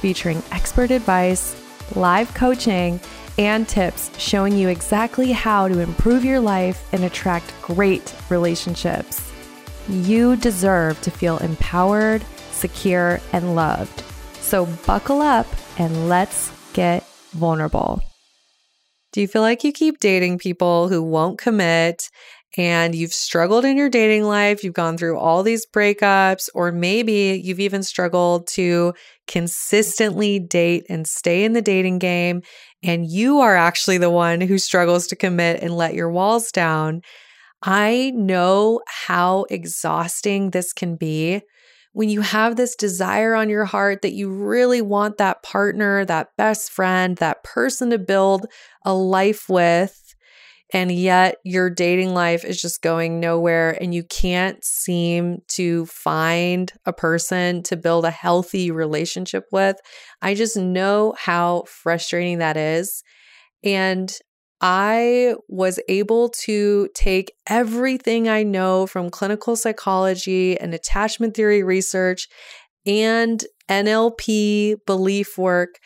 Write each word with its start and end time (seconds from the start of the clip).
featuring 0.00 0.42
expert 0.50 0.90
advice, 0.90 1.54
live 1.94 2.32
coaching, 2.34 3.00
and 3.38 3.68
tips 3.68 4.10
showing 4.18 4.56
you 4.56 4.68
exactly 4.68 5.32
how 5.32 5.68
to 5.68 5.78
improve 5.78 6.24
your 6.24 6.40
life 6.40 6.86
and 6.92 7.04
attract 7.04 7.54
great 7.62 8.14
relationships. 8.28 9.32
You 9.88 10.36
deserve 10.36 11.00
to 11.02 11.10
feel 11.10 11.38
empowered, 11.38 12.24
secure, 12.50 13.20
and 13.32 13.54
loved. 13.54 14.02
So 14.40 14.66
buckle 14.86 15.22
up 15.22 15.46
and 15.78 16.08
let's 16.08 16.52
get 16.72 17.06
vulnerable. 17.30 18.02
Do 19.12 19.20
you 19.20 19.28
feel 19.28 19.42
like 19.42 19.64
you 19.64 19.72
keep 19.72 19.98
dating 19.98 20.38
people 20.38 20.88
who 20.88 21.02
won't 21.02 21.38
commit 21.38 22.08
and 22.56 22.94
you've 22.94 23.12
struggled 23.12 23.64
in 23.64 23.76
your 23.76 23.88
dating 23.88 24.24
life, 24.24 24.64
you've 24.64 24.74
gone 24.74 24.96
through 24.98 25.18
all 25.18 25.42
these 25.42 25.66
breakups, 25.66 26.48
or 26.54 26.72
maybe 26.72 27.40
you've 27.42 27.60
even 27.60 27.82
struggled 27.82 28.48
to 28.48 28.92
consistently 29.30 30.40
date 30.40 30.84
and 30.88 31.06
stay 31.06 31.44
in 31.44 31.52
the 31.52 31.62
dating 31.62 32.00
game, 32.00 32.42
and 32.82 33.06
you 33.06 33.38
are 33.38 33.56
actually 33.56 33.96
the 33.96 34.10
one 34.10 34.40
who 34.40 34.58
struggles 34.58 35.06
to 35.06 35.14
commit 35.14 35.62
and 35.62 35.76
let 35.76 35.94
your 35.94 36.10
walls 36.10 36.50
down. 36.50 37.00
I 37.62 38.10
know 38.16 38.80
how 38.88 39.46
exhausting 39.48 40.50
this 40.50 40.72
can 40.72 40.96
be 40.96 41.42
when 41.92 42.08
you 42.08 42.22
have 42.22 42.56
this 42.56 42.74
desire 42.74 43.34
on 43.34 43.48
your 43.48 43.64
heart 43.64 44.02
that 44.02 44.14
you 44.14 44.30
really 44.30 44.82
want 44.82 45.18
that 45.18 45.42
partner, 45.44 46.04
that 46.04 46.28
best 46.36 46.72
friend, 46.72 47.16
that 47.18 47.44
person 47.44 47.90
to 47.90 47.98
build 47.98 48.46
a 48.84 48.92
life 48.92 49.48
with 49.48 49.99
and 50.72 50.92
yet 50.92 51.36
your 51.44 51.70
dating 51.70 52.14
life 52.14 52.44
is 52.44 52.60
just 52.60 52.82
going 52.82 53.20
nowhere 53.20 53.76
and 53.80 53.94
you 53.94 54.04
can't 54.04 54.64
seem 54.64 55.38
to 55.48 55.86
find 55.86 56.72
a 56.86 56.92
person 56.92 57.62
to 57.64 57.76
build 57.76 58.04
a 58.04 58.10
healthy 58.10 58.70
relationship 58.70 59.44
with. 59.50 59.76
I 60.22 60.34
just 60.34 60.56
know 60.56 61.14
how 61.18 61.64
frustrating 61.66 62.38
that 62.38 62.56
is. 62.56 63.02
And 63.64 64.12
I 64.60 65.34
was 65.48 65.80
able 65.88 66.28
to 66.44 66.88
take 66.94 67.32
everything 67.48 68.28
I 68.28 68.42
know 68.42 68.86
from 68.86 69.10
clinical 69.10 69.56
psychology 69.56 70.58
and 70.58 70.74
attachment 70.74 71.34
theory 71.34 71.62
research 71.62 72.28
and 72.84 73.42
NLP 73.68 74.76
belief 74.86 75.38
work 75.38 75.78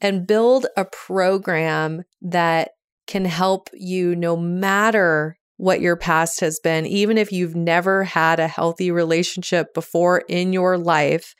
and 0.00 0.26
build 0.26 0.66
a 0.76 0.84
program 0.84 2.02
that 2.22 2.70
can 3.06 3.24
help 3.24 3.70
you 3.72 4.14
no 4.16 4.36
matter 4.36 5.36
what 5.56 5.80
your 5.80 5.96
past 5.96 6.40
has 6.40 6.60
been, 6.60 6.86
even 6.86 7.16
if 7.16 7.32
you've 7.32 7.56
never 7.56 8.04
had 8.04 8.38
a 8.38 8.48
healthy 8.48 8.90
relationship 8.90 9.72
before 9.72 10.22
in 10.28 10.52
your 10.52 10.76
life. 10.76 11.34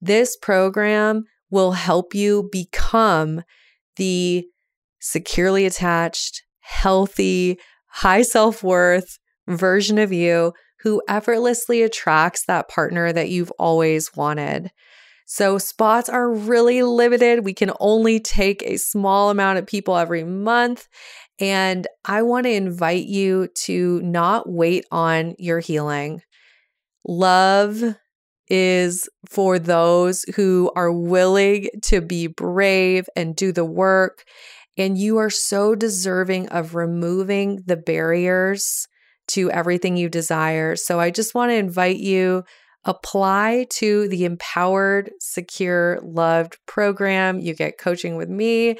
This 0.00 0.36
program 0.36 1.24
will 1.50 1.72
help 1.72 2.14
you 2.14 2.48
become 2.52 3.42
the 3.96 4.46
securely 5.00 5.64
attached, 5.66 6.42
healthy, 6.60 7.58
high 7.86 8.22
self 8.22 8.62
worth 8.62 9.18
version 9.46 9.98
of 9.98 10.12
you 10.12 10.52
who 10.80 11.02
effortlessly 11.08 11.82
attracts 11.82 12.44
that 12.46 12.68
partner 12.68 13.12
that 13.12 13.28
you've 13.28 13.52
always 13.52 14.14
wanted. 14.16 14.70
So, 15.26 15.58
spots 15.58 16.08
are 16.08 16.30
really 16.30 16.82
limited. 16.82 17.44
We 17.44 17.54
can 17.54 17.72
only 17.80 18.20
take 18.20 18.62
a 18.62 18.76
small 18.76 19.30
amount 19.30 19.58
of 19.58 19.66
people 19.66 19.96
every 19.96 20.24
month. 20.24 20.88
And 21.38 21.86
I 22.04 22.22
want 22.22 22.44
to 22.44 22.52
invite 22.52 23.06
you 23.06 23.48
to 23.64 24.00
not 24.02 24.48
wait 24.48 24.84
on 24.90 25.34
your 25.38 25.60
healing. 25.60 26.22
Love 27.06 27.96
is 28.48 29.08
for 29.28 29.58
those 29.58 30.24
who 30.36 30.70
are 30.76 30.92
willing 30.92 31.68
to 31.82 32.00
be 32.00 32.26
brave 32.26 33.08
and 33.16 33.34
do 33.34 33.50
the 33.50 33.64
work. 33.64 34.24
And 34.76 34.98
you 34.98 35.18
are 35.18 35.30
so 35.30 35.74
deserving 35.74 36.48
of 36.48 36.74
removing 36.74 37.62
the 37.66 37.76
barriers 37.76 38.86
to 39.28 39.50
everything 39.50 39.96
you 39.96 40.08
desire. 40.08 40.76
So 40.76 41.00
I 41.00 41.10
just 41.10 41.34
want 41.34 41.50
to 41.50 41.56
invite 41.56 41.98
you 41.98 42.44
apply 42.84 43.66
to 43.70 44.08
the 44.08 44.24
Empowered, 44.24 45.10
Secure, 45.20 46.00
Loved 46.02 46.58
program. 46.66 47.38
You 47.38 47.54
get 47.54 47.78
coaching 47.78 48.16
with 48.16 48.28
me, 48.28 48.78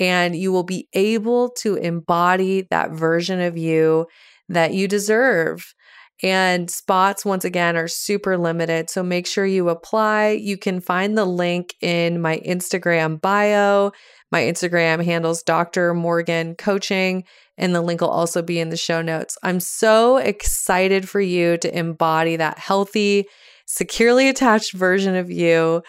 and 0.00 0.34
you 0.34 0.52
will 0.52 0.62
be 0.62 0.88
able 0.94 1.50
to 1.58 1.76
embody 1.76 2.66
that 2.70 2.92
version 2.92 3.40
of 3.40 3.56
you 3.56 4.06
that 4.48 4.74
you 4.74 4.88
deserve. 4.88 5.74
And 6.22 6.70
spots, 6.70 7.24
once 7.24 7.44
again, 7.44 7.76
are 7.76 7.88
super 7.88 8.38
limited. 8.38 8.88
So 8.88 9.02
make 9.02 9.26
sure 9.26 9.44
you 9.44 9.68
apply. 9.68 10.30
You 10.30 10.56
can 10.56 10.80
find 10.80 11.18
the 11.18 11.24
link 11.24 11.74
in 11.80 12.20
my 12.20 12.38
Instagram 12.46 13.20
bio. 13.20 13.90
My 14.30 14.42
Instagram 14.42 15.04
handles 15.04 15.42
Dr. 15.42 15.94
Morgan 15.94 16.54
Coaching, 16.54 17.24
and 17.58 17.74
the 17.74 17.82
link 17.82 18.00
will 18.00 18.08
also 18.08 18.40
be 18.40 18.60
in 18.60 18.70
the 18.70 18.76
show 18.76 19.02
notes. 19.02 19.36
I'm 19.42 19.58
so 19.58 20.16
excited 20.18 21.08
for 21.08 21.20
you 21.20 21.58
to 21.58 21.76
embody 21.76 22.36
that 22.36 22.58
healthy, 22.58 23.26
securely 23.66 24.28
attached 24.28 24.74
version 24.74 25.16
of 25.16 25.28
you. 25.28 25.82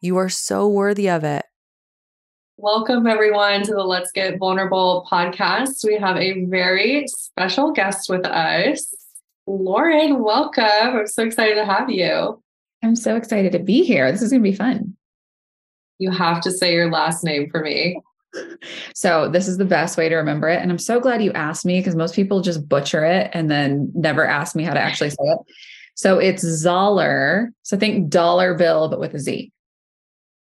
You 0.00 0.16
are 0.16 0.28
so 0.28 0.68
worthy 0.68 1.08
of 1.08 1.22
it. 1.22 1.44
Welcome, 2.58 3.06
everyone, 3.06 3.62
to 3.62 3.72
the 3.72 3.84
Let's 3.84 4.10
Get 4.12 4.38
Vulnerable 4.38 5.06
podcast. 5.10 5.84
We 5.84 5.96
have 5.98 6.16
a 6.16 6.44
very 6.46 7.06
special 7.06 7.70
guest 7.70 8.08
with 8.10 8.26
us. 8.26 9.05
Lauren, 9.46 10.22
welcome. 10.22 10.64
I'm 10.64 11.06
so 11.06 11.24
excited 11.24 11.54
to 11.54 11.64
have 11.64 11.88
you. 11.88 12.42
I'm 12.82 12.96
so 12.96 13.16
excited 13.16 13.52
to 13.52 13.58
be 13.58 13.84
here. 13.84 14.10
This 14.10 14.22
is 14.22 14.30
going 14.30 14.42
to 14.42 14.50
be 14.50 14.56
fun. 14.56 14.96
You 15.98 16.10
have 16.10 16.40
to 16.42 16.50
say 16.50 16.74
your 16.74 16.90
last 16.90 17.24
name 17.24 17.50
for 17.50 17.60
me. 17.60 18.00
So, 18.94 19.30
this 19.30 19.48
is 19.48 19.56
the 19.56 19.64
best 19.64 19.96
way 19.96 20.10
to 20.10 20.16
remember 20.16 20.50
it. 20.50 20.60
And 20.60 20.70
I'm 20.70 20.78
so 20.78 21.00
glad 21.00 21.22
you 21.22 21.32
asked 21.32 21.64
me 21.64 21.80
because 21.80 21.96
most 21.96 22.14
people 22.14 22.42
just 22.42 22.68
butcher 22.68 23.02
it 23.02 23.30
and 23.32 23.50
then 23.50 23.90
never 23.94 24.26
ask 24.26 24.54
me 24.54 24.62
how 24.62 24.74
to 24.74 24.80
actually 24.80 25.08
say 25.08 25.16
it. 25.22 25.38
So, 25.94 26.18
it's 26.18 26.42
Zoeller. 26.42 27.50
So, 27.62 27.78
think 27.78 28.10
dollar 28.10 28.52
bill, 28.52 28.90
but 28.90 29.00
with 29.00 29.14
a 29.14 29.20
Z. 29.20 29.50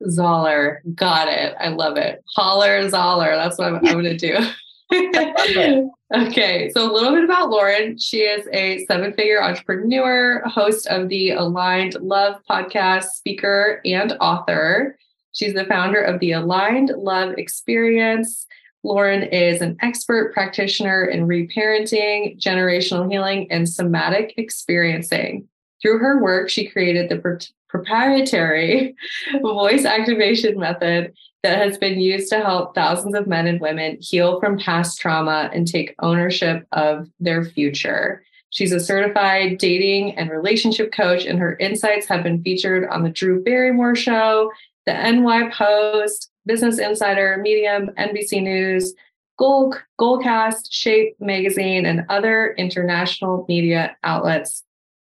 Zoeller. 0.08 0.80
Got 0.94 1.26
it. 1.26 1.56
I 1.58 1.68
love 1.68 1.96
it. 1.96 2.22
Holler 2.36 2.88
Zoeller. 2.88 3.34
That's 3.34 3.58
what 3.58 3.68
I'm, 3.68 3.76
I'm 3.76 4.00
going 4.00 4.16
to 4.16 4.16
do. 4.16 5.90
okay, 6.14 6.70
so 6.70 6.90
a 6.90 6.92
little 6.92 7.12
bit 7.12 7.24
about 7.24 7.50
Lauren. 7.50 7.98
She 7.98 8.18
is 8.18 8.46
a 8.52 8.84
seven 8.86 9.12
figure 9.12 9.42
entrepreneur, 9.42 10.42
host 10.46 10.86
of 10.86 11.08
the 11.08 11.30
Aligned 11.30 11.94
Love 12.00 12.40
podcast, 12.48 13.04
speaker, 13.04 13.80
and 13.84 14.12
author. 14.20 14.98
She's 15.32 15.54
the 15.54 15.64
founder 15.64 16.00
of 16.00 16.20
the 16.20 16.32
Aligned 16.32 16.90
Love 16.96 17.34
Experience. 17.38 18.46
Lauren 18.82 19.22
is 19.22 19.60
an 19.60 19.76
expert 19.80 20.34
practitioner 20.34 21.04
in 21.04 21.26
reparenting, 21.26 22.38
generational 22.40 23.10
healing, 23.10 23.50
and 23.50 23.68
somatic 23.68 24.34
experiencing. 24.36 25.48
Through 25.82 25.98
her 25.98 26.22
work, 26.22 26.48
she 26.48 26.68
created 26.68 27.08
the 27.08 27.48
proprietary 27.68 28.94
voice 29.42 29.84
activation 29.84 30.58
method 30.58 31.12
that 31.42 31.58
has 31.58 31.76
been 31.76 32.00
used 32.00 32.30
to 32.30 32.40
help 32.40 32.74
thousands 32.74 33.16
of 33.16 33.26
men 33.26 33.48
and 33.48 33.60
women 33.60 33.98
heal 34.00 34.38
from 34.38 34.58
past 34.58 35.00
trauma 35.00 35.50
and 35.52 35.66
take 35.66 35.96
ownership 36.00 36.66
of 36.70 37.10
their 37.18 37.44
future. 37.44 38.22
She's 38.50 38.72
a 38.72 38.78
certified 38.78 39.58
dating 39.58 40.16
and 40.16 40.30
relationship 40.30 40.92
coach, 40.92 41.24
and 41.24 41.38
her 41.38 41.56
insights 41.56 42.06
have 42.06 42.22
been 42.22 42.42
featured 42.42 42.88
on 42.88 43.02
the 43.02 43.10
Drew 43.10 43.42
Barrymore 43.42 43.96
Show, 43.96 44.52
the 44.86 44.92
NY 44.92 45.50
Post, 45.50 46.30
Business 46.46 46.78
Insider, 46.78 47.38
Medium, 47.38 47.88
NBC 47.98 48.42
News, 48.42 48.94
Goal, 49.38 49.74
Goalcast, 49.98 50.68
Shape 50.70 51.16
Magazine, 51.18 51.86
and 51.86 52.04
other 52.08 52.54
international 52.58 53.46
media 53.48 53.96
outlets. 54.04 54.62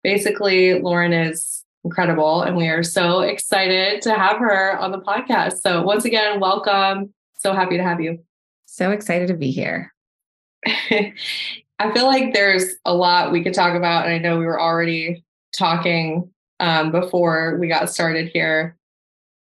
Basically, 0.04 0.80
Lauren 0.80 1.14
is 1.14 1.64
incredible. 1.84 2.44
And 2.44 2.56
we 2.56 2.68
are 2.68 2.84
so 2.84 3.22
excited 3.22 4.02
to 4.04 4.14
have 4.14 4.38
her 4.38 4.78
on 4.78 4.92
the 4.92 5.00
podcast. 5.00 5.60
So, 5.62 5.82
once 5.84 6.06
again, 6.06 6.40
welcome. 6.40 7.14
So 7.38 7.54
happy 7.54 7.78
to 7.78 7.84
have 7.84 8.02
you. 8.02 8.20
So 8.66 8.92
excited 8.92 9.28
to 9.30 9.34
be 9.34 9.52
here. 9.52 9.92
I 10.66 11.92
feel 11.94 12.06
like 12.06 12.34
there's 12.34 12.76
a 12.86 12.94
lot 12.94 13.32
we 13.32 13.44
could 13.44 13.56
talk 13.56 13.76
about. 13.76 14.06
And 14.06 14.14
I 14.14 14.20
know 14.20 14.38
we 14.38 14.46
were 14.46 14.62
already 14.62 15.24
talking 15.58 16.30
um, 16.60 16.92
before 16.92 17.58
we 17.60 17.68
got 17.68 17.90
started 17.90 18.30
here. 18.32 18.78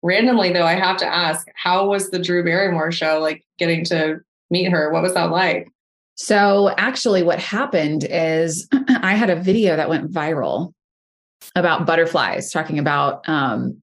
randomly 0.03 0.51
though, 0.51 0.65
I 0.65 0.73
have 0.73 0.97
to 0.97 1.07
ask, 1.07 1.47
how 1.55 1.88
was 1.88 2.09
the 2.09 2.19
Drew 2.19 2.44
Barrymore 2.44 2.91
show 2.91 3.19
like 3.19 3.45
getting 3.57 3.85
to 3.85 4.19
meet 4.51 4.69
her? 4.71 4.91
What 4.91 5.03
was 5.03 5.13
that 5.13 5.31
like? 5.31 5.69
So, 6.17 6.73
actually, 6.77 7.21
what 7.21 7.39
happened 7.39 8.05
is 8.09 8.67
I 8.89 9.13
had 9.13 9.29
a 9.29 9.35
video 9.35 9.75
that 9.75 9.87
went 9.87 10.11
viral 10.11 10.73
about 11.55 11.85
butterflies, 11.85 12.51
talking 12.51 12.79
about 12.79 13.27
um, 13.29 13.81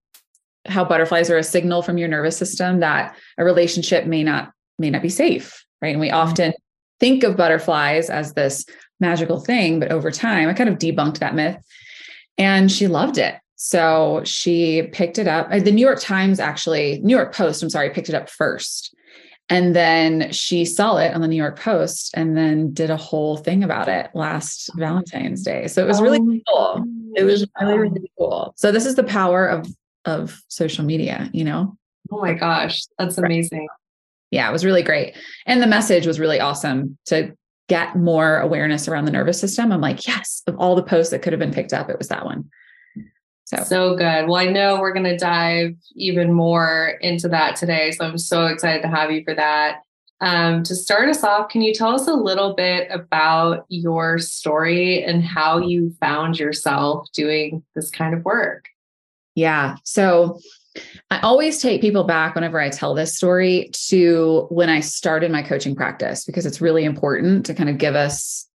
how 0.67 0.85
butterflies 0.85 1.31
are 1.31 1.39
a 1.39 1.45
signal 1.45 1.83
from 1.83 1.97
your 1.97 2.09
nervous 2.09 2.37
system 2.37 2.81
that 2.81 3.17
a 3.39 3.45
relationship 3.45 4.07
may 4.07 4.25
not 4.25 4.51
may 4.81 4.91
not 4.91 5.03
be 5.03 5.09
safe, 5.09 5.65
right? 5.81 5.91
And 5.91 6.01
we 6.01 6.09
mm-hmm. 6.09 6.17
often 6.17 6.53
think 6.99 7.23
of 7.23 7.37
butterflies 7.37 8.11
as 8.11 8.33
this 8.33 8.67
magical 8.99 9.41
thing, 9.41 9.79
but 9.79 9.93
over 9.93 10.11
time, 10.11 10.49
I 10.49 10.55
kind 10.55 10.69
of 10.69 10.79
debunked 10.79 11.19
that 11.19 11.37
myth, 11.37 11.57
and 12.37 12.71
she 12.71 12.89
loved 12.89 13.17
it. 13.17 13.37
So 13.55 14.23
she 14.25 14.89
picked 14.93 15.19
it 15.19 15.29
up. 15.29 15.49
Uh, 15.53 15.61
the 15.61 15.71
New 15.71 15.81
York 15.87 16.01
Times, 16.01 16.41
actually, 16.41 17.01
New 17.05 17.15
York 17.15 17.33
Post, 17.33 17.63
I'm 17.63 17.71
sorry, 17.71 17.91
picked 17.91 18.09
it 18.09 18.15
up 18.17 18.29
first. 18.29 18.94
And 19.51 19.77
then 19.77 20.33
she 20.33 20.65
saw 20.65 20.97
it 20.97 21.15
on 21.15 21.21
the 21.21 21.29
New 21.29 21.37
York 21.37 21.59
Post 21.59 22.13
and 22.17 22.37
then 22.37 22.73
did 22.73 22.91
a 22.91 22.97
whole 22.97 23.37
thing 23.37 23.63
about 23.63 23.89
it 23.89 24.11
last 24.15 24.71
Valentine's 24.77 25.43
Day. 25.43 25.67
So 25.69 25.83
it 25.83 25.87
was 25.87 26.01
really 26.01 26.43
oh, 26.49 26.75
cool. 26.77 26.85
It 27.15 27.25
was 27.25 27.47
really, 27.61 27.79
really 27.79 28.11
cool. 28.19 28.55
So 28.57 28.73
this 28.73 28.87
is 28.87 28.95
the 28.95 29.05
power 29.05 29.47
of 29.47 29.67
of 30.05 30.43
social 30.49 30.85
media, 30.85 31.31
you 31.33 31.45
know? 31.45 31.77
Oh 32.11 32.21
my 32.21 32.35
gosh, 32.35 32.83
that's 32.99 33.19
amazing. 33.19 33.69
Yeah, 34.31 34.49
it 34.49 34.53
was 34.53 34.65
really 34.65 34.83
great. 34.83 35.17
And 35.47 35.63
the 35.63 35.67
message 35.67 36.07
was 36.07 36.21
really 36.21 36.41
awesome 36.41 36.99
to 37.07 37.35
get 37.69 37.97
more 37.97 38.39
awareness 38.39 38.89
around 38.89 39.07
the 39.07 39.13
nervous 39.13 39.41
system. 39.41 39.73
I'm 39.73 39.81
like, 39.81 40.07
yes, 40.07 40.43
of 40.47 40.57
all 40.59 40.75
the 40.75 40.83
posts 40.83 41.11
that 41.13 41.23
could 41.23 41.33
have 41.33 41.41
been 41.41 41.53
picked 41.53 41.73
up, 41.73 41.89
it 41.89 41.99
was 41.99 42.09
that 42.09 42.25
one. 42.25 42.51
So, 43.45 43.63
so 43.63 43.97
good. 43.97 44.27
Well, 44.27 44.37
I 44.37 44.47
know 44.47 44.81
we're 44.81 44.93
going 44.93 45.05
to 45.05 45.19
dive 45.19 45.75
even 45.95 46.33
more 46.33 46.99
into 47.01 47.29
that 47.29 47.57
today. 47.57 47.91
So 47.93 48.05
I'm 48.05 48.19
so 48.19 48.47
excited 48.47 48.83
to 48.83 48.89
have 48.89 49.11
you 49.11 49.23
for 49.23 49.35
that. 49.35 49.81
Um, 50.21 50.63
to 50.63 50.75
start 50.75 51.09
us 51.11 51.23
off, 51.23 51.51
can 51.51 51.61
you 51.61 51.75
tell 51.75 51.95
us 51.95 52.09
a 52.09 52.15
little 52.15 52.55
bit 52.55 52.89
about 52.91 53.67
your 53.69 54.19
story 54.19 55.03
and 55.05 55.23
how 55.23 55.59
you 55.59 55.95
found 56.01 56.39
yourself 56.39 57.09
doing 57.13 57.63
this 57.75 57.91
kind 57.91 58.15
of 58.15 58.25
work? 58.25 58.69
Yeah. 59.35 59.77
So 59.85 60.39
I 61.11 61.21
always 61.21 61.61
take 61.61 61.81
people 61.81 62.05
back 62.05 62.35
whenever 62.35 62.61
I 62.61 62.71
tell 62.71 62.95
this 62.95 63.15
story 63.17 63.71
to 63.89 64.47
when 64.51 64.71
I 64.71 64.81
started 64.81 65.31
my 65.31 65.43
coaching 65.43 65.77
practice 65.77 66.25
because 66.25 66.47
it's 66.47 66.61
really 66.61 66.85
important 66.85 67.47
to 67.47 67.55
kind 67.55 67.69
of 67.69 67.79
give 67.79 67.95
us 67.95 68.49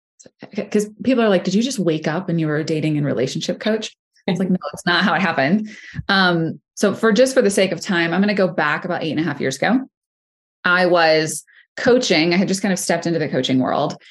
because 0.55 0.89
people 1.03 1.23
are 1.23 1.29
like, 1.29 1.43
did 1.43 1.53
you 1.53 1.61
just 1.61 1.79
wake 1.79 2.07
up 2.07 2.29
and 2.29 2.39
you 2.39 2.47
were 2.47 2.57
a 2.57 2.63
dating 2.63 2.97
and 2.97 3.05
relationship 3.05 3.59
coach? 3.59 3.95
It's 4.27 4.39
like, 4.39 4.49
no, 4.49 4.57
it's 4.73 4.85
not 4.85 5.03
how 5.03 5.13
it 5.13 5.21
happened. 5.21 5.69
Um, 6.09 6.59
so 6.75 6.93
for 6.93 7.11
just 7.11 7.33
for 7.33 7.41
the 7.41 7.49
sake 7.49 7.71
of 7.71 7.79
time, 7.79 8.13
I'm 8.13 8.21
going 8.21 8.27
to 8.27 8.35
go 8.35 8.47
back 8.47 8.85
about 8.85 9.03
eight 9.03 9.11
and 9.11 9.19
a 9.19 9.23
half 9.23 9.39
years 9.39 9.55
ago. 9.55 9.79
I 10.63 10.85
was 10.85 11.43
coaching. 11.77 12.33
I 12.33 12.37
had 12.37 12.47
just 12.47 12.61
kind 12.61 12.73
of 12.73 12.79
stepped 12.79 13.05
into 13.05 13.19
the 13.19 13.29
coaching 13.29 13.59
world 13.59 14.01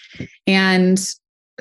and 0.47 0.99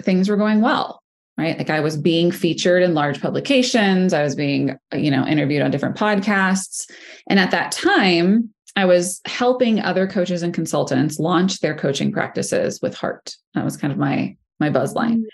things 0.01 0.29
were 0.29 0.37
going 0.37 0.61
well, 0.61 1.01
right? 1.37 1.57
Like 1.57 1.69
I 1.69 1.79
was 1.79 1.97
being 1.97 2.31
featured 2.31 2.81
in 2.81 2.93
large 2.93 3.21
publications. 3.21 4.13
I 4.13 4.23
was 4.23 4.35
being, 4.35 4.77
you 4.93 5.11
know, 5.11 5.25
interviewed 5.25 5.61
on 5.61 5.71
different 5.71 5.97
podcasts. 5.97 6.89
And 7.29 7.39
at 7.39 7.51
that 7.51 7.71
time, 7.71 8.53
I 8.75 8.85
was 8.85 9.21
helping 9.25 9.79
other 9.79 10.07
coaches 10.07 10.43
and 10.43 10.53
consultants 10.53 11.19
launch 11.19 11.59
their 11.59 11.75
coaching 11.75 12.11
practices 12.11 12.81
with 12.81 12.95
heart. 12.95 13.35
That 13.53 13.63
was 13.63 13.77
kind 13.77 13.91
of 13.91 13.99
my 13.99 14.35
my 14.59 14.69
buzz 14.69 14.93
line. 14.93 15.21
Mm. 15.21 15.27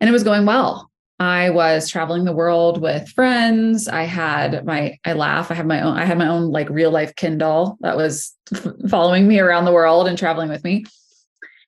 And 0.00 0.08
it 0.08 0.12
was 0.12 0.24
going 0.24 0.46
well. 0.46 0.87
I 1.20 1.50
was 1.50 1.88
traveling 1.88 2.24
the 2.24 2.32
world 2.32 2.80
with 2.80 3.08
friends. 3.08 3.88
I 3.88 4.02
had 4.02 4.64
my, 4.64 4.98
I 5.04 5.14
laugh. 5.14 5.50
I 5.50 5.54
have 5.54 5.66
my 5.66 5.80
own, 5.80 5.96
I 5.96 6.04
had 6.04 6.18
my 6.18 6.28
own 6.28 6.50
like 6.50 6.70
real 6.70 6.92
life 6.92 7.16
Ken 7.16 7.38
doll 7.38 7.76
that 7.80 7.96
was 7.96 8.34
following 8.88 9.26
me 9.26 9.40
around 9.40 9.64
the 9.64 9.72
world 9.72 10.06
and 10.06 10.16
traveling 10.16 10.48
with 10.48 10.62
me. 10.62 10.84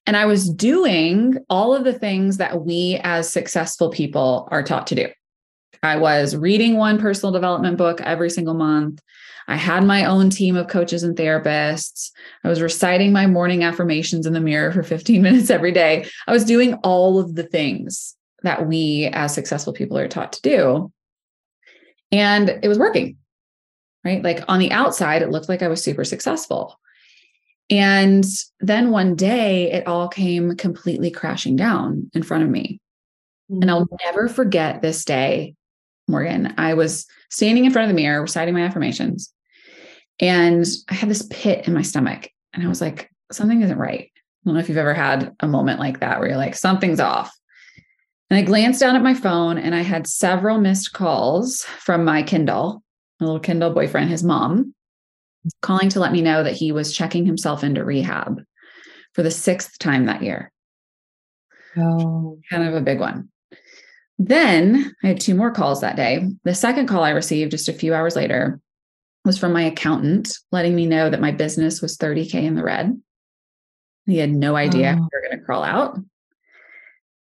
And 0.06 0.16
I 0.16 0.26
was 0.26 0.48
doing 0.48 1.38
all 1.50 1.74
of 1.74 1.84
the 1.84 1.92
things 1.92 2.36
that 2.36 2.64
we 2.64 3.00
as 3.02 3.30
successful 3.30 3.90
people 3.90 4.48
are 4.50 4.62
taught 4.62 4.86
to 4.88 4.94
do. 4.94 5.08
I 5.82 5.96
was 5.96 6.36
reading 6.36 6.76
one 6.76 6.98
personal 6.98 7.32
development 7.32 7.76
book 7.76 8.00
every 8.02 8.30
single 8.30 8.54
month. 8.54 9.00
I 9.48 9.56
had 9.56 9.84
my 9.84 10.04
own 10.04 10.30
team 10.30 10.54
of 10.54 10.68
coaches 10.68 11.02
and 11.02 11.16
therapists. 11.16 12.10
I 12.44 12.48
was 12.48 12.62
reciting 12.62 13.12
my 13.12 13.26
morning 13.26 13.64
affirmations 13.64 14.26
in 14.26 14.32
the 14.32 14.40
mirror 14.40 14.70
for 14.70 14.84
15 14.84 15.20
minutes 15.22 15.50
every 15.50 15.72
day. 15.72 16.06
I 16.28 16.32
was 16.32 16.44
doing 16.44 16.74
all 16.84 17.18
of 17.18 17.34
the 17.34 17.42
things 17.42 18.14
that 18.42 18.66
we 18.66 19.10
as 19.12 19.34
successful 19.34 19.72
people 19.72 19.98
are 19.98 20.08
taught 20.08 20.32
to 20.34 20.42
do. 20.42 20.92
And 22.12 22.48
it 22.62 22.68
was 22.68 22.78
working, 22.78 23.18
right? 24.04 24.22
Like 24.22 24.44
on 24.48 24.58
the 24.58 24.72
outside, 24.72 25.22
it 25.22 25.30
looked 25.30 25.48
like 25.48 25.62
I 25.62 25.68
was 25.68 25.82
super 25.82 26.04
successful. 26.04 26.78
And 27.70 28.24
then 28.58 28.90
one 28.90 29.14
day 29.14 29.70
it 29.70 29.86
all 29.86 30.08
came 30.08 30.56
completely 30.56 31.10
crashing 31.10 31.54
down 31.54 32.10
in 32.14 32.22
front 32.22 32.42
of 32.42 32.50
me. 32.50 32.80
Mm-hmm. 33.50 33.62
And 33.62 33.70
I'll 33.70 33.86
mm. 33.86 33.96
never 34.04 34.28
forget 34.28 34.82
this 34.82 35.04
day, 35.04 35.54
Morgan. 36.08 36.54
I 36.58 36.74
was 36.74 37.06
standing 37.30 37.64
in 37.64 37.72
front 37.72 37.88
of 37.88 37.94
the 37.96 38.00
mirror, 38.00 38.22
reciting 38.22 38.54
my 38.54 38.62
affirmations, 38.62 39.32
and 40.20 40.66
I 40.88 40.94
had 40.94 41.08
this 41.08 41.26
pit 41.30 41.66
in 41.66 41.74
my 41.74 41.82
stomach. 41.82 42.28
And 42.52 42.64
I 42.64 42.68
was 42.68 42.80
like, 42.80 43.10
something 43.30 43.62
isn't 43.62 43.78
right. 43.78 44.10
I 44.12 44.20
don't 44.44 44.54
know 44.54 44.60
if 44.60 44.68
you've 44.68 44.78
ever 44.78 44.94
had 44.94 45.34
a 45.40 45.46
moment 45.46 45.78
like 45.78 46.00
that 46.00 46.18
where 46.18 46.28
you're 46.28 46.36
like, 46.36 46.56
something's 46.56 47.00
off. 47.00 47.32
And 48.30 48.38
I 48.38 48.42
glanced 48.42 48.78
down 48.78 48.94
at 48.94 49.02
my 49.02 49.14
phone 49.14 49.58
and 49.58 49.74
I 49.74 49.82
had 49.82 50.06
several 50.06 50.60
missed 50.60 50.92
calls 50.92 51.64
from 51.64 52.04
my 52.04 52.22
Ken 52.22 52.44
doll, 52.44 52.82
my 53.18 53.26
little 53.26 53.40
Ken 53.40 53.58
doll 53.58 53.72
boyfriend, 53.72 54.08
his 54.08 54.22
mom, 54.22 54.72
calling 55.62 55.88
to 55.90 56.00
let 56.00 56.12
me 56.12 56.22
know 56.22 56.44
that 56.44 56.54
he 56.54 56.70
was 56.70 56.94
checking 56.94 57.26
himself 57.26 57.64
into 57.64 57.84
rehab 57.84 58.40
for 59.14 59.24
the 59.24 59.32
sixth 59.32 59.78
time 59.80 60.06
that 60.06 60.22
year. 60.22 60.52
Oh, 61.76 62.38
kind 62.50 62.68
of 62.68 62.74
a 62.74 62.80
big 62.80 63.00
one. 63.00 63.30
Then 64.18 64.94
I 65.02 65.08
had 65.08 65.20
two 65.20 65.34
more 65.34 65.50
calls 65.50 65.80
that 65.80 65.96
day. 65.96 66.28
The 66.44 66.54
second 66.54 66.86
call 66.86 67.02
I 67.02 67.10
received 67.10 67.50
just 67.50 67.68
a 67.68 67.72
few 67.72 67.94
hours 67.94 68.14
later 68.14 68.60
was 69.24 69.38
from 69.38 69.52
my 69.52 69.62
accountant 69.62 70.36
letting 70.52 70.74
me 70.74 70.86
know 70.86 71.10
that 71.10 71.20
my 71.20 71.32
business 71.32 71.82
was 71.82 71.96
30K 71.96 72.34
in 72.34 72.54
the 72.54 72.62
red. 72.62 73.00
He 74.06 74.18
had 74.18 74.30
no 74.30 74.56
idea 74.56 74.96
oh. 74.96 75.00
we 75.00 75.08
were 75.12 75.28
going 75.28 75.38
to 75.38 75.44
crawl 75.44 75.64
out. 75.64 75.98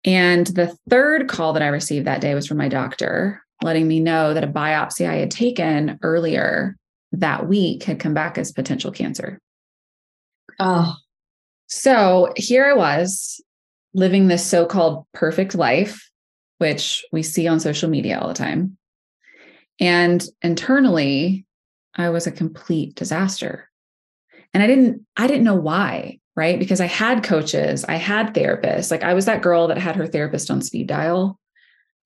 And 0.05 0.47
the 0.47 0.77
third 0.87 1.27
call 1.27 1.53
that 1.53 1.63
I 1.63 1.67
received 1.67 2.05
that 2.05 2.21
day 2.21 2.35
was 2.35 2.47
from 2.47 2.57
my 2.57 2.69
doctor, 2.69 3.43
letting 3.63 3.87
me 3.87 3.99
know 3.99 4.33
that 4.33 4.43
a 4.43 4.47
biopsy 4.47 5.09
I 5.09 5.15
had 5.15 5.31
taken 5.31 5.97
earlier 6.03 6.77
that 7.11 7.47
week 7.47 7.83
had 7.83 7.99
come 7.99 8.13
back 8.13 8.37
as 8.37 8.51
potential 8.51 8.91
cancer. 8.91 9.39
Oh. 10.59 10.95
So 11.67 12.31
here 12.37 12.65
I 12.65 12.73
was 12.73 13.41
living 13.95 14.27
this 14.27 14.45
so 14.45 14.65
called 14.65 15.05
perfect 15.13 15.55
life, 15.55 16.09
which 16.59 17.03
we 17.11 17.23
see 17.23 17.47
on 17.47 17.59
social 17.59 17.89
media 17.89 18.19
all 18.19 18.27
the 18.27 18.33
time. 18.35 18.77
And 19.79 20.23
internally, 20.41 21.45
I 21.95 22.09
was 22.09 22.27
a 22.27 22.31
complete 22.31 22.95
disaster. 22.95 23.69
And 24.53 24.61
I 24.61 24.67
didn't 24.67 25.05
I 25.17 25.27
didn't 25.27 25.43
know 25.43 25.55
why 25.55 26.19
right? 26.35 26.59
Because 26.59 26.81
I 26.81 26.85
had 26.85 27.23
coaches, 27.23 27.85
I 27.85 27.95
had 27.95 28.33
therapists. 28.33 28.91
Like 28.91 29.03
I 29.03 29.13
was 29.13 29.25
that 29.25 29.41
girl 29.41 29.67
that 29.67 29.77
had 29.77 29.95
her 29.95 30.07
therapist 30.07 30.51
on 30.51 30.61
speed 30.61 30.87
dial. 30.87 31.39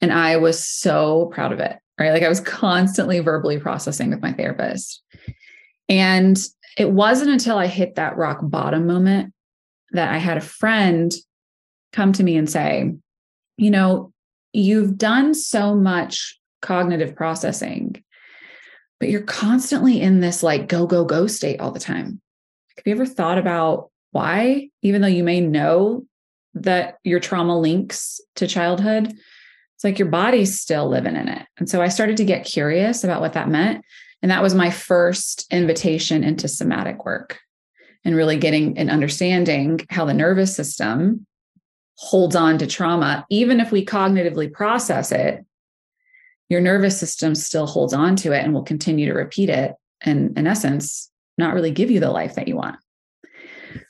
And 0.02 0.14
I 0.14 0.38
was 0.38 0.66
so 0.66 1.30
proud 1.34 1.52
of 1.52 1.60
it, 1.60 1.78
right? 2.00 2.12
Like 2.12 2.24
I 2.24 2.30
was 2.30 2.40
constantly 2.40 3.20
verbally 3.20 3.60
processing 3.60 4.12
with 4.12 4.22
my 4.22 4.32
therapist. 4.32 5.02
And 5.90 6.38
it 6.78 6.92
wasn't 6.92 7.32
until 7.32 7.58
I 7.58 7.68
hit 7.68 7.96
that 7.96 8.18
rock 8.18 8.40
bottom 8.44 8.86
moment 8.86 9.34
that 9.92 10.14
I 10.14 10.18
had 10.18 10.38
a 10.38 10.42
friend 10.42 11.12
come 11.92 12.14
to 12.14 12.24
me 12.24 12.38
and 12.38 12.50
say, 12.50 12.94
you 13.58 13.72
know, 13.72 14.14
you've 14.54 14.98
done 14.98 15.34
so 15.34 15.76
much 15.76 16.40
cognitive 16.62 17.16
processing, 17.16 18.04
but 19.00 19.10
you're 19.10 19.22
constantly 19.22 20.00
in 20.00 20.20
this 20.20 20.44
like 20.44 20.68
go, 20.68 20.86
go, 20.86 21.04
go 21.04 21.26
state 21.26 21.60
all 21.60 21.72
the 21.72 21.80
time. 21.80 22.22
Have 22.78 22.86
you 22.86 22.94
ever 22.94 23.06
thought 23.06 23.38
about 23.38 23.90
why, 24.12 24.70
even 24.82 25.02
though 25.02 25.08
you 25.08 25.24
may 25.24 25.42
know 25.42 26.06
that 26.56 26.98
your 27.04 27.20
trauma 27.20 27.58
links 27.58 28.20
to 28.36 28.48
childhood, 28.48 29.08
it's 29.08 29.84
like 29.84 30.00
your 30.00 30.10
body's 30.10 30.60
still 30.60 30.90
living 30.90 31.16
in 31.16 31.28
it. 31.28 31.46
And 31.58 31.70
so 31.70 31.82
I 31.82 31.88
started 31.88 32.18
to 32.18 32.26
get 32.26 32.46
curious 32.46 33.04
about 33.04 33.22
what 33.22 33.34
that 33.34 33.50
meant. 33.50 33.86
And 34.22 34.32
that 34.32 34.44
was 34.44 34.54
my 34.54 34.70
first 34.70 35.46
invitation 35.52 36.24
into 36.24 36.48
somatic 36.48 37.06
work 37.06 37.40
and 38.04 38.16
really 38.16 38.38
getting 38.38 38.78
and 38.78 38.90
understanding 38.90 39.80
how 39.90 40.06
the 40.06 40.14
nervous 40.14 40.56
system 40.56 41.26
holds 41.96 42.36
on 42.36 42.58
to 42.58 42.68
trauma. 42.68 43.26
Even 43.30 43.60
if 43.60 43.72
we 43.72 43.86
cognitively 43.86 44.52
process 44.52 45.12
it, 45.12 45.46
your 46.50 46.62
nervous 46.62 47.00
system 47.00 47.36
still 47.36 47.68
holds 47.68 47.94
on 47.94 48.16
to 48.18 48.32
it 48.32 48.44
and 48.44 48.54
will 48.54 48.64
continue 48.64 49.06
to 49.06 49.14
repeat 49.14 49.50
it. 49.50 49.76
And 50.02 50.38
in 50.38 50.48
essence, 50.48 51.12
not 51.38 51.54
really 51.54 51.72
give 51.72 51.92
you 51.92 52.00
the 52.00 52.12
life 52.12 52.36
that 52.36 52.48
you 52.48 52.56
want. 52.56 52.78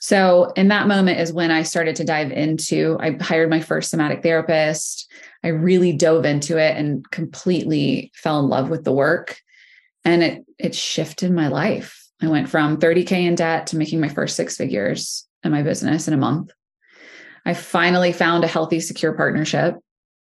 So, 0.00 0.52
in 0.56 0.68
that 0.68 0.88
moment 0.88 1.20
is 1.20 1.32
when 1.32 1.50
I 1.50 1.62
started 1.62 1.96
to 1.96 2.04
dive 2.04 2.32
into, 2.32 2.96
I 3.00 3.16
hired 3.20 3.50
my 3.50 3.60
first 3.60 3.90
somatic 3.90 4.22
therapist. 4.22 5.10
I 5.42 5.48
really 5.48 5.92
dove 5.92 6.24
into 6.24 6.58
it 6.58 6.76
and 6.76 7.08
completely 7.10 8.12
fell 8.14 8.40
in 8.40 8.48
love 8.48 8.70
with 8.70 8.84
the 8.84 8.92
work. 8.92 9.38
And 10.04 10.22
it 10.22 10.44
it 10.58 10.74
shifted 10.74 11.32
my 11.32 11.48
life. 11.48 11.96
I 12.22 12.28
went 12.28 12.48
from 12.48 12.78
30K 12.78 13.12
in 13.12 13.34
debt 13.34 13.68
to 13.68 13.76
making 13.76 14.00
my 14.00 14.08
first 14.08 14.36
six 14.36 14.56
figures 14.56 15.26
in 15.42 15.52
my 15.52 15.62
business 15.62 16.06
in 16.06 16.14
a 16.14 16.18
month. 16.18 16.50
I 17.46 17.54
finally 17.54 18.12
found 18.12 18.44
a 18.44 18.48
healthy, 18.48 18.80
secure 18.80 19.14
partnership, 19.14 19.76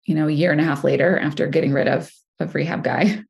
you 0.06 0.14
know, 0.14 0.28
a 0.28 0.32
year 0.32 0.52
and 0.52 0.62
a 0.62 0.64
half 0.64 0.84
later 0.84 1.18
after 1.18 1.48
getting 1.48 1.74
rid 1.74 1.88
of 1.88 2.12
of 2.40 2.56
rehab 2.56 2.84
guy. 2.84 3.24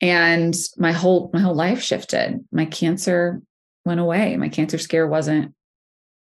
And 0.00 0.54
my 0.76 0.92
whole 0.92 1.30
my 1.32 1.40
whole 1.40 1.54
life 1.54 1.82
shifted. 1.82 2.44
My 2.52 2.66
cancer 2.66 3.40
went 3.86 4.00
away. 4.00 4.36
My 4.36 4.48
cancer 4.48 4.78
scare 4.78 5.06
wasn't 5.06 5.54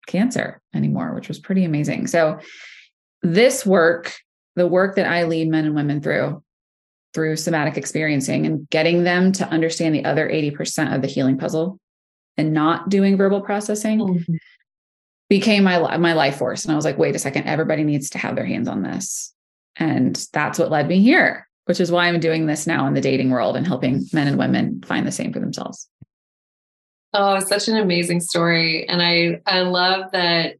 cancer 0.08 0.62
anymore, 0.74 1.14
which 1.14 1.28
was 1.28 1.40
pretty 1.40 1.66
amazing. 1.66 2.08
So 2.08 2.40
this 3.22 3.66
work, 3.66 4.14
the 4.56 4.68
work 4.68 4.96
that 4.96 5.08
I 5.08 5.24
lead 5.24 5.50
men 5.50 5.66
and 5.66 5.76
women 5.76 6.02
through 6.02 6.42
through 7.14 7.38
somatic 7.38 7.78
experiencing 7.78 8.46
and 8.46 8.70
getting 8.70 9.04
them 9.04 9.32
to 9.32 9.48
understand 9.48 9.96
the 9.96 10.04
other 10.04 10.28
80% 10.30 10.94
of 10.94 11.02
the 11.02 11.08
healing 11.08 11.38
puzzle 11.38 11.80
and 12.36 12.54
not 12.54 12.90
doing 12.90 13.16
verbal 13.16 13.40
processing 13.40 14.00
mm-hmm. 14.00 14.36
became 15.30 15.64
my 15.64 15.96
my 15.96 16.12
life 16.12 16.36
force 16.36 16.66
and 16.66 16.74
I 16.74 16.76
was 16.76 16.84
like 16.84 16.98
wait 16.98 17.16
a 17.16 17.20
second 17.20 17.46
everybody 17.46 17.86
needs 17.86 18.10
to 18.10 18.18
have 18.18 18.36
their 18.36 18.46
hands 18.46 18.68
on 18.68 18.84
this 18.84 19.34
and 19.78 20.14
that's 20.34 20.60
what 20.60 20.72
led 20.72 20.90
me 20.90 21.00
here 21.00 21.48
which 21.66 21.80
is 21.80 21.92
why 21.92 22.08
I'm 22.08 22.20
doing 22.20 22.46
this 22.46 22.66
now 22.68 22.88
in 22.88 22.94
the 22.94 23.02
dating 23.02 23.32
world 23.32 23.58
and 23.58 23.68
helping 23.68 24.06
men 24.14 24.28
and 24.28 24.38
women 24.38 24.82
find 24.86 25.06
the 25.06 25.12
same 25.12 25.34
for 25.34 25.40
themselves. 25.40 25.90
Oh, 27.18 27.40
such 27.40 27.70
an 27.70 27.78
amazing 27.78 28.20
story. 28.20 28.86
And 28.90 29.02
I 29.02 29.42
I 29.46 29.62
love 29.62 30.12
that 30.12 30.58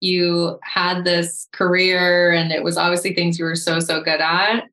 you 0.00 0.56
had 0.62 1.04
this 1.04 1.48
career 1.52 2.30
and 2.30 2.52
it 2.52 2.62
was 2.62 2.76
obviously 2.76 3.12
things 3.12 3.40
you 3.40 3.44
were 3.44 3.56
so 3.56 3.80
so 3.80 4.00
good 4.00 4.20
at. 4.20 4.66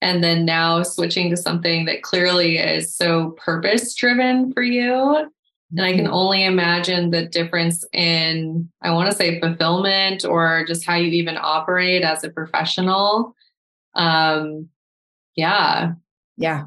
And 0.00 0.24
then 0.24 0.46
now 0.46 0.82
switching 0.82 1.28
to 1.28 1.36
something 1.36 1.84
that 1.84 2.00
clearly 2.00 2.56
is 2.56 2.96
so 2.96 3.32
purpose 3.32 3.94
driven 3.94 4.54
for 4.54 4.62
you. 4.62 5.30
And 5.72 5.82
i 5.82 5.92
can 5.92 6.06
mm-hmm. 6.06 6.14
only 6.14 6.44
imagine 6.44 7.10
the 7.10 7.26
difference 7.26 7.84
in 7.92 8.70
i 8.80 8.90
want 8.90 9.10
to 9.10 9.16
say 9.16 9.38
fulfillment 9.38 10.24
or 10.24 10.64
just 10.66 10.86
how 10.86 10.96
you 10.96 11.08
even 11.08 11.36
operate 11.38 12.02
as 12.02 12.24
a 12.24 12.30
professional. 12.30 13.34
Um 13.94 14.70
yeah. 15.36 15.92
Yeah. 16.38 16.64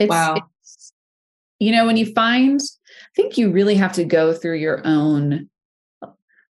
It's, 0.00 0.10
wow. 0.10 0.34
it's, 0.34 0.92
you 1.60 1.70
know 1.70 1.86
when 1.86 1.96
you 1.96 2.12
find 2.12 2.60
think 3.14 3.38
you 3.38 3.50
really 3.50 3.74
have 3.74 3.92
to 3.94 4.04
go 4.04 4.32
through 4.32 4.56
your 4.56 4.82
own 4.84 5.48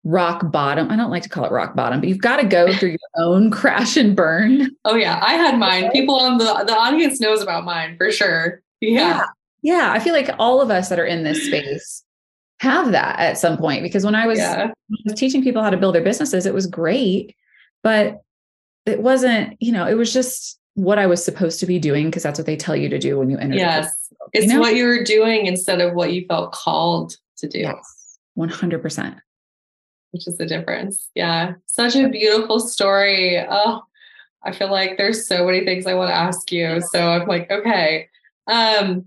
rock 0.03 0.51
bottom. 0.51 0.89
I 0.91 0.96
don't 0.96 1.12
like 1.12 1.24
to 1.24 1.29
call 1.29 1.46
it 1.46 1.51
rock 1.51 1.75
bottom, 1.75 2.00
but 2.00 2.10
you've 2.10 2.22
got 2.22 2.38
to 2.38 2.48
go 2.48 2.74
through 2.77 2.89
your 2.91 3.00
own 3.17 3.51
crash 3.51 3.98
and 3.98 4.15
burn. 4.15 4.70
Oh 4.86 4.96
yeah, 4.96 5.22
I 5.25 5.34
had 5.34 5.58
mine. 5.58 5.91
People 5.91 6.15
on 6.15 6.38
the 6.38 6.63
the 6.65 6.75
audience 6.75 7.20
knows 7.20 7.41
about 7.41 7.65
mine 7.65 7.98
for 7.98 8.12
sure. 8.12 8.62
Yeah. 8.82 9.00
yeah. 9.00 9.25
Yeah, 9.63 9.93
I 9.93 10.00
feel 10.00 10.13
like 10.13 10.29
all 10.39 10.62
of 10.62 10.70
us 10.70 10.89
that 10.89 11.00
are 11.00 11.05
in 11.05 11.24
this 11.24 11.48
space 11.48 12.03
have 12.60 12.91
that 12.91 13.17
at 13.17 13.38
some 13.38 13.58
point 13.58 13.82
because 13.82 14.03
when 14.03 14.13
I 14.13 14.27
was, 14.27 14.38
yeah. 14.38 14.65
when 14.65 14.72
I 15.00 15.01
was 15.05 15.13
teaching 15.13 15.41
people 15.41 15.63
how 15.63 15.70
to 15.70 15.77
build 15.77 15.96
their 15.96 16.03
businesses, 16.03 16.46
it 16.46 16.53
was 16.53 16.67
great, 16.67 17.34
but 17.82 18.22
it 18.86 19.01
wasn't, 19.01 19.55
you 19.62 19.72
know, 19.72 19.88
it 19.88 19.93
was 19.93 20.12
just 20.12 20.60
what 20.75 20.98
I 20.98 21.06
was 21.06 21.24
supposed 21.24 21.60
to 21.60 21.65
be 21.65 21.80
doing 21.80 22.08
because 22.08 22.24
that's 22.24 22.39
what 22.39 22.46
they 22.46 22.58
tell 22.58 22.75
you 22.75 22.89
to 22.89 23.00
do 23.00 23.20
when 23.20 23.30
you 23.30 23.38
enter. 23.38 23.56
Yes. 23.56 23.94
it's 24.34 24.48
you 24.48 24.53
know? 24.53 24.60
what 24.60 24.75
you 24.75 24.86
were 24.86 25.03
doing 25.03 25.46
instead 25.46 25.82
of 25.82 25.94
what 25.94 26.13
you 26.13 26.25
felt 26.27 26.51
called 26.51 27.15
to 27.38 27.48
do. 27.48 27.60
Yes. 27.60 28.20
100% 28.38 29.20
which 30.13 30.27
is 30.27 30.38
the 30.38 30.46
difference. 30.46 31.10
Yeah. 31.15 31.56
Such 31.65 31.96
a 31.96 32.08
beautiful 32.08 32.60
story. 32.60 33.44
Oh, 33.50 33.82
I 34.44 34.51
feel 34.51 34.72
like 34.72 34.96
there's 34.96 35.27
so 35.27 35.46
many 35.46 35.65
things 35.65 35.88
I 35.88 35.96
want 35.96 36.12
to 36.12 36.15
ask 36.15 36.51
you. 36.51 36.82
So 36.92 37.10
I'm 37.10 37.27
like, 37.27 37.50
okay. 37.50 38.10
Um, 38.46 39.06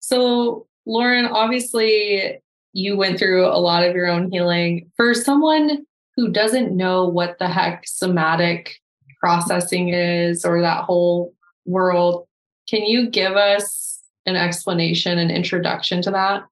so 0.00 0.66
Lauren, 0.84 1.24
obviously 1.24 2.38
you 2.74 2.98
went 2.98 3.18
through 3.18 3.46
a 3.46 3.56
lot 3.56 3.82
of 3.82 3.96
your 3.96 4.08
own 4.08 4.30
healing. 4.30 4.90
For 4.96 5.14
someone 5.14 5.86
who 6.16 6.30
doesn't 6.30 6.76
know 6.76 7.08
what 7.08 7.38
the 7.38 7.48
heck 7.48 7.84
somatic 7.86 8.78
processing 9.26 9.88
is 9.88 10.44
or 10.44 10.60
that 10.60 10.84
whole 10.84 11.34
world, 11.64 12.28
can 12.68 12.82
you 12.82 13.10
give 13.10 13.32
us 13.32 14.00
an 14.24 14.36
explanation, 14.36 15.18
an 15.18 15.32
introduction 15.32 16.00
to 16.02 16.12
that? 16.12 16.44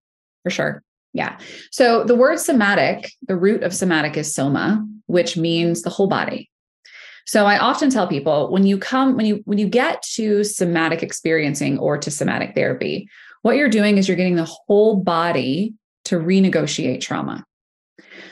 For 0.43 0.51
sure. 0.51 0.83
Yeah. 1.13 1.39
So 1.71 2.03
the 2.03 2.17
word 2.17 2.41
somatic, 2.41 3.13
the 3.29 3.37
root 3.37 3.63
of 3.63 3.73
somatic 3.73 4.17
is 4.17 4.35
soma, 4.35 4.85
which 5.07 5.37
means 5.37 5.83
the 5.83 5.91
whole 5.91 6.09
body. 6.09 6.51
So 7.27 7.47
I 7.47 7.59
often 7.59 7.91
tell 7.91 8.09
people 8.09 8.51
when 8.51 8.67
you 8.67 8.77
come 8.77 9.17
when 9.17 9.25
you 9.25 9.41
when 9.45 9.59
you 9.59 9.69
get 9.69 10.03
to 10.15 10.43
somatic 10.43 11.05
experiencing 11.05 11.79
or 11.79 11.97
to 11.97 12.11
somatic 12.11 12.57
therapy, 12.57 13.09
what 13.43 13.57
you're 13.57 13.69
doing 13.69 13.99
is 13.99 14.09
you're 14.09 14.17
getting 14.17 14.35
the 14.35 14.53
whole 14.67 14.97
body 14.97 15.75
to 16.07 16.17
renegotiate 16.17 17.01
trauma. 17.01 17.45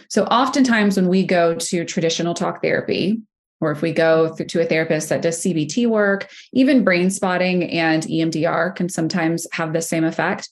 So 0.09 0.25
oftentimes 0.25 0.97
when 0.97 1.07
we 1.07 1.25
go 1.25 1.55
to 1.55 1.85
traditional 1.85 2.35
talk 2.35 2.61
therapy, 2.61 3.23
or 3.63 3.73
if 3.73 3.81
we 3.81 3.93
go 3.93 4.35
to 4.37 4.61
a 4.61 4.67
therapist 4.67 5.09
that 5.09 5.23
does 5.23 5.41
CBT 5.41 5.87
work, 5.87 6.31
even 6.53 6.85
brain 6.85 7.09
spotting 7.09 7.71
and 7.71 8.03
EMDR 8.03 8.77
can 8.77 8.91
sometimes 8.91 9.47
have 9.53 9.73
the 9.73 9.81
same 9.81 10.05
effect 10.05 10.51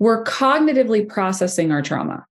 we're 0.00 0.24
cognitively 0.24 1.06
processing 1.06 1.70
our 1.70 1.82
trauma, 1.82 2.26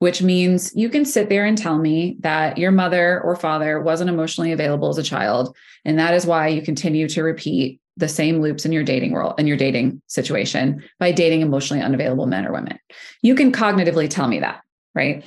which 0.00 0.22
means 0.22 0.74
you 0.74 0.88
can 0.88 1.04
sit 1.04 1.28
there 1.28 1.44
and 1.44 1.56
tell 1.56 1.78
me 1.78 2.16
that 2.20 2.58
your 2.58 2.72
mother 2.72 3.20
or 3.20 3.36
father 3.36 3.80
wasn't 3.80 4.10
emotionally 4.10 4.50
available 4.50 4.88
as 4.88 4.98
a 4.98 5.02
child. 5.02 5.54
And 5.84 5.98
that 5.98 6.14
is 6.14 6.26
why 6.26 6.48
you 6.48 6.62
continue 6.62 7.06
to 7.10 7.22
repeat 7.22 7.80
the 7.98 8.08
same 8.08 8.40
loops 8.40 8.64
in 8.64 8.72
your 8.72 8.82
dating 8.82 9.12
world, 9.12 9.34
in 9.38 9.46
your 9.46 9.56
dating 9.56 10.02
situation 10.06 10.82
by 10.98 11.12
dating 11.12 11.42
emotionally 11.42 11.82
unavailable 11.82 12.26
men 12.26 12.46
or 12.46 12.52
women. 12.52 12.78
You 13.22 13.34
can 13.34 13.52
cognitively 13.52 14.08
tell 14.08 14.26
me 14.26 14.40
that, 14.40 14.62
right? 14.94 15.24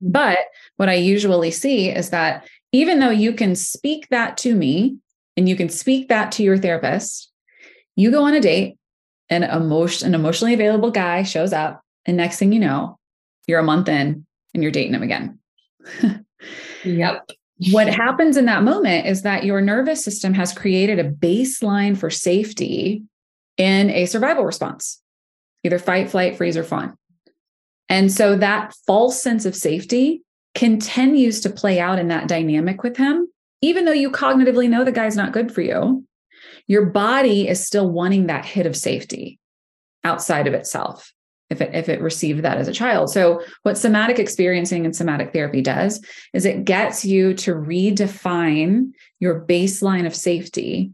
But 0.00 0.38
what 0.76 0.88
I 0.88 0.94
usually 0.94 1.50
see 1.50 1.90
is 1.90 2.10
that 2.10 2.48
even 2.72 2.98
though 2.98 3.10
you 3.10 3.32
can 3.32 3.54
speak 3.54 4.08
that 4.08 4.36
to 4.38 4.54
me 4.54 4.96
and 5.36 5.48
you 5.48 5.56
can 5.56 5.68
speak 5.68 6.08
that 6.08 6.32
to 6.32 6.42
your 6.42 6.58
therapist, 6.58 7.30
you 7.96 8.10
go 8.10 8.24
on 8.24 8.34
a 8.34 8.40
date 8.40 8.78
an 9.30 9.44
emotion 9.44 10.08
an 10.08 10.14
emotionally 10.14 10.52
available 10.52 10.90
guy 10.90 11.22
shows 11.22 11.52
up 11.52 11.82
and 12.04 12.16
next 12.16 12.38
thing 12.38 12.52
you 12.52 12.58
know 12.58 12.98
you're 13.46 13.60
a 13.60 13.64
month 13.64 13.88
in 13.88 14.26
and 14.52 14.62
you're 14.62 14.72
dating 14.72 14.94
him 14.94 15.02
again. 15.02 15.38
Yep. 16.84 17.30
What 17.70 17.88
happens 17.88 18.36
in 18.36 18.46
that 18.46 18.64
moment 18.64 19.06
is 19.06 19.22
that 19.22 19.44
your 19.44 19.60
nervous 19.60 20.04
system 20.04 20.34
has 20.34 20.52
created 20.52 20.98
a 20.98 21.08
baseline 21.08 21.96
for 21.96 22.10
safety 22.10 23.04
in 23.56 23.90
a 23.90 24.06
survival 24.06 24.44
response 24.44 25.00
either 25.64 25.78
fight 25.78 26.10
flight 26.10 26.36
freeze 26.36 26.56
or 26.56 26.64
fawn. 26.64 26.96
And 27.88 28.10
so 28.10 28.36
that 28.36 28.74
false 28.84 29.22
sense 29.22 29.46
of 29.46 29.54
safety 29.54 30.22
continues 30.54 31.40
to 31.40 31.50
play 31.50 31.80
out 31.80 31.98
in 31.98 32.08
that 32.08 32.28
dynamic 32.28 32.82
with 32.82 32.96
him 32.96 33.28
even 33.60 33.84
though 33.84 33.92
you 33.92 34.10
cognitively 34.10 34.68
know 34.68 34.84
the 34.84 34.92
guy's 34.92 35.16
not 35.16 35.32
good 35.32 35.52
for 35.52 35.60
you 35.62 36.04
your 36.66 36.86
body 36.86 37.48
is 37.48 37.66
still 37.66 37.90
wanting 37.90 38.26
that 38.26 38.44
hit 38.44 38.66
of 38.66 38.76
safety 38.76 39.38
outside 40.04 40.46
of 40.46 40.54
itself 40.54 41.12
if 41.52 41.60
it 41.60 41.74
if 41.74 41.88
it 41.88 42.00
received 42.00 42.42
that 42.42 42.58
as 42.58 42.66
a 42.66 42.72
child. 42.72 43.10
So 43.10 43.42
what 43.62 43.78
somatic 43.78 44.18
experiencing 44.18 44.84
and 44.84 44.96
somatic 44.96 45.32
therapy 45.32 45.60
does 45.60 46.04
is 46.32 46.44
it 46.44 46.64
gets 46.64 47.04
you 47.04 47.34
to 47.34 47.54
redefine 47.54 48.92
your 49.20 49.46
baseline 49.46 50.06
of 50.06 50.16
safety 50.16 50.90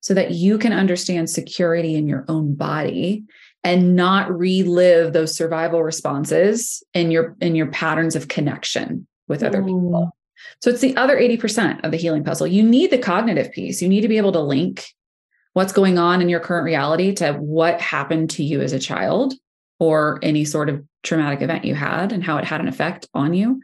so 0.00 0.14
that 0.14 0.32
you 0.32 0.58
can 0.58 0.72
understand 0.72 1.30
security 1.30 1.94
in 1.94 2.06
your 2.06 2.24
own 2.28 2.54
body 2.54 3.24
and 3.64 3.94
not 3.94 4.36
relive 4.36 5.12
those 5.12 5.36
survival 5.36 5.82
responses 5.82 6.82
in 6.94 7.10
your 7.10 7.36
in 7.40 7.54
your 7.54 7.66
patterns 7.68 8.16
of 8.16 8.28
connection 8.28 9.06
with 9.28 9.42
other 9.42 9.62
people. 9.62 10.14
So 10.60 10.70
it's 10.70 10.80
the 10.80 10.96
other 10.96 11.16
80% 11.16 11.84
of 11.84 11.92
the 11.92 11.96
healing 11.96 12.24
puzzle. 12.24 12.46
You 12.46 12.62
need 12.62 12.90
the 12.90 12.98
cognitive 12.98 13.52
piece. 13.52 13.80
You 13.80 13.88
need 13.88 14.00
to 14.00 14.08
be 14.08 14.16
able 14.16 14.32
to 14.32 14.40
link 14.40 14.86
what's 15.52 15.72
going 15.72 15.98
on 15.98 16.20
in 16.20 16.28
your 16.28 16.40
current 16.40 16.64
reality 16.64 17.14
to 17.14 17.32
what 17.34 17.80
happened 17.80 18.30
to 18.30 18.44
you 18.44 18.60
as 18.60 18.72
a 18.72 18.78
child 18.78 19.34
or 19.78 20.18
any 20.22 20.44
sort 20.44 20.68
of 20.68 20.84
traumatic 21.02 21.42
event 21.42 21.64
you 21.64 21.74
had 21.74 22.12
and 22.12 22.24
how 22.24 22.38
it 22.38 22.44
had 22.44 22.60
an 22.60 22.68
effect 22.68 23.08
on 23.14 23.34
you. 23.34 23.60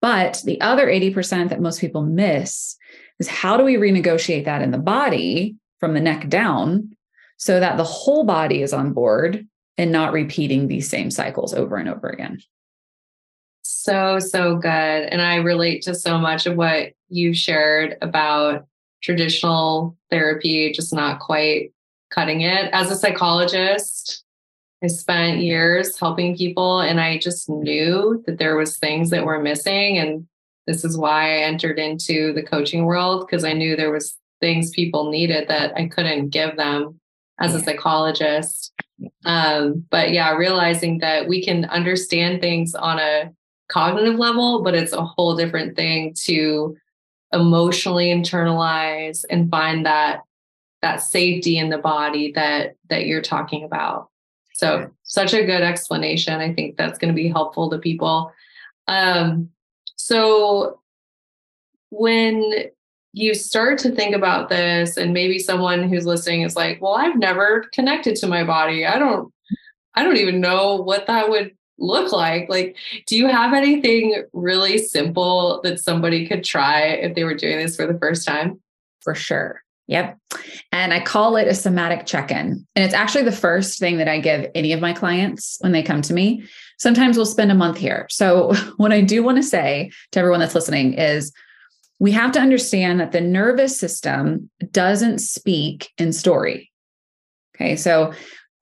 But 0.00 0.42
the 0.44 0.60
other 0.60 0.86
80% 0.86 1.48
that 1.48 1.60
most 1.60 1.80
people 1.80 2.02
miss 2.02 2.76
is 3.18 3.28
how 3.28 3.56
do 3.56 3.64
we 3.64 3.76
renegotiate 3.76 4.44
that 4.44 4.62
in 4.62 4.70
the 4.70 4.78
body 4.78 5.56
from 5.80 5.94
the 5.94 6.00
neck 6.00 6.28
down 6.28 6.94
so 7.36 7.60
that 7.60 7.76
the 7.76 7.84
whole 7.84 8.24
body 8.24 8.62
is 8.62 8.72
on 8.72 8.92
board 8.92 9.46
and 9.76 9.90
not 9.90 10.12
repeating 10.12 10.68
these 10.68 10.88
same 10.88 11.10
cycles 11.10 11.52
over 11.52 11.76
and 11.76 11.88
over 11.88 12.08
again. 12.08 12.40
So, 13.62 14.18
so 14.18 14.56
good. 14.56 14.68
And 14.68 15.20
I 15.20 15.36
relate 15.36 15.82
to 15.82 15.94
so 15.94 16.18
much 16.18 16.46
of 16.46 16.56
what 16.56 16.92
you 17.08 17.34
shared 17.34 17.96
about 18.02 18.66
traditional 19.02 19.96
therapy, 20.10 20.72
just 20.72 20.92
not 20.92 21.20
quite 21.20 21.72
cutting 22.10 22.42
it. 22.42 22.70
As 22.72 22.90
a 22.90 22.96
psychologist, 22.96 24.24
I 24.82 24.86
spent 24.86 25.40
years 25.40 25.98
helping 25.98 26.36
people 26.36 26.80
and 26.80 27.00
I 27.00 27.18
just 27.18 27.48
knew 27.48 28.22
that 28.26 28.38
there 28.38 28.56
was 28.56 28.76
things 28.76 29.10
that 29.10 29.24
were 29.24 29.40
missing 29.40 29.98
and 29.98 30.26
this 30.66 30.84
is 30.84 30.96
why 30.96 31.36
I 31.36 31.42
entered 31.42 31.78
into 31.78 32.32
the 32.32 32.42
coaching 32.42 32.84
world 32.84 33.26
because 33.26 33.44
I 33.44 33.52
knew 33.52 33.76
there 33.76 33.90
was 33.90 34.16
things 34.40 34.70
people 34.70 35.10
needed 35.10 35.48
that 35.48 35.74
I 35.76 35.88
couldn't 35.88 36.30
give 36.30 36.56
them 36.56 37.00
as 37.40 37.54
a 37.54 37.60
psychologist. 37.60 38.72
Um, 39.24 39.84
but 39.90 40.12
yeah, 40.12 40.34
realizing 40.34 40.98
that 40.98 41.28
we 41.28 41.44
can 41.44 41.64
understand 41.66 42.40
things 42.40 42.74
on 42.74 42.98
a 42.98 43.32
cognitive 43.68 44.18
level, 44.18 44.62
but 44.62 44.74
it's 44.74 44.92
a 44.92 45.04
whole 45.04 45.36
different 45.36 45.76
thing 45.76 46.14
to 46.24 46.76
emotionally 47.32 48.06
internalize 48.06 49.24
and 49.28 49.50
find 49.50 49.84
that 49.86 50.20
that 50.82 51.02
safety 51.02 51.58
in 51.58 51.70
the 51.70 51.78
body 51.78 52.30
that 52.32 52.76
that 52.90 53.06
you're 53.06 53.22
talking 53.22 53.64
about. 53.64 54.10
So 54.54 54.90
such 55.02 55.34
a 55.34 55.44
good 55.44 55.62
explanation. 55.62 56.40
I 56.40 56.52
think 56.54 56.76
that's 56.76 56.98
going 56.98 57.12
to 57.12 57.16
be 57.16 57.28
helpful 57.28 57.70
to 57.70 57.78
people. 57.78 58.32
Um, 58.86 59.50
so 59.96 60.80
when 61.90 62.52
you 63.14 63.32
start 63.32 63.78
to 63.78 63.92
think 63.92 64.14
about 64.14 64.48
this 64.48 64.96
and 64.96 65.12
maybe 65.12 65.38
someone 65.38 65.84
who's 65.84 66.04
listening 66.04 66.42
is 66.42 66.56
like 66.56 66.82
well 66.82 66.94
i've 66.94 67.16
never 67.16 67.64
connected 67.72 68.16
to 68.16 68.26
my 68.26 68.42
body 68.42 68.84
i 68.84 68.98
don't 68.98 69.32
i 69.94 70.02
don't 70.02 70.16
even 70.16 70.40
know 70.40 70.76
what 70.76 71.06
that 71.06 71.30
would 71.30 71.54
look 71.78 72.12
like 72.12 72.48
like 72.48 72.76
do 73.06 73.16
you 73.16 73.26
have 73.26 73.54
anything 73.54 74.22
really 74.32 74.78
simple 74.78 75.60
that 75.62 75.80
somebody 75.80 76.26
could 76.26 76.44
try 76.44 76.82
if 76.82 77.14
they 77.14 77.24
were 77.24 77.34
doing 77.34 77.58
this 77.58 77.76
for 77.76 77.86
the 77.86 77.98
first 77.98 78.26
time 78.26 78.60
for 79.00 79.14
sure 79.14 79.60
Yep. 79.86 80.18
And 80.72 80.94
I 80.94 81.04
call 81.04 81.36
it 81.36 81.46
a 81.46 81.54
somatic 81.54 82.06
check 82.06 82.30
in. 82.30 82.66
And 82.74 82.84
it's 82.84 82.94
actually 82.94 83.24
the 83.24 83.32
first 83.32 83.78
thing 83.78 83.98
that 83.98 84.08
I 84.08 84.18
give 84.18 84.50
any 84.54 84.72
of 84.72 84.80
my 84.80 84.94
clients 84.94 85.58
when 85.60 85.72
they 85.72 85.82
come 85.82 86.00
to 86.02 86.14
me. 86.14 86.42
Sometimes 86.78 87.18
we'll 87.18 87.26
spend 87.26 87.52
a 87.52 87.54
month 87.54 87.76
here. 87.76 88.06
So, 88.08 88.54
what 88.78 88.92
I 88.92 89.02
do 89.02 89.22
want 89.22 89.36
to 89.36 89.42
say 89.42 89.90
to 90.12 90.18
everyone 90.18 90.40
that's 90.40 90.54
listening 90.54 90.94
is 90.94 91.32
we 92.04 92.12
have 92.12 92.32
to 92.32 92.38
understand 92.38 93.00
that 93.00 93.12
the 93.12 93.20
nervous 93.22 93.80
system 93.80 94.50
doesn't 94.72 95.20
speak 95.20 95.90
in 95.96 96.12
story. 96.12 96.70
Okay. 97.56 97.76
So 97.76 98.12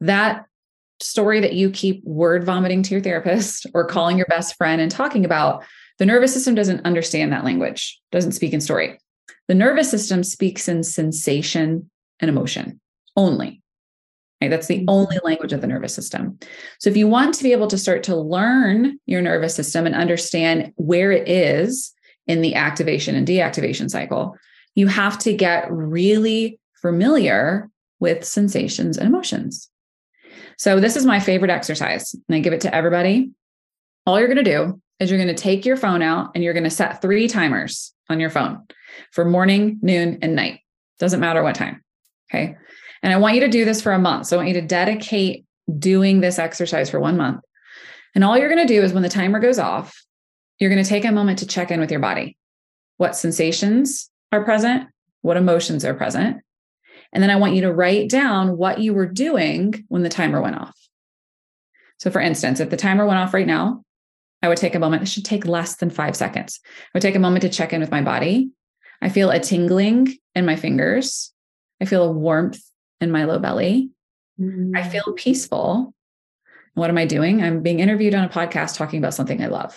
that 0.01 0.47
story 1.01 1.41
that 1.41 1.55
you 1.55 1.69
keep 1.73 2.05
word 2.05 2.45
vomiting 2.45 2.85
to 2.85 2.95
your 2.95 3.01
therapist 3.01 3.67
or 3.75 3.85
calling 3.85 4.17
your 4.17 4.27
best 4.27 4.55
friend 4.55 4.81
and 4.81 4.93
talking 4.93 5.25
about, 5.25 5.65
the 5.99 6.07
nervous 6.07 6.33
system 6.33 6.55
doesn't 6.55 6.87
understand 6.87 7.33
that 7.33 7.43
language, 7.43 8.01
doesn't 8.13 8.31
speak 8.31 8.53
in 8.53 8.61
story. 8.61 8.97
The 9.49 9.57
nervous 9.57 9.91
system 9.91 10.23
speaks 10.23 10.69
in 10.69 10.85
sensation 10.85 11.91
and 12.21 12.29
emotion 12.29 12.81
only. 13.17 13.61
Okay, 14.41 14.51
that's 14.51 14.69
the 14.69 14.79
mm-hmm. 14.79 14.89
only 14.89 15.19
language 15.25 15.53
of 15.53 15.63
the 15.63 15.67
nervous 15.67 15.97
system. 15.97 16.39
So, 16.79 16.91
if 16.91 16.97
you 16.97 17.09
want 17.09 17.35
to 17.35 17.43
be 17.43 17.51
able 17.51 17.67
to 17.67 17.79
start 17.79 18.05
to 18.05 18.15
learn 18.15 19.01
your 19.07 19.21
nervous 19.21 19.57
system 19.57 19.85
and 19.85 19.97
understand 19.97 20.73
where 20.77 21.11
it 21.11 21.29
is 21.29 21.93
in 22.27 22.43
the 22.43 22.55
activation 22.55 23.15
and 23.15 23.27
deactivation 23.27 23.91
cycle, 23.91 24.37
you 24.75 24.87
have 24.87 25.19
to 25.21 25.33
get 25.33 25.71
really 25.71 26.59
familiar 26.81 27.69
with 28.01 28.25
sensations 28.25 28.99
and 28.99 29.09
emotions. 29.09 29.69
So, 30.59 30.81
this 30.81 30.97
is 30.97 31.07
my 31.07 31.21
favorite 31.21 31.51
exercise, 31.51 32.15
and 32.15 32.37
I 32.37 32.41
give 32.41 32.53
it 32.53 32.61
to 32.63 32.75
everybody. 32.75 33.31
All 34.07 34.19
you're 34.19 34.29
going 34.29 34.45
to 34.45 34.51
do 34.51 34.81
is 34.99 35.11
you're 35.11 35.23
going 35.23 35.35
to 35.35 35.43
take 35.43 35.65
your 35.65 35.77
phone 35.77 36.03
out 36.03 36.33
and 36.35 36.43
you're 36.45 36.53
going 36.53 36.65
to 36.65 36.71
set 36.71 37.01
three 37.01 37.29
timers 37.29 37.95
on 38.09 38.21
your 38.21 38.31
phone 38.31 38.65
for 39.13 39.25
morning, 39.25 39.79
noon, 39.83 40.19
and 40.23 40.35
night. 40.35 40.61
Doesn't 40.99 41.21
matter 41.21 41.43
what 41.43 41.55
time. 41.55 41.83
Okay. 42.31 42.57
And 43.03 43.13
I 43.13 43.17
want 43.17 43.35
you 43.35 43.41
to 43.41 43.49
do 43.49 43.65
this 43.65 43.81
for 43.81 43.93
a 43.93 43.99
month. 43.99 44.27
So, 44.27 44.37
I 44.37 44.39
want 44.39 44.49
you 44.49 44.61
to 44.61 44.67
dedicate 44.67 45.45
doing 45.79 46.21
this 46.21 46.39
exercise 46.39 46.91
for 46.91 47.01
one 47.01 47.17
month. 47.17 47.41
And 48.15 48.25
all 48.25 48.37
you're 48.37 48.53
going 48.53 48.67
to 48.67 48.75
do 48.75 48.83
is 48.83 48.93
when 48.93 49.03
the 49.03 49.09
timer 49.09 49.41
goes 49.41 49.59
off, 49.59 50.05
you're 50.63 50.71
going 50.71 50.83
to 50.83 50.89
take 50.89 51.05
a 51.05 51.11
moment 51.11 51.41
to 51.41 51.47
check 51.47 51.73
in 51.73 51.81
with 51.81 51.91
your 51.91 51.99
body. 51.99 52.37
What 52.97 53.17
sensations 53.17 54.09
are 54.31 54.45
present? 54.45 54.89
What 55.23 55.37
emotions 55.37 55.85
are 55.85 55.93
present? 55.93 56.41
And 57.13 57.21
then 57.21 57.31
I 57.31 57.37
want 57.37 57.55
you 57.55 57.63
to 57.63 57.75
write 57.75 58.09
down 58.09 58.57
what 58.57 58.79
you 58.79 58.95
were 58.95 59.09
doing 59.09 59.85
when 59.89 60.05
the 60.05 60.09
timer 60.09 60.41
went 60.41 60.55
off. 60.57 60.79
So, 61.99 62.13
for 62.13 62.21
instance, 62.21 62.61
if 62.61 62.71
the 62.71 62.77
timer 62.77 63.05
went 63.05 63.19
off 63.19 63.35
right 63.35 63.47
now, 63.47 63.83
I 64.41 64.49
would 64.49 64.57
take 64.57 64.77
a 64.77 64.79
moment. 64.79 65.03
It 65.03 65.07
should 65.07 65.25
take 65.25 65.47
less 65.47 65.77
than 65.77 65.91
five 65.91 66.15
seconds. 66.15 66.61
I 66.65 66.91
would 66.95 67.03
take 67.03 67.17
a 67.17 67.19
moment 67.21 67.43
to 67.43 67.49
check 67.49 67.73
in 67.73 67.81
with 67.81 67.91
my 67.91 68.03
body. 68.03 68.51
I 69.01 69.09
feel 69.09 69.31
a 69.31 69.41
tingling 69.41 70.17
in 70.37 70.47
my 70.47 70.55
fingers. 70.55 71.33
I 71.81 71.87
feel 71.87 72.05
a 72.05 72.13
warmth 72.13 72.63
in 73.01 73.11
my 73.11 73.25
low 73.25 73.41
belly. 73.41 73.91
Mm-hmm. 74.41 74.77
I 74.77 74.89
feel 74.89 75.13
peaceful. 75.17 75.93
What 76.75 76.89
am 76.89 76.99
I 76.99 77.07
doing? 77.07 77.43
I'm 77.43 77.63
being 77.65 77.81
interviewed 77.81 78.15
on 78.15 78.23
a 78.23 78.29
podcast 78.29 78.77
talking 78.77 79.01
about 79.01 79.15
something 79.15 79.43
I 79.43 79.49
love. 79.49 79.77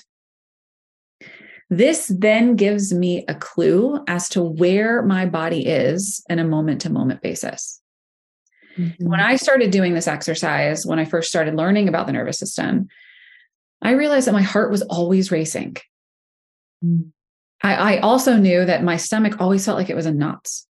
This 1.69 2.12
then 2.15 2.56
gives 2.56 2.93
me 2.93 3.25
a 3.28 3.36
clue 3.36 4.04
as 4.08 4.30
to 4.30 4.41
where 4.41 5.01
my 5.01 5.25
body 5.25 5.65
is 5.65 6.23
in 6.30 6.38
a 6.38 6.43
moment 6.43 6.82
to 6.82 6.91
moment 6.91 7.21
basis. 7.21 7.82
Mm-hmm. 8.78 9.08
When 9.08 9.19
I 9.19 9.36
started 9.38 9.71
doing 9.71 9.93
this 9.93 10.08
exercise, 10.08 10.86
when 10.86 10.99
I 10.99 11.06
first 11.06 11.30
started 11.30 11.56
learning 11.56 11.88
about 11.88 12.06
the 12.06 12.13
nervous 12.13 12.38
system, 12.38 12.88
I 13.82 13.91
realized 13.91 14.28
that 14.28 14.34
my 14.34 14.41
heart 14.41 14.69
was 14.69 14.82
always 14.84 15.32
racing. 15.32 15.78
Mm. 16.84 17.12
I, 17.63 17.95
I 17.95 17.99
also 17.99 18.38
knew 18.38 18.65
that 18.65 18.84
my 18.84 18.97
stomach 18.97 19.39
always 19.39 19.65
felt 19.65 19.78
like 19.78 19.89
it 19.89 19.95
was 19.95 20.06
in 20.06 20.17
knots. 20.17 20.67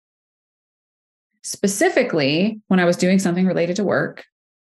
Specifically, 1.44 2.62
when 2.68 2.80
I 2.80 2.86
was 2.86 2.98
doing 2.98 3.20
something 3.20 3.46
related 3.46 3.76
to 3.78 3.84
work, 3.84 4.24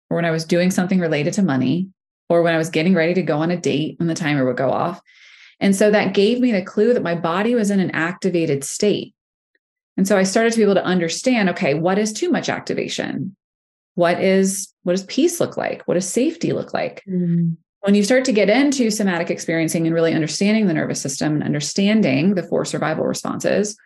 or 0.08 0.16
when 0.16 0.24
I 0.24 0.30
was 0.30 0.44
doing 0.44 0.70
something 0.70 1.00
related 1.00 1.34
to 1.34 1.42
money, 1.42 1.88
or 2.28 2.42
when 2.42 2.54
I 2.54 2.58
was 2.58 2.70
getting 2.70 2.94
ready 2.94 3.14
to 3.14 3.22
go 3.22 3.38
on 3.38 3.50
a 3.50 3.56
date 3.56 3.98
when 3.98 4.08
the 4.08 4.14
timer 4.14 4.44
would 4.44 4.56
go 4.56 4.70
off, 4.70 5.00
and 5.60 5.76
so 5.76 5.90
that 5.90 6.14
gave 6.14 6.40
me 6.40 6.52
the 6.52 6.62
clue 6.62 6.94
that 6.94 7.02
my 7.02 7.14
body 7.14 7.54
was 7.54 7.70
in 7.70 7.80
an 7.80 7.90
activated 7.90 8.64
state. 8.64 9.14
And 9.96 10.08
so 10.08 10.16
I 10.16 10.22
started 10.22 10.52
to 10.52 10.56
be 10.56 10.62
able 10.62 10.74
to 10.74 10.84
understand 10.84 11.50
okay, 11.50 11.74
what 11.74 11.98
is 11.98 12.12
too 12.12 12.30
much 12.30 12.48
activation? 12.48 13.36
What 13.94 14.20
is 14.20 14.72
what 14.82 14.92
does 14.92 15.04
peace 15.04 15.40
look 15.40 15.56
like? 15.56 15.82
What 15.82 15.94
does 15.94 16.08
safety 16.08 16.52
look 16.52 16.72
like? 16.72 17.02
Mm. 17.08 17.56
When 17.80 17.94
you 17.94 18.02
start 18.02 18.24
to 18.26 18.32
get 18.32 18.50
into 18.50 18.90
somatic 18.90 19.30
experiencing 19.30 19.86
and 19.86 19.94
really 19.94 20.14
understanding 20.14 20.66
the 20.66 20.74
nervous 20.74 21.00
system 21.00 21.34
and 21.34 21.42
understanding 21.42 22.34
the 22.34 22.42
four 22.42 22.64
survival 22.64 23.04
responses, 23.04 23.76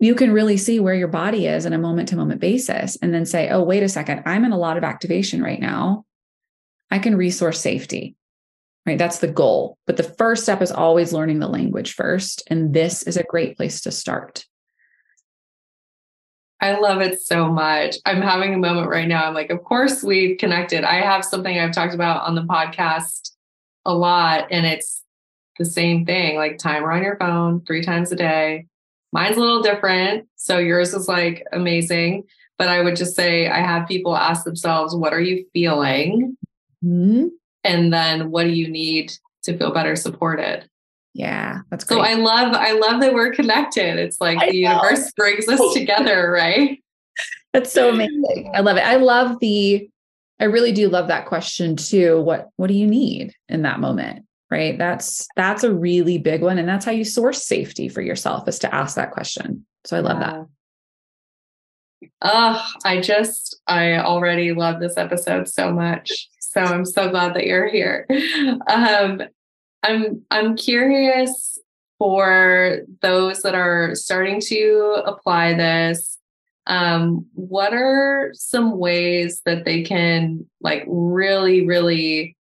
you 0.00 0.14
can 0.14 0.32
really 0.32 0.56
see 0.56 0.80
where 0.80 0.94
your 0.94 1.08
body 1.08 1.46
is 1.46 1.64
in 1.64 1.72
a 1.72 1.78
moment 1.78 2.08
to 2.08 2.16
moment 2.16 2.40
basis 2.40 2.96
and 3.00 3.14
then 3.14 3.24
say, 3.24 3.48
oh, 3.48 3.62
wait 3.62 3.82
a 3.82 3.88
second, 3.88 4.22
I'm 4.26 4.44
in 4.44 4.52
a 4.52 4.58
lot 4.58 4.76
of 4.76 4.84
activation 4.84 5.42
right 5.42 5.60
now. 5.60 6.04
I 6.90 6.98
can 6.98 7.16
resource 7.16 7.60
safety 7.60 8.16
right? 8.88 8.98
That's 8.98 9.18
the 9.18 9.28
goal. 9.28 9.78
But 9.86 9.96
the 9.96 10.02
first 10.02 10.42
step 10.42 10.62
is 10.62 10.72
always 10.72 11.12
learning 11.12 11.38
the 11.38 11.48
language 11.48 11.94
first. 11.94 12.42
And 12.48 12.74
this 12.74 13.02
is 13.02 13.16
a 13.16 13.22
great 13.22 13.56
place 13.56 13.82
to 13.82 13.90
start. 13.90 14.44
I 16.60 16.76
love 16.78 17.00
it 17.00 17.20
so 17.20 17.48
much. 17.52 17.96
I'm 18.04 18.20
having 18.20 18.52
a 18.54 18.58
moment 18.58 18.88
right 18.88 19.06
now. 19.06 19.26
I'm 19.26 19.34
like, 19.34 19.50
of 19.50 19.62
course 19.62 20.02
we've 20.02 20.38
connected. 20.38 20.82
I 20.82 21.02
have 21.02 21.24
something 21.24 21.56
I've 21.56 21.72
talked 21.72 21.94
about 21.94 22.26
on 22.26 22.34
the 22.34 22.42
podcast 22.42 23.30
a 23.84 23.94
lot, 23.94 24.48
and 24.50 24.66
it's 24.66 25.04
the 25.58 25.64
same 25.64 26.04
thing 26.04 26.36
like 26.36 26.58
timer 26.58 26.90
on 26.90 27.04
your 27.04 27.16
phone 27.16 27.64
three 27.64 27.82
times 27.82 28.10
a 28.10 28.16
day. 28.16 28.66
Mine's 29.12 29.36
a 29.36 29.40
little 29.40 29.62
different. 29.62 30.26
So 30.34 30.58
yours 30.58 30.94
is 30.94 31.06
like 31.06 31.46
amazing. 31.52 32.24
But 32.58 32.68
I 32.68 32.82
would 32.82 32.96
just 32.96 33.14
say, 33.14 33.48
I 33.48 33.60
have 33.60 33.86
people 33.86 34.16
ask 34.16 34.44
themselves, 34.44 34.94
what 34.96 35.12
are 35.12 35.20
you 35.20 35.46
feeling? 35.52 36.36
Mm-hmm 36.84 37.28
and 37.64 37.92
then 37.92 38.30
what 38.30 38.44
do 38.44 38.50
you 38.50 38.68
need 38.68 39.12
to 39.42 39.56
feel 39.56 39.72
better 39.72 39.96
supported 39.96 40.68
yeah 41.14 41.60
that's 41.70 41.84
great. 41.84 41.96
so 41.96 42.02
i 42.02 42.14
love 42.14 42.54
i 42.54 42.72
love 42.72 43.00
that 43.00 43.14
we're 43.14 43.32
connected 43.32 43.98
it's 43.98 44.20
like 44.20 44.38
I 44.38 44.50
the 44.50 44.62
know. 44.62 44.70
universe 44.70 45.12
brings 45.16 45.48
us 45.48 45.60
together 45.74 46.30
right 46.30 46.82
that's 47.52 47.72
so 47.72 47.90
amazing 47.90 48.52
i 48.54 48.60
love 48.60 48.76
it 48.76 48.84
i 48.84 48.96
love 48.96 49.38
the 49.40 49.88
i 50.40 50.44
really 50.44 50.72
do 50.72 50.88
love 50.88 51.08
that 51.08 51.26
question 51.26 51.76
too 51.76 52.20
what 52.20 52.48
what 52.56 52.68
do 52.68 52.74
you 52.74 52.86
need 52.86 53.34
in 53.48 53.62
that 53.62 53.80
moment 53.80 54.24
right 54.50 54.78
that's 54.78 55.26
that's 55.34 55.64
a 55.64 55.72
really 55.72 56.18
big 56.18 56.42
one 56.42 56.58
and 56.58 56.68
that's 56.68 56.84
how 56.84 56.92
you 56.92 57.04
source 57.04 57.44
safety 57.44 57.88
for 57.88 58.02
yourself 58.02 58.46
is 58.48 58.58
to 58.58 58.74
ask 58.74 58.96
that 58.96 59.12
question 59.12 59.64
so 59.84 59.96
i 59.96 60.00
love 60.00 60.20
yeah. 60.20 60.30
that 60.30 60.46
Oh, 62.22 62.64
I 62.84 63.00
just, 63.00 63.60
I 63.66 63.98
already 63.98 64.52
love 64.52 64.80
this 64.80 64.96
episode 64.96 65.48
so 65.48 65.72
much. 65.72 66.28
So 66.58 66.64
I'm 66.64 66.84
so 66.84 67.08
glad 67.08 67.34
that 67.34 67.46
you're 67.46 67.68
here. 67.68 68.06
Um, 68.68 69.22
I'm 69.82 70.22
I'm 70.30 70.56
curious 70.56 71.58
for 71.98 72.80
those 73.00 73.42
that 73.42 73.54
are 73.54 73.94
starting 73.94 74.40
to 74.40 75.02
apply 75.06 75.54
this. 75.54 76.18
Um, 76.66 77.26
what 77.34 77.72
are 77.72 78.30
some 78.34 78.78
ways 78.78 79.40
that 79.46 79.64
they 79.64 79.82
can 79.82 80.46
like 80.60 80.84
really, 80.86 81.64
really 81.64 82.36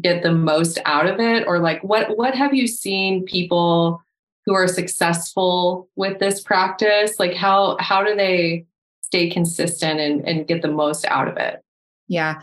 get 0.00 0.22
the 0.22 0.32
most 0.32 0.78
out 0.84 1.06
of 1.06 1.20
it? 1.20 1.46
Or 1.46 1.60
like 1.60 1.82
what 1.82 2.16
what 2.16 2.34
have 2.34 2.52
you 2.52 2.66
seen 2.66 3.24
people 3.24 4.02
who 4.44 4.54
are 4.54 4.68
successful 4.68 5.88
with 5.94 6.18
this 6.18 6.40
practice? 6.40 7.20
Like 7.20 7.34
how 7.34 7.76
how 7.78 8.02
do 8.02 8.16
they 8.16 8.66
stay 9.02 9.30
consistent 9.30 10.00
and, 10.00 10.26
and 10.26 10.48
get 10.48 10.62
the 10.62 10.68
most 10.68 11.04
out 11.06 11.28
of 11.28 11.36
it? 11.36 11.62
Yeah. 12.08 12.42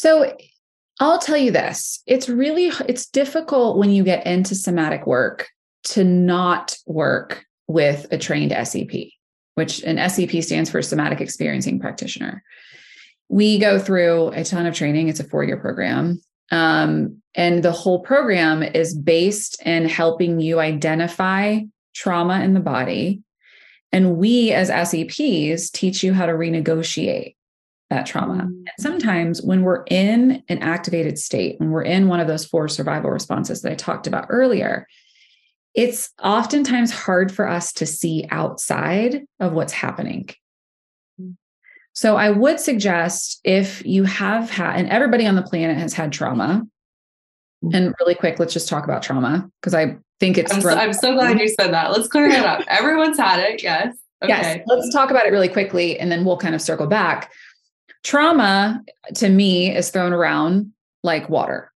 So 0.00 0.34
I'll 0.98 1.18
tell 1.18 1.36
you 1.36 1.50
this, 1.50 2.02
it's 2.06 2.26
really 2.26 2.72
it's 2.88 3.04
difficult 3.04 3.76
when 3.76 3.90
you 3.90 4.02
get 4.02 4.26
into 4.26 4.54
somatic 4.54 5.06
work 5.06 5.50
to 5.92 6.04
not 6.04 6.74
work 6.86 7.44
with 7.66 8.06
a 8.10 8.16
trained 8.16 8.54
SEP. 8.66 9.10
which 9.56 9.82
an 9.82 9.98
SEP 10.08 10.42
stands 10.42 10.70
for 10.70 10.80
somatic 10.80 11.20
experiencing 11.20 11.78
practitioner. 11.78 12.42
We 13.28 13.58
go 13.58 13.78
through 13.78 14.28
a 14.28 14.42
ton 14.42 14.64
of 14.64 14.74
training. 14.74 15.08
It's 15.08 15.20
a 15.20 15.24
four 15.24 15.44
year 15.44 15.58
program. 15.58 16.22
Um, 16.50 17.20
and 17.34 17.62
the 17.62 17.70
whole 17.70 18.00
program 18.00 18.62
is 18.62 18.96
based 18.96 19.60
in 19.66 19.86
helping 19.86 20.40
you 20.40 20.60
identify 20.60 21.60
trauma 21.94 22.40
in 22.40 22.54
the 22.54 22.60
body. 22.60 23.20
And 23.92 24.16
we, 24.16 24.52
as 24.52 24.70
SEPs, 24.70 25.70
teach 25.70 26.02
you 26.02 26.14
how 26.14 26.24
to 26.24 26.32
renegotiate 26.32 27.34
that 27.90 28.06
trauma. 28.06 28.44
Mm. 28.44 28.44
And 28.44 28.70
sometimes 28.78 29.42
when 29.42 29.62
we're 29.62 29.84
in 29.90 30.42
an 30.48 30.58
activated 30.58 31.18
state, 31.18 31.58
when 31.58 31.70
we're 31.70 31.82
in 31.82 32.08
one 32.08 32.20
of 32.20 32.28
those 32.28 32.46
four 32.46 32.68
survival 32.68 33.10
responses 33.10 33.62
that 33.62 33.72
I 33.72 33.74
talked 33.74 34.06
about 34.06 34.26
earlier, 34.30 34.86
it's 35.74 36.10
oftentimes 36.22 36.90
hard 36.90 37.32
for 37.32 37.46
us 37.46 37.72
to 37.74 37.86
see 37.86 38.26
outside 38.30 39.24
of 39.38 39.52
what's 39.52 39.72
happening. 39.72 40.28
Mm. 41.20 41.36
So 41.92 42.16
I 42.16 42.30
would 42.30 42.60
suggest 42.60 43.40
if 43.44 43.84
you 43.84 44.04
have 44.04 44.50
had, 44.50 44.76
and 44.76 44.88
everybody 44.88 45.26
on 45.26 45.34
the 45.34 45.42
planet 45.42 45.76
has 45.76 45.92
had 45.92 46.12
trauma, 46.12 46.64
mm. 47.62 47.74
and 47.74 47.94
really 48.00 48.14
quick, 48.14 48.38
let's 48.38 48.52
just 48.52 48.68
talk 48.68 48.84
about 48.84 49.02
trauma 49.02 49.50
because 49.60 49.74
I 49.74 49.98
think 50.20 50.38
it's. 50.38 50.52
I'm 50.52 50.60
so, 50.60 50.70
I'm 50.70 50.92
so, 50.92 51.14
glad 51.14 51.40
you 51.40 51.48
said 51.48 51.72
that. 51.72 51.90
Let's 51.92 52.08
clear 52.08 52.28
that 52.28 52.44
up. 52.44 52.66
Everyone's 52.68 53.18
had 53.18 53.40
it. 53.40 53.62
Yes. 53.62 53.96
Okay. 54.22 54.32
Yes. 54.32 54.60
Let's 54.66 54.92
talk 54.92 55.10
about 55.10 55.26
it 55.26 55.30
really 55.30 55.48
quickly 55.48 55.98
and 55.98 56.12
then 56.12 56.24
we'll 56.24 56.36
kind 56.36 56.54
of 56.54 56.60
circle 56.60 56.86
back. 56.86 57.32
Trauma 58.02 58.82
to 59.16 59.28
me 59.28 59.74
is 59.74 59.90
thrown 59.90 60.12
around 60.12 60.72
like 61.02 61.28
water 61.28 61.72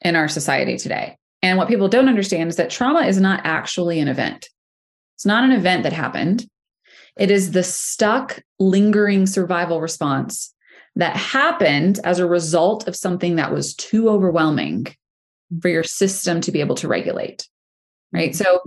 in 0.00 0.16
our 0.16 0.28
society 0.28 0.76
today. 0.76 1.16
And 1.42 1.58
what 1.58 1.68
people 1.68 1.88
don't 1.88 2.08
understand 2.08 2.50
is 2.50 2.56
that 2.56 2.70
trauma 2.70 3.00
is 3.06 3.20
not 3.20 3.40
actually 3.44 3.98
an 4.00 4.08
event. 4.08 4.48
It's 5.16 5.26
not 5.26 5.44
an 5.44 5.52
event 5.52 5.82
that 5.82 5.92
happened. 5.92 6.46
It 7.16 7.30
is 7.30 7.52
the 7.52 7.62
stuck, 7.62 8.42
lingering 8.58 9.26
survival 9.26 9.80
response 9.80 10.54
that 10.96 11.16
happened 11.16 12.00
as 12.04 12.18
a 12.18 12.26
result 12.26 12.86
of 12.86 12.96
something 12.96 13.36
that 13.36 13.52
was 13.52 13.74
too 13.74 14.08
overwhelming 14.08 14.86
for 15.60 15.68
your 15.68 15.84
system 15.84 16.40
to 16.42 16.52
be 16.52 16.60
able 16.60 16.74
to 16.76 16.88
regulate. 16.88 17.46
Right. 18.12 18.30
Mm-hmm. 18.30 18.42
So 18.42 18.60